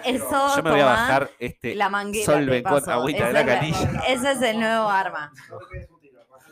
eso 0.05 0.57
Yo 0.57 0.63
me 0.63 0.71
voy 0.71 0.81
a 0.81 0.85
bajar 0.85 1.31
este 1.41 1.75
la 1.75 1.89
manguera. 1.89 2.25
solven 2.25 2.63
con 2.63 2.89
agüita 2.89 3.25
de 3.25 3.31
Ese 3.31 3.33
la 3.33 3.41
es 3.41 3.47
el- 3.49 3.73
canilla. 3.89 4.01
Ese 4.07 4.31
es 4.33 4.43
el 4.43 4.61
nuevo 4.61 4.89
arma. 4.89 5.33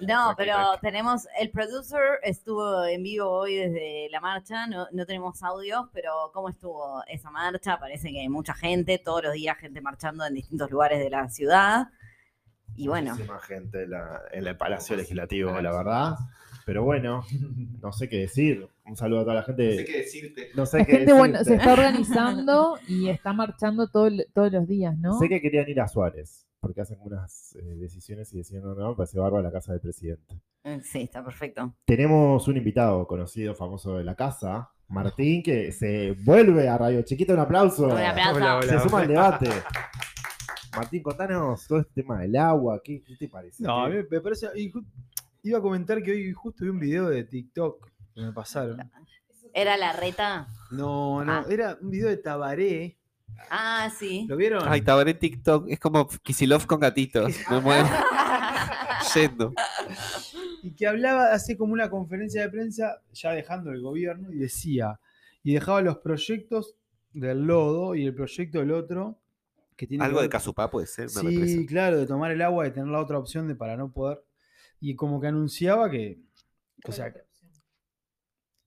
No, 0.01 0.35
pero 0.37 0.57
tenemos, 0.81 1.27
el 1.41 1.51
producer 1.51 2.21
estuvo 2.23 2.85
en 2.85 3.03
vivo 3.05 3.29
hoy 3.31 3.55
desde 3.57 4.09
la 4.11 4.21
marcha, 4.21 4.67
no, 4.69 4.87
no 4.93 5.07
tenemos 5.07 5.43
audios, 5.43 5.87
pero 5.93 6.31
¿cómo 6.33 6.49
estuvo 6.49 7.03
esa 7.09 7.31
marcha? 7.31 7.79
Parece 7.79 8.11
que 8.13 8.21
hay 8.21 8.29
mucha 8.29 8.55
gente, 8.55 8.99
todos 8.99 9.25
los 9.25 9.33
días 9.33 9.59
gente 9.59 9.81
marchando 9.81 10.25
en 10.25 10.35
distintos 10.35 10.71
lugares 10.71 10.99
de 11.01 11.11
la 11.11 11.29
ciudad. 11.29 11.89
Y 12.77 12.87
bueno, 12.87 13.11
Muchísima 13.13 13.41
gente 13.41 13.83
en, 13.85 13.91
la- 13.91 14.23
en 14.31 14.47
el 14.47 14.57
Palacio 14.57 14.95
Legislativo, 14.97 15.51
la 15.61 15.73
verdad. 15.73 16.15
Pero 16.69 16.85
bueno, 16.85 17.23
no 17.83 17.93
sé 17.93 18.11
qué 18.11 18.19
decir. 18.19 18.69
Un 18.85 18.95
saludo 18.95 19.21
a 19.21 19.23
toda 19.23 19.37
la 19.37 19.43
gente. 19.43 19.63
decirte. 19.63 20.49
No 20.55 20.67
sé 20.67 20.81
La 20.81 20.85
qué 20.85 20.97
gente, 20.99 21.13
bueno, 21.15 21.39
se 21.39 21.45
decirte. 21.53 21.63
está 21.63 21.73
organizando 21.73 22.79
y 22.87 23.09
está 23.09 23.33
marchando 23.33 23.89
todo 23.89 24.11
todos 24.35 24.53
los 24.53 24.69
días, 24.69 24.95
¿no? 24.99 25.19
Sé 25.19 25.31
que 25.31 25.41
querían 25.41 25.67
ir 25.67 25.81
a 25.81 25.89
Suárez, 25.89 26.47
porque 26.61 26.83
hacen 26.83 26.99
unas 27.01 27.57
eh, 27.57 27.63
decisiones 27.77 28.31
y 28.35 28.37
decían, 28.39 28.65
no, 28.65 28.75
no, 28.75 28.95
parece 28.95 29.19
bárbaro 29.19 29.43
la 29.43 29.51
casa 29.51 29.73
del 29.73 29.81
presidente. 29.81 30.43
eh, 30.65 30.81
sí, 30.85 31.01
está 31.01 31.25
perfecto. 31.25 31.75
Tenemos 31.87 32.47
un 32.49 32.59
invitado 32.59 33.07
conocido, 33.07 33.55
famoso 33.55 33.97
de 33.97 34.05
la 34.05 34.15
casa, 34.15 34.69
Martín, 34.89 35.43
que 35.43 35.73
se 35.73 36.13
vuelve 36.23 36.69
a 36.69 36.77
Radio 36.77 37.01
Chiquita. 37.01 37.33
Un 37.33 37.41
aplauso. 37.41 37.87
Un 37.87 37.93
aplauso. 37.99 38.69
Se 38.69 38.79
suma 38.81 39.01
al 39.01 39.09
debate. 39.09 39.49
Martín, 40.77 41.03
contanos 41.03 41.67
todo 41.67 41.81
este 41.81 42.03
tema 42.03 42.21
del 42.21 42.37
agua. 42.37 42.79
¿Qué, 42.85 43.03
qué 43.03 43.17
te 43.17 43.29
parece? 43.29 43.63
No, 43.63 43.85
a 43.87 43.91
¿Qué- 43.91 43.97
mí 44.03 44.05
me 44.11 44.21
parece. 44.21 44.49
y 44.55 44.71
iba 45.43 45.59
a 45.59 45.63
comentar 45.63 46.03
que 46.03 46.11
hoy 46.13 46.33
justo 46.33 46.65
vi 46.65 46.71
un 46.71 46.79
video 46.81 47.09
de 47.09 47.25
TikTok 47.25 47.91
que 48.15 48.21
me 48.23 48.33
pasaron. 48.33 48.91
¿Era 49.55 49.77
la 49.77 49.93
reta? 49.93 50.49
No, 50.71 51.25
no, 51.25 51.33
Ah. 51.33 51.45
era 51.49 51.79
un 51.81 51.91
video 51.91 52.09
de 52.09 52.17
Tabaré. 52.19 52.99
Ah, 53.51 53.91
sí. 53.97 54.27
¿Lo 54.29 54.37
vieron? 54.37 54.63
Ay, 54.67 54.83
Tabaré 54.83 55.15
TikTok. 55.15 55.67
Es 55.69 55.79
como 55.79 56.09
Kisilov 56.09 56.67
con 56.67 56.81
gatitos. 56.81 57.35
Me 57.51 57.61
muero. 57.61 57.89
Yendo. 59.15 59.53
Y 60.63 60.73
que 60.75 60.87
hablaba, 60.87 61.33
hace 61.33 61.57
como 61.57 61.73
una 61.73 61.89
conferencia 61.89 62.43
de 62.43 62.49
prensa, 62.51 63.01
ya 63.13 63.31
dejando 63.33 63.71
el 63.71 63.81
gobierno, 63.81 64.33
y 64.33 64.39
decía, 64.39 65.01
y 65.43 65.55
dejaba 65.55 65.81
los 65.83 65.99
proyectos 65.99 66.75
del 67.13 67.45
lodo 67.47 67.95
y 67.95 68.05
el 68.07 68.15
proyecto 68.15 68.59
del 68.59 68.73
otro, 68.73 69.19
que 69.77 69.87
tiene 69.87 70.03
que 70.03 70.07
Algo 70.07 70.21
de 70.21 70.29
Casupá 70.29 70.71
puede 70.71 70.87
ser. 70.87 71.05
Una 71.13 71.21
Sí, 71.31 71.37
represa. 71.39 71.67
claro, 71.69 71.97
de 71.99 72.07
tomar 72.07 72.33
el 72.33 72.43
agua 72.43 72.67
y 72.67 72.73
tener 72.73 72.89
la 72.89 73.01
otra 73.01 73.19
opción 73.19 73.47
de 73.49 73.55
para 73.55 73.77
no 73.77 73.91
poder. 73.93 74.23
Y 74.81 74.95
como 74.95 75.21
que 75.21 75.27
anunciaba 75.27 75.91
que. 75.91 76.21
O 76.87 76.93
sea, 76.93 77.13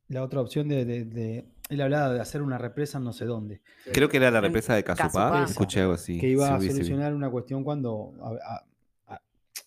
la 0.09 0.23
otra 0.23 0.41
opción 0.41 0.67
de, 0.67 0.83
de- 0.85 1.05
de- 1.05 1.45
Él 1.69 1.79
hablaba 1.81 2.13
de 2.13 2.19
hacer 2.19 2.41
una 2.41 2.57
represa 2.57 2.97
en 2.97 3.05
no 3.05 3.13
sé 3.13 3.23
dónde. 3.25 3.61
Creo 3.93 4.09
que 4.09 4.17
era 4.17 4.29
la 4.29 4.41
represa 4.41 4.75
de 4.75 4.83
Casupá. 4.83 5.45
Escuché 5.45 5.81
algo 5.81 5.93
así. 5.93 6.19
que 6.19 6.27
iba 6.27 6.59
Sí, 6.59 6.67
a 6.67 6.71
solucionar 6.71 7.13
una 7.13 7.29
cuestión 7.29 7.63
cuando. 7.63 8.13
a- 8.21 8.55
a- 8.55 9.13
a- 9.15 9.21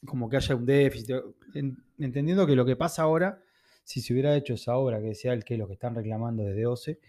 como 0.04 0.28
que 0.28 0.36
haya 0.36 0.54
un 0.54 0.66
déficit. 0.66 1.10
en- 1.54 1.78
entendiendo 1.98 2.46
que 2.46 2.56
lo 2.56 2.66
que 2.66 2.76
pasa 2.76 3.02
ahora, 3.02 3.40
si 3.84 4.00
se 4.02 4.12
hubiera 4.12 4.36
hecho 4.36 4.54
esa 4.54 4.76
obra, 4.76 4.98
que 5.00 5.08
decía 5.08 5.32
el 5.32 5.44
que 5.44 5.56
lo 5.56 5.66
que 5.66 5.74
están 5.74 5.94
reclamando 5.94 6.42
desde 6.42 6.66
OCE, 6.66 7.00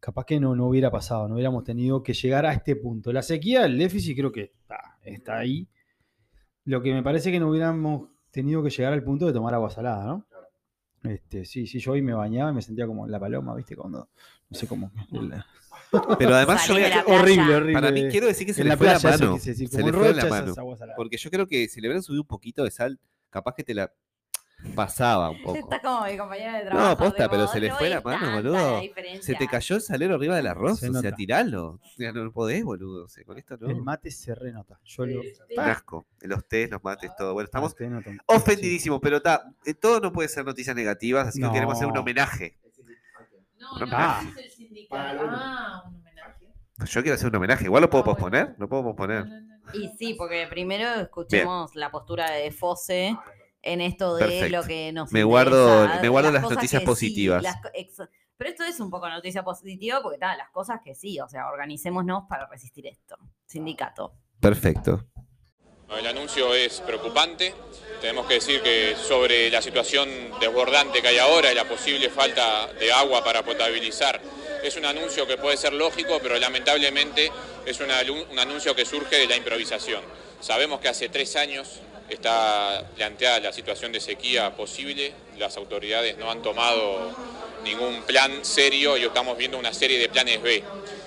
capaz 0.00 0.24
que 0.24 0.38
no, 0.40 0.54
no 0.56 0.66
hubiera 0.68 0.90
pasado, 0.90 1.28
no 1.28 1.34
hubiéramos 1.34 1.64
tenido 1.64 2.02
que 2.02 2.12
llegar 2.14 2.46
a 2.46 2.52
este 2.52 2.76
punto. 2.76 3.12
La 3.12 3.22
sequía, 3.22 3.64
el 3.66 3.76
déficit 3.78 4.16
creo 4.16 4.30
que 4.32 4.42
está, 4.58 4.98
está 5.02 5.38
ahí. 5.38 5.66
Lo 6.66 6.80
que 6.82 6.92
me 6.94 7.02
parece 7.02 7.30
que 7.32 7.40
no 7.40 7.50
hubiéramos 7.50 8.08
tenido 8.34 8.62
que 8.62 8.70
llegar 8.70 8.92
al 8.92 9.02
punto 9.02 9.26
de 9.26 9.32
tomar 9.32 9.54
agua 9.54 9.70
salada, 9.70 10.04
¿no? 10.04 10.26
Este, 11.10 11.44
sí, 11.44 11.66
sí, 11.66 11.78
yo 11.78 11.92
hoy 11.92 12.02
me 12.02 12.14
bañaba 12.14 12.50
y 12.50 12.54
me 12.54 12.62
sentía 12.62 12.86
como 12.86 13.06
la 13.06 13.20
paloma, 13.20 13.54
¿viste? 13.54 13.76
Cuando, 13.76 14.08
no 14.50 14.58
sé 14.58 14.66
cómo. 14.66 14.90
Pero 16.18 16.34
además 16.34 16.66
yo 16.66 16.74
Salí 16.74 16.80
voy 16.80 16.88
de 16.90 16.94
a- 16.94 16.96
la 16.98 17.04
playa. 17.04 17.20
horrible, 17.20 17.54
horrible. 17.54 17.72
Para 17.74 17.90
mí 17.92 18.08
quiero 18.10 18.26
decir 18.26 18.46
que 18.46 18.54
se 18.54 18.62
en 18.62 18.68
le 18.68 18.70
la 18.70 18.76
fue 18.76 18.86
la 18.86 18.98
playa, 18.98 19.14
eso 19.16 19.24
mano. 19.24 19.34
decir, 19.36 19.54
Se 19.68 19.82
le 19.82 19.88
en 19.88 19.94
fue 19.94 20.14
la 20.14 20.24
mano. 20.26 20.54
Porque 20.96 21.16
yo 21.16 21.30
creo 21.30 21.46
que 21.46 21.68
si 21.68 21.80
le 21.80 21.88
hubieran 21.88 22.02
subido 22.02 22.22
un 22.22 22.26
poquito 22.28 22.64
de 22.64 22.70
sal, 22.70 22.98
capaz 23.30 23.54
que 23.54 23.62
te 23.64 23.74
la 23.74 23.92
pasaba 24.74 25.30
un 25.30 25.42
poco. 25.42 25.58
Está 25.58 25.80
como 25.80 26.04
mi 26.06 26.16
compañera 26.16 26.58
de 26.58 26.64
trabajo. 26.66 26.88
No, 26.90 26.96
posta, 26.96 27.24
tipo, 27.24 27.30
pero 27.30 27.46
se 27.48 27.60
le 27.60 27.70
fue 27.72 27.88
la 27.90 28.00
mano, 28.00 28.32
boludo. 28.36 28.80
la 28.82 29.22
Se 29.22 29.34
te 29.34 29.46
cayó 29.46 29.76
el 29.76 29.82
salero 29.82 30.14
arriba 30.14 30.36
del 30.36 30.46
arroz, 30.46 30.80
Se 30.80 30.90
o 30.90 30.94
sea, 30.94 31.12
tiralo. 31.12 31.80
O 31.82 31.88
sea, 31.96 32.12
no 32.12 32.32
podés, 32.32 32.64
boludo. 32.64 33.04
O 33.04 33.08
sea, 33.08 33.24
con 33.24 33.38
esto 33.38 33.56
no. 33.58 33.68
El 33.68 33.82
mate 33.82 34.10
se 34.10 34.34
renota. 34.34 34.78
Yo 34.84 35.06
lo. 35.06 35.20
Un 35.20 35.60
asco. 35.60 36.06
Los 36.20 36.46
tés, 36.46 36.70
los 36.70 36.82
mates, 36.82 37.10
todo. 37.16 37.34
Bueno, 37.34 37.44
estamos 37.46 37.74
ofendidísimos, 38.26 39.00
pero 39.02 39.18
está. 39.18 39.44
todo 39.80 40.00
no 40.00 40.12
puede 40.12 40.28
ser 40.28 40.44
noticias 40.44 40.74
negativas, 40.74 41.28
así 41.28 41.40
que 41.40 41.50
queremos 41.50 41.74
hacer 41.74 41.88
un 41.88 41.96
homenaje. 41.96 42.58
No, 43.58 43.86
no, 43.86 44.20
es 44.30 44.36
el 44.44 44.50
sindicato. 44.50 45.22
Ah, 45.32 45.82
un 45.86 45.94
homenaje. 45.96 46.52
Yo 46.84 47.02
quiero 47.02 47.14
hacer 47.14 47.28
un 47.28 47.36
homenaje. 47.36 47.64
Igual 47.64 47.82
lo 47.82 47.88
puedo 47.90 48.02
Ah, 48.02 48.06
posponer. 48.06 48.54
No 48.58 48.68
puedo 48.68 48.82
posponer. 48.82 49.24
Y 49.72 49.88
sí, 49.96 50.14
porque 50.14 50.46
primero 50.50 50.86
escuchemos 51.00 51.74
la 51.74 51.90
postura 51.90 52.30
de 52.30 52.50
Fose 52.50 53.16
en 53.64 53.80
esto 53.80 54.16
de 54.16 54.24
Perfecto. 54.24 54.56
lo 54.58 54.62
que 54.64 54.92
nos 54.92 55.10
Me 55.12 55.24
guardo- 55.24 55.80
interesa, 55.82 56.02
me 56.02 56.08
guardo 56.08 56.30
las 56.32 56.42
noticias 56.42 56.80
sí, 56.80 56.86
positivas. 56.86 57.42
las 57.42 57.60
co- 57.60 57.70
ex- 57.74 58.02
pero 58.36 58.50
esto 58.50 58.64
es 58.64 58.78
un 58.80 58.90
poco 58.90 59.08
noticia 59.08 59.42
positiva 59.44 60.00
porque 60.02 60.18
tal, 60.18 60.36
las 60.38 60.50
cosas 60.50 60.80
que 60.84 60.94
sí, 60.94 61.18
o 61.20 61.28
sea, 61.28 61.48
organicémonos 61.48 62.24
para 62.28 62.46
resistir 62.48 62.86
esto. 62.86 63.16
Sindicato. 63.46 64.14
Perfecto. 64.40 65.06
El 65.96 66.06
anuncio 66.06 66.52
es 66.54 66.80
preocupante. 66.80 67.54
Tenemos 68.00 68.26
que 68.26 68.34
decir 68.34 68.60
que 68.62 68.96
sobre 68.96 69.50
la 69.50 69.62
situación 69.62 70.08
desbordante 70.40 71.00
que 71.00 71.08
hay 71.08 71.18
ahora 71.18 71.52
y 71.52 71.54
la 71.54 71.68
posible 71.68 72.10
falta 72.10 72.66
de 72.72 72.92
agua 72.92 73.22
para 73.22 73.44
potabilizar, 73.44 74.20
es 74.64 74.76
un 74.76 74.84
anuncio 74.86 75.26
que 75.26 75.36
puede 75.36 75.56
ser 75.56 75.72
lógico, 75.72 76.18
pero 76.22 76.36
lamentablemente 76.38 77.30
es 77.64 77.78
un 77.80 77.90
anuncio 78.38 78.74
que 78.74 78.84
surge 78.84 79.16
de 79.16 79.26
la 79.28 79.36
improvisación. 79.36 80.02
Sabemos 80.40 80.80
que 80.80 80.88
hace 80.88 81.08
tres 81.08 81.36
años 81.36 81.80
está 82.08 82.84
planteada 82.96 83.40
la 83.40 83.52
situación 83.52 83.92
de 83.92 84.00
sequía 84.00 84.54
posible, 84.54 85.12
las 85.38 85.56
autoridades 85.56 86.16
no 86.18 86.30
han 86.30 86.42
tomado 86.42 87.14
ningún 87.64 88.02
plan 88.02 88.44
serio 88.44 88.96
y 88.96 89.04
estamos 89.04 89.38
viendo 89.38 89.58
una 89.58 89.72
serie 89.72 89.98
de 89.98 90.08
planes 90.08 90.42
B 90.42 90.62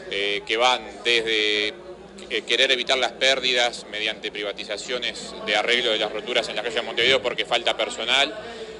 eh, 0.09 0.41
que 0.45 0.57
van 0.57 0.81
desde 1.03 1.67
eh, 2.29 2.41
querer 2.45 2.71
evitar 2.71 2.97
las 2.97 3.13
pérdidas 3.13 3.85
mediante 3.91 4.31
privatizaciones 4.31 5.33
de 5.45 5.55
arreglo 5.55 5.91
de 5.91 5.99
las 5.99 6.11
roturas 6.11 6.49
en 6.49 6.55
la 6.55 6.63
calle 6.63 6.75
de 6.75 6.81
Montevideo 6.81 7.21
porque 7.21 7.45
falta 7.45 7.77
personal, 7.77 8.33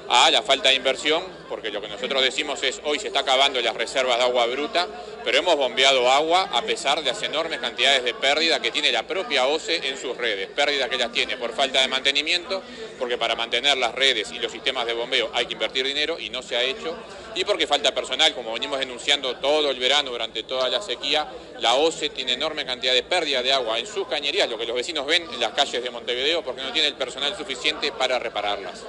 a 0.08 0.30
la 0.30 0.42
falta 0.42 0.70
de 0.70 0.74
inversión, 0.74 1.22
porque 1.48 1.70
lo 1.70 1.80
que 1.82 1.88
nosotros 1.88 2.22
decimos 2.22 2.62
es 2.62 2.80
hoy 2.84 2.98
se 2.98 3.08
está 3.08 3.20
acabando 3.20 3.60
las 3.60 3.76
reservas 3.76 4.16
de 4.16 4.24
agua 4.24 4.46
bruta, 4.46 4.86
pero 5.24 5.38
hemos 5.38 5.56
bombeado 5.56 6.10
agua 6.10 6.48
a 6.52 6.62
pesar 6.62 7.02
de 7.02 7.10
las 7.10 7.22
enormes 7.22 7.58
cantidades 7.58 8.04
de 8.04 8.14
pérdida 8.14 8.60
que 8.60 8.70
tiene 8.70 8.90
la 8.90 9.06
propia 9.06 9.46
OCE 9.46 9.88
en 9.88 9.98
sus 9.98 10.16
redes, 10.16 10.48
pérdida 10.48 10.88
que 10.88 10.96
las 10.96 11.12
tiene 11.12 11.36
por 11.36 11.52
falta 11.52 11.82
de 11.82 11.88
mantenimiento, 11.88 12.62
porque 12.98 13.18
para 13.18 13.34
mantener 13.34 13.76
las 13.76 13.94
redes 13.94 14.32
y 14.32 14.38
los 14.38 14.50
sistemas 14.50 14.86
de 14.86 14.94
bombeo 14.94 15.30
hay 15.34 15.46
que 15.46 15.52
invertir 15.52 15.86
dinero 15.86 16.18
y 16.18 16.30
no 16.30 16.42
se 16.42 16.56
ha 16.56 16.62
hecho, 16.62 16.96
y 17.34 17.44
porque 17.44 17.66
falta 17.66 17.94
personal, 17.94 18.34
como 18.34 18.54
venimos 18.54 18.78
denunciando 18.78 19.36
todo 19.36 19.70
el 19.70 19.78
verano 19.78 20.10
durante 20.10 20.42
toda 20.44 20.70
la 20.70 20.80
sequía, 20.80 21.28
la 21.60 21.74
OCE 21.74 22.08
tiene 22.08 22.32
enorme 22.32 22.64
cantidad 22.64 22.94
de 22.94 23.02
pérdida 23.02 23.42
de 23.42 23.52
agua 23.52 23.78
en 23.78 23.86
sus 23.86 24.08
cañerías, 24.08 24.48
lo 24.48 24.56
que 24.56 24.66
los 24.66 24.74
vecinos 24.74 25.04
ven 25.04 25.24
en 25.32 25.38
las 25.40 25.52
calles 25.52 25.82
de 25.82 25.90
Montevideo, 25.90 26.42
porque 26.42 26.62
no 26.62 26.72
tiene 26.72 26.88
el 26.88 26.94
personal 26.94 27.36
suficiente 27.36 27.92
para 27.92 28.18
repararlas. 28.18 28.82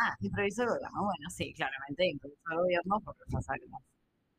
Ah, 0.00 0.16
improvisó 0.20 0.62
el 0.62 0.68
gobierno. 0.68 1.02
Bueno, 1.04 1.30
sí, 1.30 1.52
claramente 1.54 2.06
improvisó 2.06 2.40
el 2.52 2.58
gobierno 2.58 3.00
porque 3.04 3.22
ya 3.28 3.40
sabemos. 3.40 3.82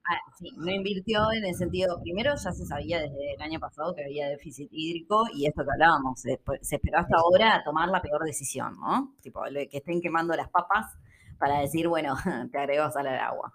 Ah, 0.09 0.17
sí, 0.39 0.49
no 0.57 0.71
invirtió 0.71 1.31
en 1.33 1.45
el 1.45 1.53
sentido, 1.55 1.99
primero 2.01 2.31
ya 2.35 2.51
se 2.51 2.65
sabía 2.65 2.99
desde 2.99 3.33
el 3.35 3.41
año 3.41 3.59
pasado 3.59 3.93
que 3.93 4.03
había 4.05 4.27
déficit 4.29 4.67
hídrico 4.71 5.25
y 5.35 5.45
esto 5.45 5.63
que 5.63 5.71
hablábamos, 5.71 6.19
se, 6.21 6.39
se 6.61 6.75
esperó 6.77 6.97
hasta 6.99 7.17
ahora 7.17 7.55
a 7.57 7.63
tomar 7.63 7.89
la 7.89 8.01
peor 8.01 8.23
decisión, 8.23 8.73
¿no? 8.79 9.13
Tipo, 9.21 9.41
que 9.69 9.77
estén 9.77 10.01
quemando 10.01 10.35
las 10.35 10.49
papas 10.49 10.97
para 11.37 11.59
decir, 11.59 11.87
bueno, 11.87 12.15
te 12.51 12.57
agrego 12.57 12.89
sal 12.91 13.05
al 13.07 13.19
agua. 13.19 13.53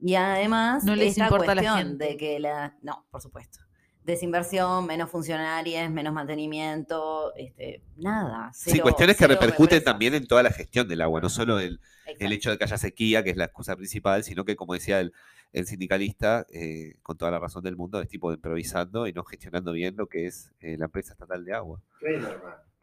Y 0.00 0.14
además, 0.14 0.84
No 0.84 0.94
les 0.94 1.10
esta 1.12 1.24
importa 1.24 1.52
a 1.52 1.54
la 1.56 1.62
cuestión 1.62 1.88
gente. 1.88 2.04
de 2.04 2.16
que 2.16 2.38
la... 2.38 2.76
No, 2.82 3.04
por 3.10 3.20
supuesto. 3.20 3.58
Desinversión, 4.06 4.86
menos 4.86 5.10
funcionarios, 5.10 5.90
menos 5.90 6.14
mantenimiento, 6.14 7.34
este, 7.34 7.82
nada. 7.96 8.52
Sí, 8.54 8.70
cero- 8.70 8.82
cuestiones 8.84 9.16
que 9.16 9.26
repercuten 9.26 9.82
también 9.82 10.14
en 10.14 10.26
toda 10.26 10.42
la 10.44 10.50
gestión 10.52 10.86
del 10.88 11.02
agua, 11.02 11.20
no 11.20 11.28
solo 11.28 11.58
el, 11.58 11.80
el 12.20 12.32
hecho 12.32 12.50
de 12.50 12.56
que 12.58 12.64
haya 12.64 12.78
sequía, 12.78 13.24
que 13.24 13.30
es 13.30 13.36
la 13.36 13.46
excusa 13.46 13.74
principal, 13.76 14.22
sino 14.22 14.44
que, 14.44 14.54
como 14.54 14.74
decía 14.74 15.00
el, 15.00 15.12
el 15.52 15.66
sindicalista, 15.66 16.46
eh, 16.52 16.94
con 17.02 17.16
toda 17.18 17.32
la 17.32 17.40
razón 17.40 17.64
del 17.64 17.76
mundo, 17.76 18.00
es 18.00 18.08
tipo 18.08 18.30
de 18.30 18.36
improvisando 18.36 19.06
y 19.08 19.12
no 19.12 19.24
gestionando 19.24 19.72
bien 19.72 19.96
lo 19.96 20.06
que 20.06 20.26
es 20.26 20.52
eh, 20.60 20.76
la 20.78 20.84
empresa 20.86 21.12
estatal 21.12 21.44
de 21.44 21.54
agua. 21.54 21.80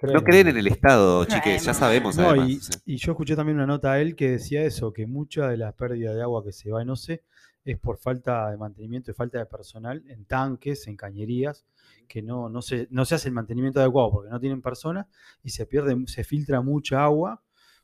No 0.01 0.21
creen 0.23 0.49
en 0.49 0.57
el 0.57 0.67
Estado, 0.67 1.23
chiques, 1.23 1.63
ya 1.63 1.73
sabemos 1.73 2.17
No, 2.17 2.29
además. 2.31 2.49
y, 2.49 2.57
o 2.57 2.61
sea. 2.61 2.81
y 2.85 2.97
yo 2.97 3.11
escuché 3.13 3.37
también 3.37 3.55
una 3.55 3.65
nota 3.67 3.93
a 3.93 4.01
él 4.01 4.17
que 4.17 4.31
decía 4.31 4.63
eso, 4.63 4.91
que 4.91 5.07
mucha 5.07 5.47
de 5.47 5.55
la 5.55 5.71
pérdida 5.71 6.13
de 6.13 6.21
agua 6.21 6.43
que 6.43 6.51
se 6.51 6.69
va 6.69 6.81
en 6.81 6.89
OCE 6.89 7.23
es 7.65 7.79
por 7.79 7.97
falta 7.97 8.49
de 8.51 8.57
mantenimiento 8.57 9.11
y 9.11 9.13
falta 9.13 9.39
de 9.39 9.45
personal 9.45 10.03
en 10.07 10.25
tanques, 10.25 10.87
en 10.87 10.97
cañerías, 10.97 11.65
que 12.07 12.21
no, 12.21 12.49
no, 12.49 12.61
se, 12.61 12.87
no 12.91 13.05
se 13.05 13.15
hace 13.15 13.29
el 13.29 13.33
mantenimiento 13.33 13.79
adecuado 13.79 14.11
porque 14.11 14.29
no 14.29 14.39
tienen 14.39 14.61
personas 14.61 15.07
y 15.43 15.49
se 15.51 15.65
pierde, 15.65 15.95
se 16.07 16.23
filtra 16.23 16.61
mucha 16.61 17.03
agua 17.03 17.41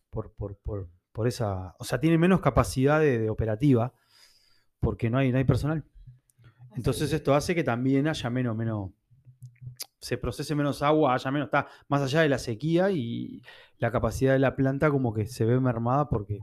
por, 0.09 0.32
por, 0.34 0.57
por, 0.57 0.89
por 1.11 1.27
esa, 1.27 1.75
o 1.80 1.84
sea, 1.84 1.99
tiene 1.99 2.17
menos 2.17 2.41
capacidad 2.41 2.99
de, 2.99 3.19
de 3.19 3.30
operativa 3.30 3.93
porque 4.80 5.09
no 5.09 5.17
hay, 5.17 5.32
no 5.32 5.38
hay 5.38 5.45
personal. 5.45 5.84
Entonces 6.75 7.11
esto 7.13 7.34
hace 7.34 7.55
que 7.55 7.63
también 7.63 8.07
haya 8.07 8.30
menos, 8.30 8.55
menos, 8.55 8.91
se 9.99 10.17
procese 10.17 10.55
menos 10.55 10.82
agua, 10.82 11.13
haya 11.13 11.32
menos, 11.32 11.47
está 11.47 11.67
más 11.88 12.01
allá 12.01 12.21
de 12.21 12.30
la 12.30 12.39
sequía 12.39 12.91
y 12.91 13.41
la 13.77 13.91
capacidad 13.91 14.34
de 14.34 14.39
la 14.39 14.55
planta 14.55 14.89
como 14.89 15.13
que 15.13 15.25
se 15.25 15.45
ve 15.45 15.59
mermada 15.59 16.09
porque 16.09 16.39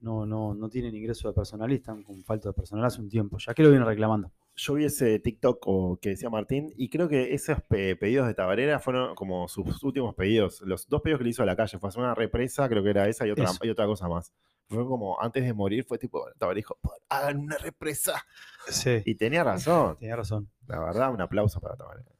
no, 0.00 0.24
no, 0.26 0.54
no 0.54 0.68
tienen 0.68 0.94
ingreso 0.94 1.28
de 1.28 1.34
personal 1.34 1.70
y 1.72 1.76
están 1.76 2.02
con 2.02 2.22
falta 2.24 2.48
de 2.48 2.52
personal 2.54 2.84
hace 2.84 3.00
un 3.00 3.08
tiempo, 3.08 3.38
ya 3.38 3.54
que 3.54 3.62
lo 3.62 3.70
vienen 3.70 3.86
reclamando. 3.86 4.30
Yo 4.56 4.74
vi 4.74 4.84
ese 4.84 5.18
TikTok 5.18 5.58
o- 5.66 5.98
que 6.00 6.10
decía 6.10 6.28
Martín 6.28 6.72
y 6.76 6.88
creo 6.90 7.08
que 7.08 7.32
esos 7.34 7.62
pe- 7.62 7.96
pedidos 7.96 8.26
de 8.26 8.34
Tabarera 8.34 8.78
fueron 8.78 9.14
como 9.14 9.48
sus 9.48 9.82
últimos 9.82 10.14
pedidos. 10.14 10.60
Los 10.62 10.86
dos 10.88 11.00
pedidos 11.02 11.18
que 11.18 11.24
le 11.24 11.30
hizo 11.30 11.42
a 11.42 11.46
la 11.46 11.56
calle 11.56 11.78
fue 11.78 11.88
hacer 11.88 12.02
una 12.02 12.14
represa, 12.14 12.68
creo 12.68 12.82
que 12.82 12.90
era 12.90 13.08
esa 13.08 13.26
y 13.26 13.30
otra, 13.30 13.44
Eso. 13.44 13.58
y 13.64 13.70
otra 13.70 13.86
cosa 13.86 14.08
más. 14.08 14.32
Fue 14.68 14.84
como 14.86 15.20
antes 15.20 15.44
de 15.44 15.52
morir, 15.52 15.84
fue 15.84 15.98
tipo, 15.98 16.24
Tabarera 16.38 16.56
dijo, 16.56 16.78
hagan 17.08 17.38
una 17.38 17.56
represa. 17.58 18.24
Sí, 18.68 19.02
Y 19.04 19.14
tenía 19.14 19.42
razón. 19.44 19.96
tenía 19.98 20.16
razón. 20.16 20.48
La 20.66 20.78
verdad, 20.80 21.12
un 21.12 21.20
aplauso 21.20 21.60
para 21.60 21.76
Tabarera. 21.76 22.10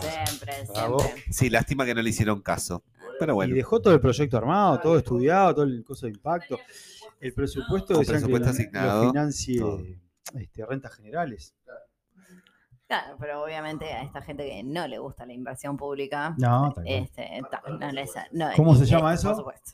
Siempre, 0.00 0.52
Bravo. 0.72 0.98
siempre. 1.00 1.22
Sí, 1.32 1.50
lástima 1.50 1.84
que 1.84 1.94
no 1.94 2.02
le 2.02 2.10
hicieron 2.10 2.40
caso. 2.42 2.82
Pero 3.20 3.32
Y 3.32 3.34
bueno, 3.36 3.54
dejó 3.54 3.80
todo 3.80 3.94
el 3.94 4.00
proyecto 4.00 4.36
armado, 4.36 4.80
todo 4.80 4.98
estudiado, 4.98 5.54
todo 5.54 5.64
el 5.64 5.84
coso 5.84 6.06
de 6.06 6.12
impacto. 6.12 6.58
El 7.20 7.32
presupuesto 7.32 7.94
Con 7.94 8.00
decían 8.00 8.16
presupuesto 8.22 8.44
que 8.46 8.50
asignado, 8.50 9.04
lo 9.04 9.10
financie 9.10 9.62
este, 10.38 10.66
rentas 10.66 10.94
generales. 10.94 11.54
Claro, 12.86 13.16
pero 13.18 13.42
obviamente 13.42 13.86
a 13.92 14.02
esta 14.02 14.20
gente 14.20 14.44
que 14.46 14.62
no 14.62 14.86
le 14.86 14.98
gusta 14.98 15.24
la 15.24 15.32
inversión 15.32 15.76
pública, 15.76 16.34
No, 16.38 16.74
este, 16.84 17.40
ta- 17.50 17.62
no 17.66 17.90
les- 17.92 18.10
no, 18.32 18.50
¿Cómo 18.56 18.74
se 18.74 18.84
llama 18.84 19.14
eso? 19.14 19.28
Por 19.28 19.36
supuesto. 19.38 19.72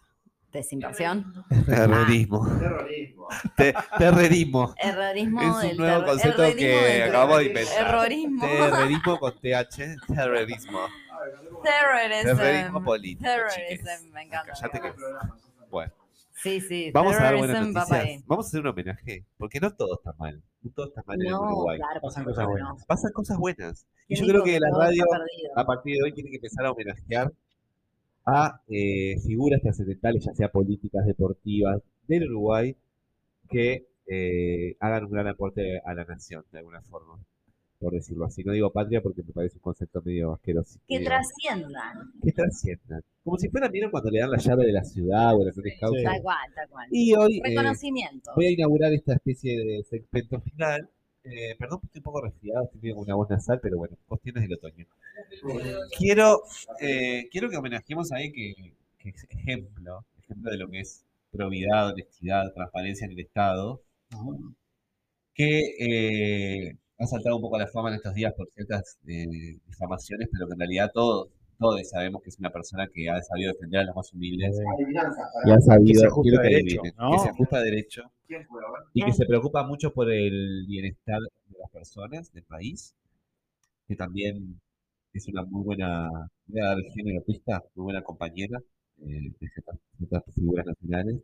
Desinversión. 0.53 1.45
terrorismo. 1.67 2.47
Te- 3.57 3.73
terrorismo. 3.99 4.75
Errorismo 4.79 5.41
Es 5.43 5.73
un 5.73 5.77
nuevo 5.77 6.05
concepto 6.07 6.43
que 6.57 7.03
acabamos 7.05 7.39
de 7.39 7.45
terrorismo. 7.51 7.61
inventar. 7.61 7.87
Errorismo. 7.89 8.47
Terrorismo 8.47 9.19
con 9.21 9.41
TH. 9.41 9.97
Terrorismo. 10.13 10.79
Terrorism. 11.63 12.37
Terrorismo 12.37 12.83
político, 12.85 13.25
Terrorism, 13.31 13.61
chiques. 13.69 14.03
me 14.13 14.23
encanta. 14.23 14.53
Cállate 14.53 14.81
que- 14.81 14.93
Bueno, 15.71 15.93
Sí, 16.43 16.61
sí. 16.61 16.91
vamos 16.93 17.17
a 17.17 17.23
dar 17.23 17.37
buenas 17.37 17.69
noticias. 17.69 18.25
Vamos 18.27 18.47
a 18.47 18.49
hacer 18.49 18.61
un 18.61 18.67
homenaje. 18.69 19.25
Porque 19.37 19.61
no 19.61 19.71
todo 19.75 19.95
está 19.95 20.15
mal. 20.19 20.43
No 20.63 20.71
todo 20.75 20.87
está 20.87 21.03
mal 21.07 21.21
en 21.21 21.31
No, 21.31 21.43
Uruguay. 21.43 21.79
claro, 21.79 22.01
Pasan 22.01 22.25
cosas 22.25 22.47
buenas. 22.47 22.85
Pasan 22.87 23.13
cosas 23.13 23.39
buenas. 23.39 23.87
Y 24.09 24.15
¿Quién 24.15 24.27
yo 24.27 24.33
creo 24.33 24.45
dijo 24.45 24.55
que 24.55 24.61
la 24.61 24.71
radio 24.77 25.05
a 25.57 25.67
partir 25.67 25.97
de 25.97 26.03
hoy 26.05 26.13
tiene 26.13 26.31
que 26.31 26.37
empezar 26.37 26.65
a 26.67 26.73
homenajear 26.73 27.33
a 28.27 28.61
eh, 28.69 29.17
figuras 29.27 29.61
trascendentales, 29.63 30.25
ya 30.25 30.35
sea 30.35 30.51
políticas, 30.51 31.07
deportivas, 31.07 31.81
del 32.07 32.31
Uruguay, 32.31 32.77
que 33.49 33.87
eh, 34.07 34.77
hagan 34.81 35.05
un 35.05 35.11
gran 35.11 35.27
aporte 35.29 35.81
a 35.85 35.95
la 35.95 36.05
nación, 36.05 36.45
de 36.53 36.59
alguna 36.59 36.83
forma, 36.83 37.19
por 37.81 37.93
decirlo 37.95 38.27
así. 38.27 38.45
No 38.45 38.53
digo 38.53 38.71
patria 38.73 39.01
porque 39.03 39.23
me 39.23 39.33
parece 39.33 39.57
un 39.57 39.63
concepto 39.63 40.03
medio 40.05 40.35
asqueroso. 40.35 40.79
Que 40.87 40.97
medio- 40.99 41.09
trasciendan. 41.09 42.13
que 42.23 42.33
trasciendan. 42.33 43.03
Como 43.25 43.39
si 43.39 43.49
fueran, 43.49 43.73
¿vieron 43.73 43.91
cuando 43.91 44.11
le 44.11 44.21
dan 44.21 44.31
la 44.31 44.39
llave 44.39 44.67
de 44.67 44.73
la 44.73 44.85
ciudad 44.85 45.35
o 45.35 45.45
las 45.45 45.55
grandes 45.57 45.81
causas? 45.81 46.03
Tal 46.05 46.23
cual, 46.23 46.55
tal 46.55 46.69
cual. 46.69 46.89
Y 46.93 47.15
hoy 47.15 47.39
eh, 47.39 47.49
Reconocimiento. 47.49 48.31
voy 48.37 48.47
a 48.47 48.51
inaugurar 48.53 48.93
esta 48.93 49.15
especie 49.15 49.59
de 49.59 49.83
segmento 49.85 50.41
final. 50.43 50.89
Eh, 51.25 51.55
perdón, 51.59 51.81
estoy 51.85 51.99
un 51.99 52.03
poco 52.05 52.23
resfriado, 52.23 52.65
estoy 52.73 52.93
con 52.93 53.03
una 53.03 53.15
voz 53.15 53.29
nasal, 53.29 53.59
pero 53.63 53.77
bueno, 53.79 53.97
cuestiones 54.07 54.43
del 54.43 54.55
otoño. 54.55 54.87
Quiero, 55.99 56.43
eh, 56.81 57.29
quiero 57.31 57.51
que 57.51 57.57
homenajemos 57.57 58.11
a 58.13 58.17
alguien 58.17 58.33
que, 58.35 58.75
que 58.99 59.09
es 59.11 59.27
ejemplo, 59.29 60.05
ejemplo 60.19 60.51
de 60.51 60.57
lo 60.59 60.69
que 60.71 60.81
es 60.81 61.05
probidad, 61.31 61.89
honestidad, 61.91 62.53
transparencia 62.55 63.05
en 63.05 63.13
el 63.13 63.21
Estado, 63.21 63.83
que 65.35 65.61
eh, 65.79 66.77
ha 67.01 67.07
saltado 67.07 67.37
un 67.37 67.43
poco 67.43 67.57
a 67.57 67.61
la 67.61 67.67
fama 67.67 67.89
en 67.89 67.97
estos 67.97 68.15
días 68.15 68.33
por 68.35 68.47
ciertas 68.51 68.99
eh, 69.07 69.57
difamaciones, 69.67 70.29
pero 70.31 70.47
que 70.47 70.53
en 70.53 70.59
realidad 70.59 70.91
todos, 70.93 71.31
todos 71.59 71.89
sabemos 71.89 72.23
que 72.23 72.29
es 72.29 72.39
una 72.39 72.51
persona 72.51 72.87
que 72.93 73.09
ha 73.09 73.21
sabido 73.23 73.53
defender 73.53 73.81
a 73.81 73.85
los 73.85 73.97
más 73.97 74.13
humildes. 74.13 74.61
Y 75.47 75.51
ha 75.51 75.61
sabido 75.61 75.87
Que 75.87 75.95
se 75.95 76.07
ajusta 76.07 76.43
que 76.43 76.49
derecho, 76.49 76.83
que 76.83 77.19
se 77.19 77.29
ajusta 77.31 77.57
a 77.57 77.63
derecho. 77.63 78.03
Y 78.93 79.03
que 79.03 79.13
se 79.13 79.25
preocupa 79.25 79.67
mucho 79.67 79.93
por 79.93 80.13
el 80.13 80.67
bienestar 80.69 81.21
de 81.21 81.59
las 81.59 81.71
personas 81.71 82.31
del 82.33 82.45
país, 82.45 82.95
que 83.89 83.97
también 83.97 84.61
es 85.15 85.27
una 85.29 85.43
muy 85.45 85.65
buena, 85.65 86.09
voy 86.47 86.61
a 86.61 86.67
dar 86.67 86.79
el 86.79 86.93
género 86.93 87.25
pista, 87.25 87.63
muy 87.75 87.85
buena 87.85 88.03
compañera 88.03 88.59
eh, 88.99 89.33
de 89.41 89.49
ciertas 89.97 90.23
figuras 90.35 90.67
nacionales, 90.67 91.17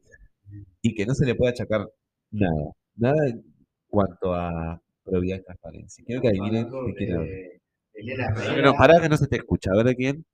y 0.80 0.94
que 0.94 1.04
no 1.04 1.14
se 1.14 1.26
le 1.26 1.34
puede 1.34 1.52
achacar 1.52 1.86
nada, 2.30 2.72
nada 2.96 3.28
en 3.28 3.44
cuanto 3.88 4.34
a 4.34 4.80
probidad 5.06 5.38
y 5.38 5.42
transparencia. 5.42 6.04
Quiero 6.04 6.20
que 6.22 6.28
adivinen 6.28 6.70
de 6.70 6.94
quién 6.94 8.20
hablo. 8.20 8.62
No, 8.62 8.74
pará 8.74 9.00
que 9.00 9.08
no 9.08 9.16
se 9.16 9.26
te 9.26 9.36
escucha, 9.36 9.70
a 9.72 9.76
ver 9.76 9.86
de 9.86 9.96
quién. 9.96 10.24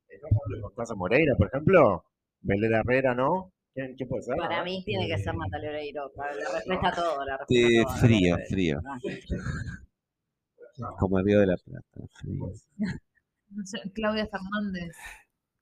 Constanza 0.60 0.94
Moreira, 0.94 1.34
por 1.36 1.46
ejemplo. 1.48 2.04
Belén 2.40 2.74
Herrera, 2.74 3.14
¿no? 3.14 3.52
¿Quién, 3.74 3.94
quién 3.94 4.08
puede 4.08 4.22
ser? 4.22 4.36
Para 4.36 4.58
no? 4.58 4.64
mí 4.64 4.82
tiene 4.84 5.06
que 5.08 5.16
ser 5.18 5.34
Natalia 5.34 5.70
Oreiro. 5.70 6.10
para- 6.16 6.34
La 6.34 6.50
respuesta 6.54 6.88
a 6.88 6.92
todo. 6.94 7.24
La 7.24 7.36
respuesta 7.38 7.68
Eh, 7.68 7.80
a 7.80 7.84
todo, 7.84 7.96
frío, 7.96 8.36
frío. 8.48 8.80
Oreiro. 9.04 9.44
Como 10.98 11.18
el 11.18 11.24
Río 11.24 11.40
de 11.40 11.46
la 11.46 11.56
Plata. 11.56 12.06
frío. 12.20 12.52
No 13.54 13.66
sé, 13.66 13.78
Claudia 13.94 14.26
Fernández. 14.28 14.96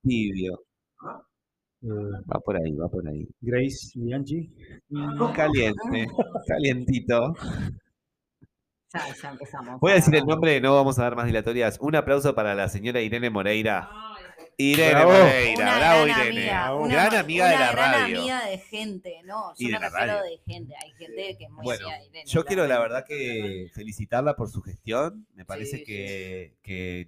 Tibio. 0.01 0.63
Eh, 1.83 1.87
Va 1.89 2.39
por 2.39 2.55
ahí, 2.55 2.73
va 2.73 2.87
por 2.87 3.05
ahí. 3.05 3.27
Grace 3.41 3.91
Bianchi. 3.95 4.49
Caliente, 5.35 6.07
calientito. 6.47 7.33
Ya, 8.93 9.15
ya 9.21 9.29
empezamos. 9.29 9.79
Voy 9.79 9.91
a 9.91 9.95
decir 9.95 10.13
el 10.15 10.25
nombre, 10.25 10.59
no 10.59 10.75
vamos 10.75 10.99
a 10.99 11.03
dar 11.03 11.15
más 11.15 11.25
dilatorias. 11.25 11.77
Un 11.81 11.95
aplauso 11.95 12.35
para 12.35 12.53
la 12.55 12.67
señora 12.69 13.01
Irene 13.01 13.29
Moreira. 13.29 13.89
Irene 14.57 14.91
Bravo. 14.91 15.11
Moreira, 15.13 15.63
Una 15.63 15.77
bravo 15.77 16.05
gran 16.05 16.19
Irene. 16.27 16.39
amiga, 16.51 16.75
una, 16.75 16.93
gran 16.93 17.15
amiga 17.15 17.47
de 17.49 17.55
una 17.55 17.65
la 17.65 17.71
gran 17.71 17.91
radio. 17.93 18.17
amiga 18.19 18.45
de 18.45 18.57
gente, 18.59 19.21
no, 19.23 19.53
Y 19.57 19.63
yo 19.63 19.67
de 19.69 19.73
me 19.73 19.79
la 19.79 19.89
refiero 19.89 20.13
radio. 20.19 20.23
de 20.31 20.53
gente, 20.53 20.75
hay 20.83 20.91
gente 20.91 21.37
que 21.37 21.43
es 21.45 21.49
muy 21.49 21.63
Bueno, 21.63 21.87
de 21.87 22.05
Irene, 22.05 22.23
yo 22.25 22.45
quiero 22.45 22.67
la 22.67 22.79
verdad 22.79 23.05
que 23.07 23.69
felicitarla 23.73 24.35
por 24.35 24.49
su 24.49 24.61
gestión. 24.61 25.25
Me 25.33 25.45
parece 25.45 25.77
Sí, 25.77 25.83
que, 25.85 26.53
que, 26.61 27.07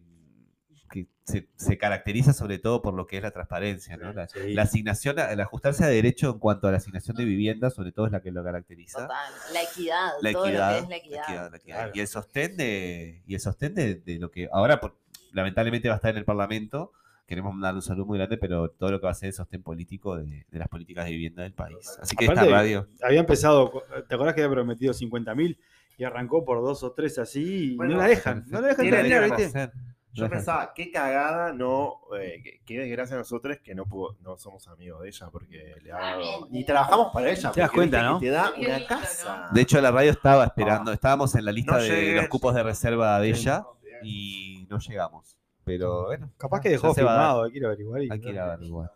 que 0.93 1.07
se, 1.23 1.47
se 1.55 1.77
caracteriza 1.79 2.33
sobre 2.33 2.59
todo 2.59 2.83
por 2.83 2.93
lo 2.93 3.07
que 3.07 3.17
es 3.17 3.23
la 3.23 3.31
transparencia, 3.31 3.97
¿no? 3.97 4.13
La, 4.13 4.27
Sí. 4.27 4.53
la 4.53 4.61
asignación, 4.61 5.17
el 5.17 5.39
ajustarse 5.41 5.83
a 5.83 5.87
derecho 5.87 6.29
en 6.29 6.37
cuanto 6.39 6.67
a 6.67 6.71
la 6.71 6.77
asignación 6.77 7.17
de 7.17 7.25
vivienda, 7.25 7.71
sobre 7.71 7.91
todo 7.91 8.05
es 8.05 8.11
la 8.11 8.21
que 8.21 8.31
lo 8.31 8.43
caracteriza. 8.43 9.01
Total, 9.01 9.33
la 9.53 9.61
equidad, 9.63 10.09
La 10.21 10.31
todo 10.31 10.45
equidad, 10.47 10.69
lo 10.69 10.75
que 10.77 10.83
es 10.83 10.89
la 10.89 10.97
equidad. 10.97 11.51
la 11.51 11.57
equidad. 11.57 11.91
Y 11.95 11.99
el 12.01 12.07
sostén 12.07 12.57
de, 12.57 13.23
y 13.25 13.33
el 13.33 13.39
sostén 13.39 13.73
de, 13.73 13.95
de 13.95 14.19
lo 14.19 14.29
que 14.29 14.47
ahora 14.51 14.79
por- 14.79 14.95
lamentablemente 15.31 15.87
va 15.89 15.95
a 15.95 15.97
estar 15.97 16.11
en 16.11 16.17
el 16.17 16.25
Parlamento. 16.25 16.91
Queremos 17.25 17.59
dar 17.59 17.73
un 17.73 17.81
saludo 17.81 18.05
muy 18.05 18.17
grande, 18.19 18.37
pero 18.37 18.69
todo 18.69 18.91
lo 18.91 18.99
que 18.99 19.05
va 19.05 19.11
a 19.11 19.15
ser 19.15 19.27
el 19.27 19.33
sostén 19.33 19.63
político 19.63 20.17
de, 20.17 20.45
de 20.47 20.59
las 20.59 20.67
políticas 20.67 21.05
de 21.05 21.11
vivienda 21.11 21.41
del 21.41 21.53
país. 21.53 21.97
Así 22.01 22.15
que 22.15 22.25
esta 22.25 22.33
Aparte, 22.41 22.51
radio. 22.51 22.87
Había 23.01 23.21
empezado, 23.21 23.71
¿te 24.07 24.13
acordás 24.13 24.35
que 24.35 24.43
había 24.43 24.53
prometido 24.53 24.93
50.000 24.93 25.57
y 25.97 26.03
arrancó 26.03 26.43
por 26.45 26.61
dos 26.61 26.83
o 26.83 26.91
tres 26.91 27.17
así 27.17 27.71
y 27.73 27.75
Bueno, 27.77 27.93
no 27.93 27.99
la 28.01 28.07
dejan? 28.09 28.43
No 28.49 28.61
la 28.61 28.67
dejan 28.67 28.89
terminar. 28.89 29.37
¿viste? 29.37 29.71
Yo 30.13 30.29
pensaba, 30.29 30.73
qué 30.75 30.91
cagada, 30.91 31.53
no, 31.53 32.01
eh, 32.19 32.61
qué- 32.65 32.79
desgracia 32.79 33.15
a 33.15 33.19
nosotros 33.19 33.57
que 33.63 33.73
no 33.73 33.85
pudo, 33.85 34.15
no 34.21 34.37
somos 34.37 34.67
amigos 34.67 35.01
de 35.01 35.07
ella, 35.09 35.27
porque 35.31 35.75
le 35.81 35.91
ha 35.91 35.97
dado- 35.97 36.47
Y 36.51 36.63
trabajamos 36.63 37.11
para 37.11 37.31
ella. 37.31 37.51
Te 37.51 37.61
das 37.61 37.71
cuenta, 37.71 38.03
¿no? 38.03 38.19
Te 38.19 38.29
da 38.29 38.51
una 38.55 38.85
casa. 38.85 39.49
De 39.51 39.61
hecho, 39.61 39.81
la 39.81 39.89
radio 39.91 40.11
estaba 40.11 40.45
esperando, 40.45 40.91
estábamos 40.91 41.33
en 41.35 41.45
la 41.45 41.51
lista 41.51 41.73
No 41.73 41.77
de 41.79 41.89
llegué. 41.89 42.15
los 42.17 42.27
cupos 42.27 42.53
de 42.53 42.61
reserva 42.63 43.19
de 43.19 43.29
ella 43.29 43.65
y 44.03 44.67
no 44.69 44.77
llegamos. 44.79 45.35
Pero 45.65 46.05
bueno, 46.05 46.29
Capaz 46.37 46.59
que 46.61 46.69
dejó 46.69 46.93
firmado, 46.93 47.43
hay 47.43 47.51
que 47.51 47.57
ir 47.57 47.63
a 47.65 47.67
averiguar. 47.69 48.03
y- 48.03 48.09
Hay 48.11 48.19
que 48.19 48.29
ir 48.29 48.39
a 48.39 48.53
averiguar. 48.53 48.91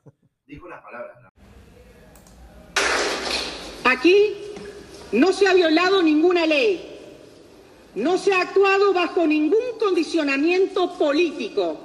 Dijo 0.45 0.65
unas 0.67 0.83
palabras. 0.83 1.17
¿no? 1.23 1.29
Aquí 3.89 4.33
no 5.13 5.31
se 5.31 5.47
ha 5.47 5.53
violado 5.53 6.03
ninguna 6.03 6.45
ley, 6.45 6.96
no 7.97 8.19
se 8.19 8.31
ha 8.31 8.41
actuado 8.41 8.93
bajo 8.93 9.25
ningún 9.25 9.79
condicionamiento 9.79 10.93
político, 10.99 11.79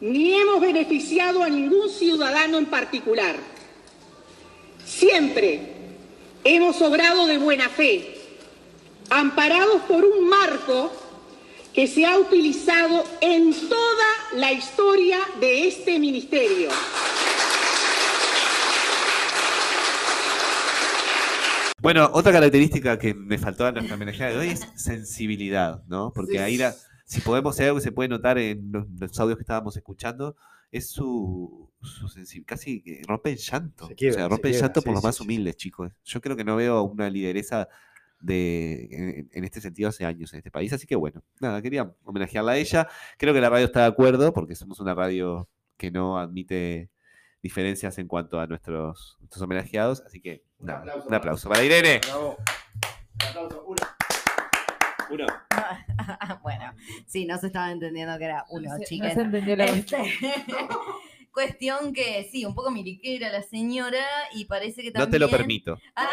ni 0.00 0.32
hemos 0.32 0.62
beneficiado 0.62 1.42
a 1.42 1.50
ningún 1.50 1.90
ciudadano 1.90 2.56
en 2.56 2.64
particular. 2.64 3.36
Siempre 4.86 5.60
hemos 6.42 6.80
obrado 6.80 7.26
de 7.26 7.36
buena 7.36 7.68
fe, 7.68 8.16
amparados 9.10 9.82
por 9.82 10.06
un 10.06 10.26
marco 10.26 10.90
que 11.74 11.86
se 11.86 12.06
ha 12.06 12.18
utilizado 12.18 13.04
en 13.20 13.52
toda 13.52 14.06
la 14.36 14.52
historia 14.52 15.18
de 15.38 15.68
este 15.68 15.98
ministerio. 15.98 16.70
Bueno, 21.86 22.10
otra 22.14 22.32
característica 22.32 22.98
que 22.98 23.14
me 23.14 23.38
faltó 23.38 23.64
a 23.64 23.70
nuestra 23.70 23.94
homenajeada 23.94 24.32
de 24.32 24.38
hoy 24.38 24.48
es 24.48 24.66
sensibilidad, 24.74 25.84
¿no? 25.86 26.12
Porque 26.12 26.40
ahí, 26.40 26.56
la- 26.56 26.74
si 27.04 27.20
podemos, 27.20 27.54
si 27.54 27.62
hay 27.62 27.68
algo 27.68 27.78
que 27.78 27.84
se 27.84 27.92
puede 27.92 28.08
notar 28.08 28.38
en 28.38 28.72
los, 28.72 28.88
los 28.98 29.20
audios 29.20 29.36
que 29.38 29.42
estábamos 29.42 29.76
escuchando, 29.76 30.34
es 30.72 30.90
su, 30.90 31.70
su 31.80 32.08
sensibilidad. 32.08 32.48
Casi 32.48 32.82
rompe 33.06 33.30
el 33.30 33.36
llanto. 33.36 33.86
Se 33.86 33.94
quiebra, 33.94 34.16
o 34.16 34.18
sea, 34.18 34.24
se 34.24 34.28
rompe 34.30 34.48
el 34.48 34.52
quiebra, 34.54 34.66
llanto 34.66 34.80
sí, 34.80 34.84
por 34.84 34.94
los 34.94 35.00
sí, 35.00 35.06
más 35.06 35.16
sí. 35.18 35.22
humildes, 35.22 35.56
chicos. 35.58 35.92
Yo 36.04 36.20
creo 36.20 36.34
que 36.36 36.42
no 36.42 36.56
veo 36.56 36.82
una 36.82 37.08
lideresa 37.08 37.68
de, 38.18 38.88
en, 38.90 39.28
en 39.32 39.44
este 39.44 39.60
sentido 39.60 39.90
hace 39.90 40.04
años 40.04 40.32
en 40.32 40.38
este 40.38 40.50
país. 40.50 40.72
Así 40.72 40.88
que 40.88 40.96
bueno, 40.96 41.22
nada, 41.38 41.62
quería 41.62 41.94
homenajearla 42.02 42.50
a 42.50 42.56
ella. 42.56 42.88
Creo 43.16 43.32
que 43.32 43.40
la 43.40 43.48
radio 43.48 43.66
está 43.66 43.82
de 43.82 43.86
acuerdo 43.86 44.32
porque 44.32 44.56
somos 44.56 44.80
una 44.80 44.92
radio 44.92 45.48
que 45.76 45.92
no 45.92 46.18
admite 46.18 46.90
diferencias 47.44 47.96
en 47.98 48.08
cuanto 48.08 48.40
a 48.40 48.48
nuestros, 48.48 49.18
nuestros 49.20 49.40
homenajeados. 49.40 50.00
Así 50.04 50.20
que 50.20 50.42
un 50.60 51.14
aplauso 51.14 51.48
para 51.48 51.62
Irene. 51.62 52.00
Bravo. 52.04 52.36
Un 52.36 53.26
aplauso, 53.28 53.64
uno. 53.66 53.76
Uno. 55.10 55.26
bueno, 56.42 56.72
sí, 57.06 57.26
no 57.26 57.38
se 57.38 57.46
estaba 57.48 57.70
entendiendo 57.70 58.16
que 58.18 58.24
era 58.24 58.44
uno, 58.50 58.68
No 58.70 58.74
se- 58.74 58.80
no 58.80 58.84
chicas. 58.86 59.14
se 59.14 59.20
entendió 59.20 59.56
la 59.56 59.64
Este, 59.66 59.96
Cuestión 61.32 61.92
que 61.92 62.26
sí, 62.32 62.44
un 62.46 62.54
poco 62.54 62.70
miliquera 62.70 63.30
la 63.30 63.42
señora 63.42 64.02
y 64.32 64.46
parece 64.46 64.80
que 64.82 64.88
No 64.88 65.00
también... 65.00 65.10
te 65.10 65.18
lo 65.18 65.28
permito. 65.28 65.78
Ah. 65.94 66.08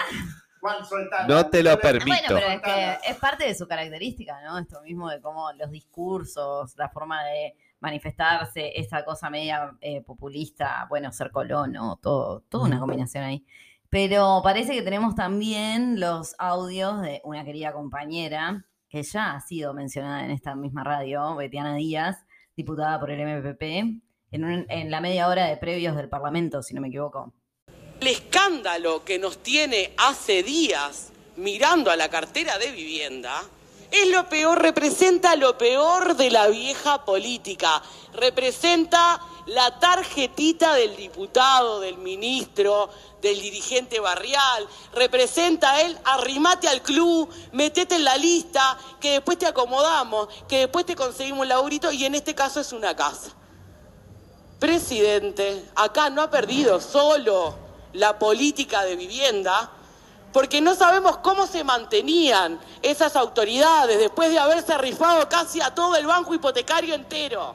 No 1.27 1.49
te 1.49 1.61
lo 1.61 1.71
bueno, 1.71 1.81
permito. 1.81 2.23
pero 2.35 2.47
es 2.47 2.61
que 2.61 2.97
es 3.09 3.17
parte 3.17 3.45
de 3.45 3.53
su 3.55 3.67
característica, 3.67 4.41
¿no? 4.43 4.57
Esto 4.57 4.81
mismo 4.81 5.09
de 5.09 5.19
cómo 5.19 5.51
los 5.53 5.69
discursos, 5.71 6.73
la 6.77 6.87
forma 6.87 7.21
de 7.25 7.55
manifestarse, 7.81 8.71
esa 8.79 9.03
cosa 9.03 9.29
media 9.29 9.75
eh, 9.81 10.01
populista, 10.01 10.85
bueno, 10.89 11.11
ser 11.11 11.31
colono, 11.31 11.99
todo, 12.01 12.41
toda 12.49 12.65
una 12.65 12.79
combinación 12.79 13.25
ahí. 13.25 13.45
Pero 13.93 14.41
parece 14.43 14.73
que 14.73 14.81
tenemos 14.81 15.13
también 15.13 15.99
los 15.99 16.33
audios 16.39 16.99
de 17.03 17.21
una 17.23 17.45
querida 17.45 17.71
compañera 17.73 18.65
que 18.89 19.03
ya 19.03 19.35
ha 19.35 19.39
sido 19.39 19.75
mencionada 19.75 20.25
en 20.25 20.31
esta 20.31 20.55
misma 20.55 20.83
radio, 20.83 21.35
Betiana 21.35 21.75
Díaz, 21.75 22.17
diputada 22.57 22.99
por 22.99 23.11
el 23.11 23.19
MPP, 23.19 23.61
en, 24.31 24.65
en 24.67 24.89
la 24.89 24.99
media 24.99 25.27
hora 25.27 25.45
de 25.45 25.57
previos 25.57 25.95
del 25.95 26.09
Parlamento, 26.09 26.63
si 26.63 26.73
no 26.73 26.81
me 26.81 26.87
equivoco. 26.87 27.35
El 28.01 28.07
escándalo 28.07 29.05
que 29.05 29.19
nos 29.19 29.43
tiene 29.43 29.93
hace 29.99 30.41
días 30.41 31.13
mirando 31.35 31.91
a 31.91 31.95
la 31.95 32.09
cartera 32.09 32.57
de 32.57 32.71
vivienda 32.71 33.43
es 33.91 34.09
lo 34.09 34.27
peor, 34.27 34.59
representa 34.59 35.35
lo 35.35 35.55
peor 35.55 36.17
de 36.17 36.31
la 36.31 36.47
vieja 36.47 37.05
política, 37.05 37.83
representa 38.15 39.21
la 39.47 39.79
tarjetita 39.79 40.73
del 40.75 40.95
diputado, 40.95 41.79
del 41.79 41.97
ministro, 41.97 42.89
del 43.21 43.39
dirigente 43.39 43.99
barrial, 43.99 44.67
representa 44.93 45.81
él, 45.81 45.97
arrimate 46.03 46.67
al 46.67 46.81
club, 46.81 47.29
metete 47.51 47.95
en 47.95 48.03
la 48.03 48.17
lista, 48.17 48.77
que 48.99 49.11
después 49.13 49.37
te 49.37 49.45
acomodamos, 49.45 50.27
que 50.47 50.59
después 50.59 50.85
te 50.85 50.95
conseguimos 50.95 51.41
un 51.41 51.49
laburito 51.49 51.91
y 51.91 52.05
en 52.05 52.15
este 52.15 52.35
caso 52.35 52.59
es 52.59 52.71
una 52.73 52.95
casa. 52.95 53.31
Presidente, 54.59 55.65
acá 55.75 56.09
no 56.09 56.21
ha 56.21 56.29
perdido 56.29 56.79
solo 56.79 57.55
la 57.93 58.17
política 58.17 58.83
de 58.83 58.95
vivienda, 58.95 59.69
porque 60.31 60.61
no 60.61 60.73
sabemos 60.73 61.17
cómo 61.17 61.45
se 61.45 61.63
mantenían 61.63 62.59
esas 62.81 63.15
autoridades 63.15 63.99
después 63.99 64.31
de 64.31 64.39
haberse 64.39 64.77
rifado 64.77 65.29
casi 65.29 65.61
a 65.61 65.75
todo 65.75 65.95
el 65.95 66.07
banco 66.07 66.33
hipotecario 66.33 66.95
entero. 66.95 67.53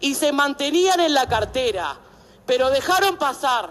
Y 0.00 0.14
se 0.14 0.32
mantenían 0.32 1.00
en 1.00 1.14
la 1.14 1.26
cartera, 1.26 1.96
pero 2.44 2.70
dejaron 2.70 3.16
pasar. 3.16 3.70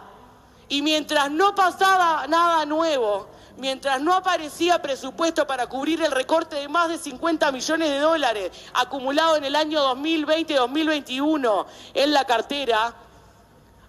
Y 0.67 0.82
mientras 0.82 1.30
no 1.30 1.53
pasaba 1.53 2.26
nada 2.28 2.65
nuevo, 2.65 3.28
mientras 3.57 4.01
no 4.01 4.13
aparecía 4.13 4.82
presupuesto 4.82 5.45
para 5.45 5.67
cubrir 5.67 6.01
el 6.01 6.11
recorte 6.11 6.55
de 6.55 6.67
más 6.67 6.89
de 6.89 6.97
50 6.97 7.51
millones 7.51 7.89
de 7.89 7.99
dólares 7.99 8.51
acumulado 8.73 9.38
en 9.38 9.45
el 9.45 9.55
año 9.55 9.80
2020-2021 9.95 11.65
en 11.93 12.13
la 12.13 12.26
cartera, 12.26 12.93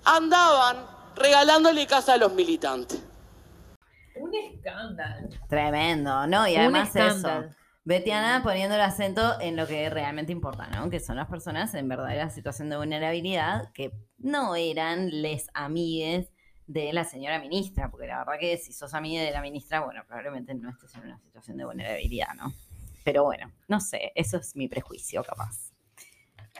andaban 0.04 0.76
regalándole 1.16 1.86
casa 1.86 2.14
a 2.14 2.16
los 2.16 2.32
militantes. 2.32 3.02
Un 4.16 4.34
escándalo. 4.34 5.28
Tremendo, 5.48 6.26
¿no? 6.26 6.46
Y 6.48 6.54
Un 6.54 6.60
además 6.60 6.94
eso. 6.94 7.44
Betiana 7.86 8.42
poniendo 8.42 8.74
el 8.74 8.80
acento 8.80 9.40
en 9.40 9.54
lo 9.54 9.68
que 9.68 9.88
realmente 9.88 10.32
importa, 10.32 10.66
¿no? 10.66 10.90
Que 10.90 10.98
son 10.98 11.14
las 11.14 11.28
personas 11.28 11.72
en 11.74 11.88
verdadera 11.88 12.28
situación 12.30 12.68
de 12.68 12.76
vulnerabilidad 12.76 13.70
que 13.72 13.92
no 14.18 14.56
eran 14.56 15.22
les 15.22 15.46
amigues 15.54 16.32
de 16.66 16.92
la 16.92 17.04
señora 17.04 17.38
ministra, 17.38 17.88
porque 17.88 18.08
la 18.08 18.18
verdad 18.18 18.40
que 18.40 18.56
si 18.56 18.72
sos 18.72 18.92
amiga 18.92 19.22
de 19.22 19.30
la 19.30 19.40
ministra, 19.40 19.84
bueno, 19.84 20.02
probablemente 20.04 20.52
no 20.56 20.68
estés 20.68 20.96
en 20.96 21.02
una 21.02 21.20
situación 21.20 21.58
de 21.58 21.64
vulnerabilidad, 21.64 22.34
¿no? 22.36 22.52
Pero 23.04 23.22
bueno, 23.22 23.52
no 23.68 23.78
sé, 23.78 24.10
eso 24.16 24.38
es 24.38 24.56
mi 24.56 24.66
prejuicio 24.66 25.22
capaz. 25.22 25.72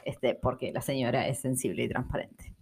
Este, 0.05 0.37
porque 0.37 0.71
la 0.71 0.81
señora 0.81 1.27
es 1.27 1.41
sensible 1.41 1.83
y 1.83 1.89
transparente. 1.89 2.56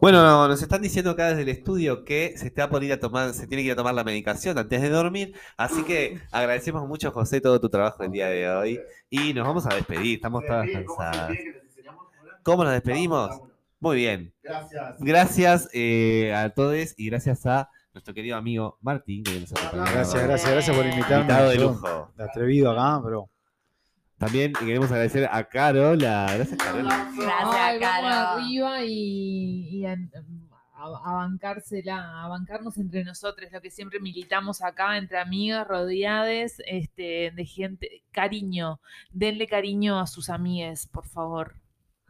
Bueno, 0.00 0.48
nos 0.48 0.62
están 0.62 0.80
diciendo 0.80 1.10
acá 1.10 1.28
desde 1.28 1.42
el 1.42 1.50
estudio 1.50 2.04
que 2.06 2.32
se 2.38 2.46
está 2.46 2.70
por 2.70 2.82
ir 2.82 2.90
a 2.90 2.98
tomar, 2.98 3.34
se 3.34 3.46
tiene 3.46 3.62
que 3.62 3.66
ir 3.66 3.72
a 3.72 3.76
tomar 3.76 3.94
la 3.94 4.02
medicación 4.02 4.56
antes 4.56 4.80
de 4.80 4.88
dormir. 4.88 5.34
Así 5.58 5.82
que 5.84 6.18
agradecemos 6.32 6.88
mucho, 6.88 7.12
José, 7.12 7.42
todo 7.42 7.60
tu 7.60 7.68
trabajo 7.68 8.02
el 8.02 8.10
día 8.10 8.28
de 8.28 8.48
hoy. 8.48 8.80
Y 9.10 9.34
nos 9.34 9.46
vamos 9.46 9.66
a 9.66 9.74
despedir, 9.74 10.16
estamos 10.16 10.42
todas 10.46 10.66
cansadas. 10.70 11.36
¿Cómo 12.42 12.64
nos 12.64 12.72
despedimos? 12.72 13.42
Muy 13.78 13.96
bien. 13.96 14.32
Gracias. 14.42 14.96
Gracias 15.00 15.68
eh, 15.74 16.32
a 16.34 16.48
todos 16.48 16.94
y 16.96 17.10
gracias 17.10 17.44
a 17.44 17.68
nuestro 17.92 18.14
querido 18.14 18.38
amigo 18.38 18.78
Martín. 18.80 19.22
Que 19.22 19.38
nos 19.38 19.52
acompañó. 19.52 19.82
Gracias, 19.82 20.22
gracias, 20.22 20.50
gracias 20.50 20.76
por 20.76 20.86
invitarme. 20.86 21.16
Invitado 21.20 21.50
de 21.50 21.56
lujo. 21.56 22.12
de 22.16 22.24
atrevido 22.24 22.70
acá, 22.70 23.02
pero. 23.04 23.28
También 24.20 24.52
queremos 24.52 24.90
agradecer 24.92 25.26
a 25.32 25.44
Carola. 25.44 26.30
Gracias, 26.34 26.58
Carola. 26.62 27.10
Gracias, 27.16 27.54
Ay, 27.56 27.78
vamos 27.80 28.10
Caro. 28.12 28.28
arriba 28.42 28.84
y, 28.84 29.68
y 29.78 29.86
a, 29.86 29.92
a- 29.92 29.96
a 31.04 31.12
bancársela, 31.12 32.22
a 32.24 32.28
bancarnos 32.28 32.76
entre 32.76 33.02
nosotros, 33.02 33.50
lo 33.50 33.62
que 33.62 33.70
siempre 33.70 33.98
militamos 33.98 34.62
acá, 34.62 34.98
entre 34.98 35.18
amigas, 35.18 35.66
rodeades, 35.66 36.62
este, 36.66 37.32
de 37.34 37.44
gente, 37.46 38.02
cariño, 38.10 38.78
denle 39.10 39.46
cariño 39.46 39.98
a 39.98 40.06
sus 40.06 40.28
amigues, 40.28 40.86
por 40.86 41.06
favor. 41.06 41.54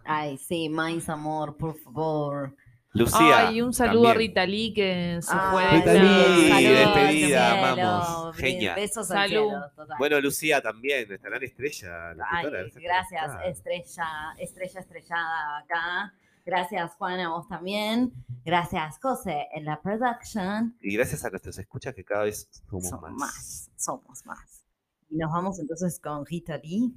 Ay, 0.04 0.36
sí, 0.36 0.68
más 0.68 1.08
amor, 1.08 1.56
por 1.56 1.76
favor. 1.78 2.56
Lucía. 2.92 3.48
Ay, 3.48 3.62
un 3.62 3.72
saludo 3.72 4.08
a. 4.08 4.14
Rita 4.14 4.44
Lee 4.46 4.74
que 4.74 5.18
se 5.22 5.30
Ay, 5.32 5.50
fue. 5.52 5.62
de 5.62 5.70
Rita 5.78 5.92
Lee, 5.94 6.48
saludos 6.48 6.94
despedida, 6.94 7.50
al 7.52 7.74
cielo, 7.74 7.86
vamos, 7.90 8.36
be- 8.36 8.42
genia. 8.42 8.74
Besos 8.74 9.10
al 9.12 9.16
Salud. 9.30 9.30
cielo, 9.48 9.70
total. 9.76 9.96
Bueno, 9.98 10.20
Lucía 10.20 10.60
también, 10.60 11.08
nuestra 11.08 11.30
gran 11.30 11.42
estrella. 11.44 12.10
Ay, 12.30 12.44
por 12.46 12.52
gracias, 12.82 13.32
estrella, 13.44 14.06
estrella 14.38 14.80
estrellada 14.80 15.58
acá. 15.58 16.14
Gracias, 16.44 16.94
Juan, 16.96 17.20
a 17.20 17.28
vos 17.28 17.46
también. 17.48 18.12
Gracias, 18.44 18.98
José, 19.00 19.46
en 19.54 19.66
la 19.66 19.80
production. 19.80 20.76
Y 20.80 20.96
gracias 20.96 21.24
a 21.24 21.30
nuestros 21.30 21.56
escuchas 21.58 21.94
que 21.94 22.02
cada 22.04 22.24
vez 22.24 22.48
somos 22.68 22.88
Somos 22.88 23.10
más. 23.10 23.12
más, 23.20 23.70
somos 23.76 24.26
más. 24.26 24.64
Y 25.10 25.16
nos 25.16 25.30
vamos 25.30 25.60
entonces 25.60 26.00
con 26.00 26.24
Rita 26.26 26.56
Lee. 26.58 26.92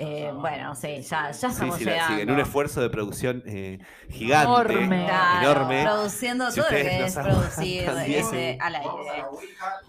Eh, 0.00 0.30
bueno, 0.32 0.76
sí, 0.76 1.02
ya, 1.02 1.32
ya 1.32 1.48
estamos 1.48 1.74
sí, 1.74 1.82
sí, 1.82 1.90
llegando. 1.90 2.14
Sí, 2.14 2.22
en 2.22 2.30
un 2.30 2.38
esfuerzo 2.38 2.80
de 2.80 2.88
producción 2.88 3.42
eh, 3.46 3.80
gigante, 4.08 4.72
enorme, 4.72 5.06
claro, 5.06 5.50
enorme. 5.50 5.82
Produciendo 5.82 6.50
si 6.52 6.60
todo 6.60 6.70
lo 6.70 6.76
que 6.76 7.04
es 7.04 7.14
producir 7.14 7.82
este, 8.06 8.58
al 8.60 8.76
aire. 8.76 9.24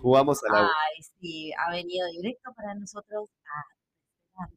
Jugamos 0.01 0.43
a 0.43 0.51
la 0.51 0.61
Ay, 0.61 1.03
sí, 1.21 1.51
ha 1.53 1.69
venido 1.69 2.07
directo 2.07 2.51
para 2.55 2.73
nosotros 2.73 3.29
a 3.45 3.59
ah. 3.59 4.49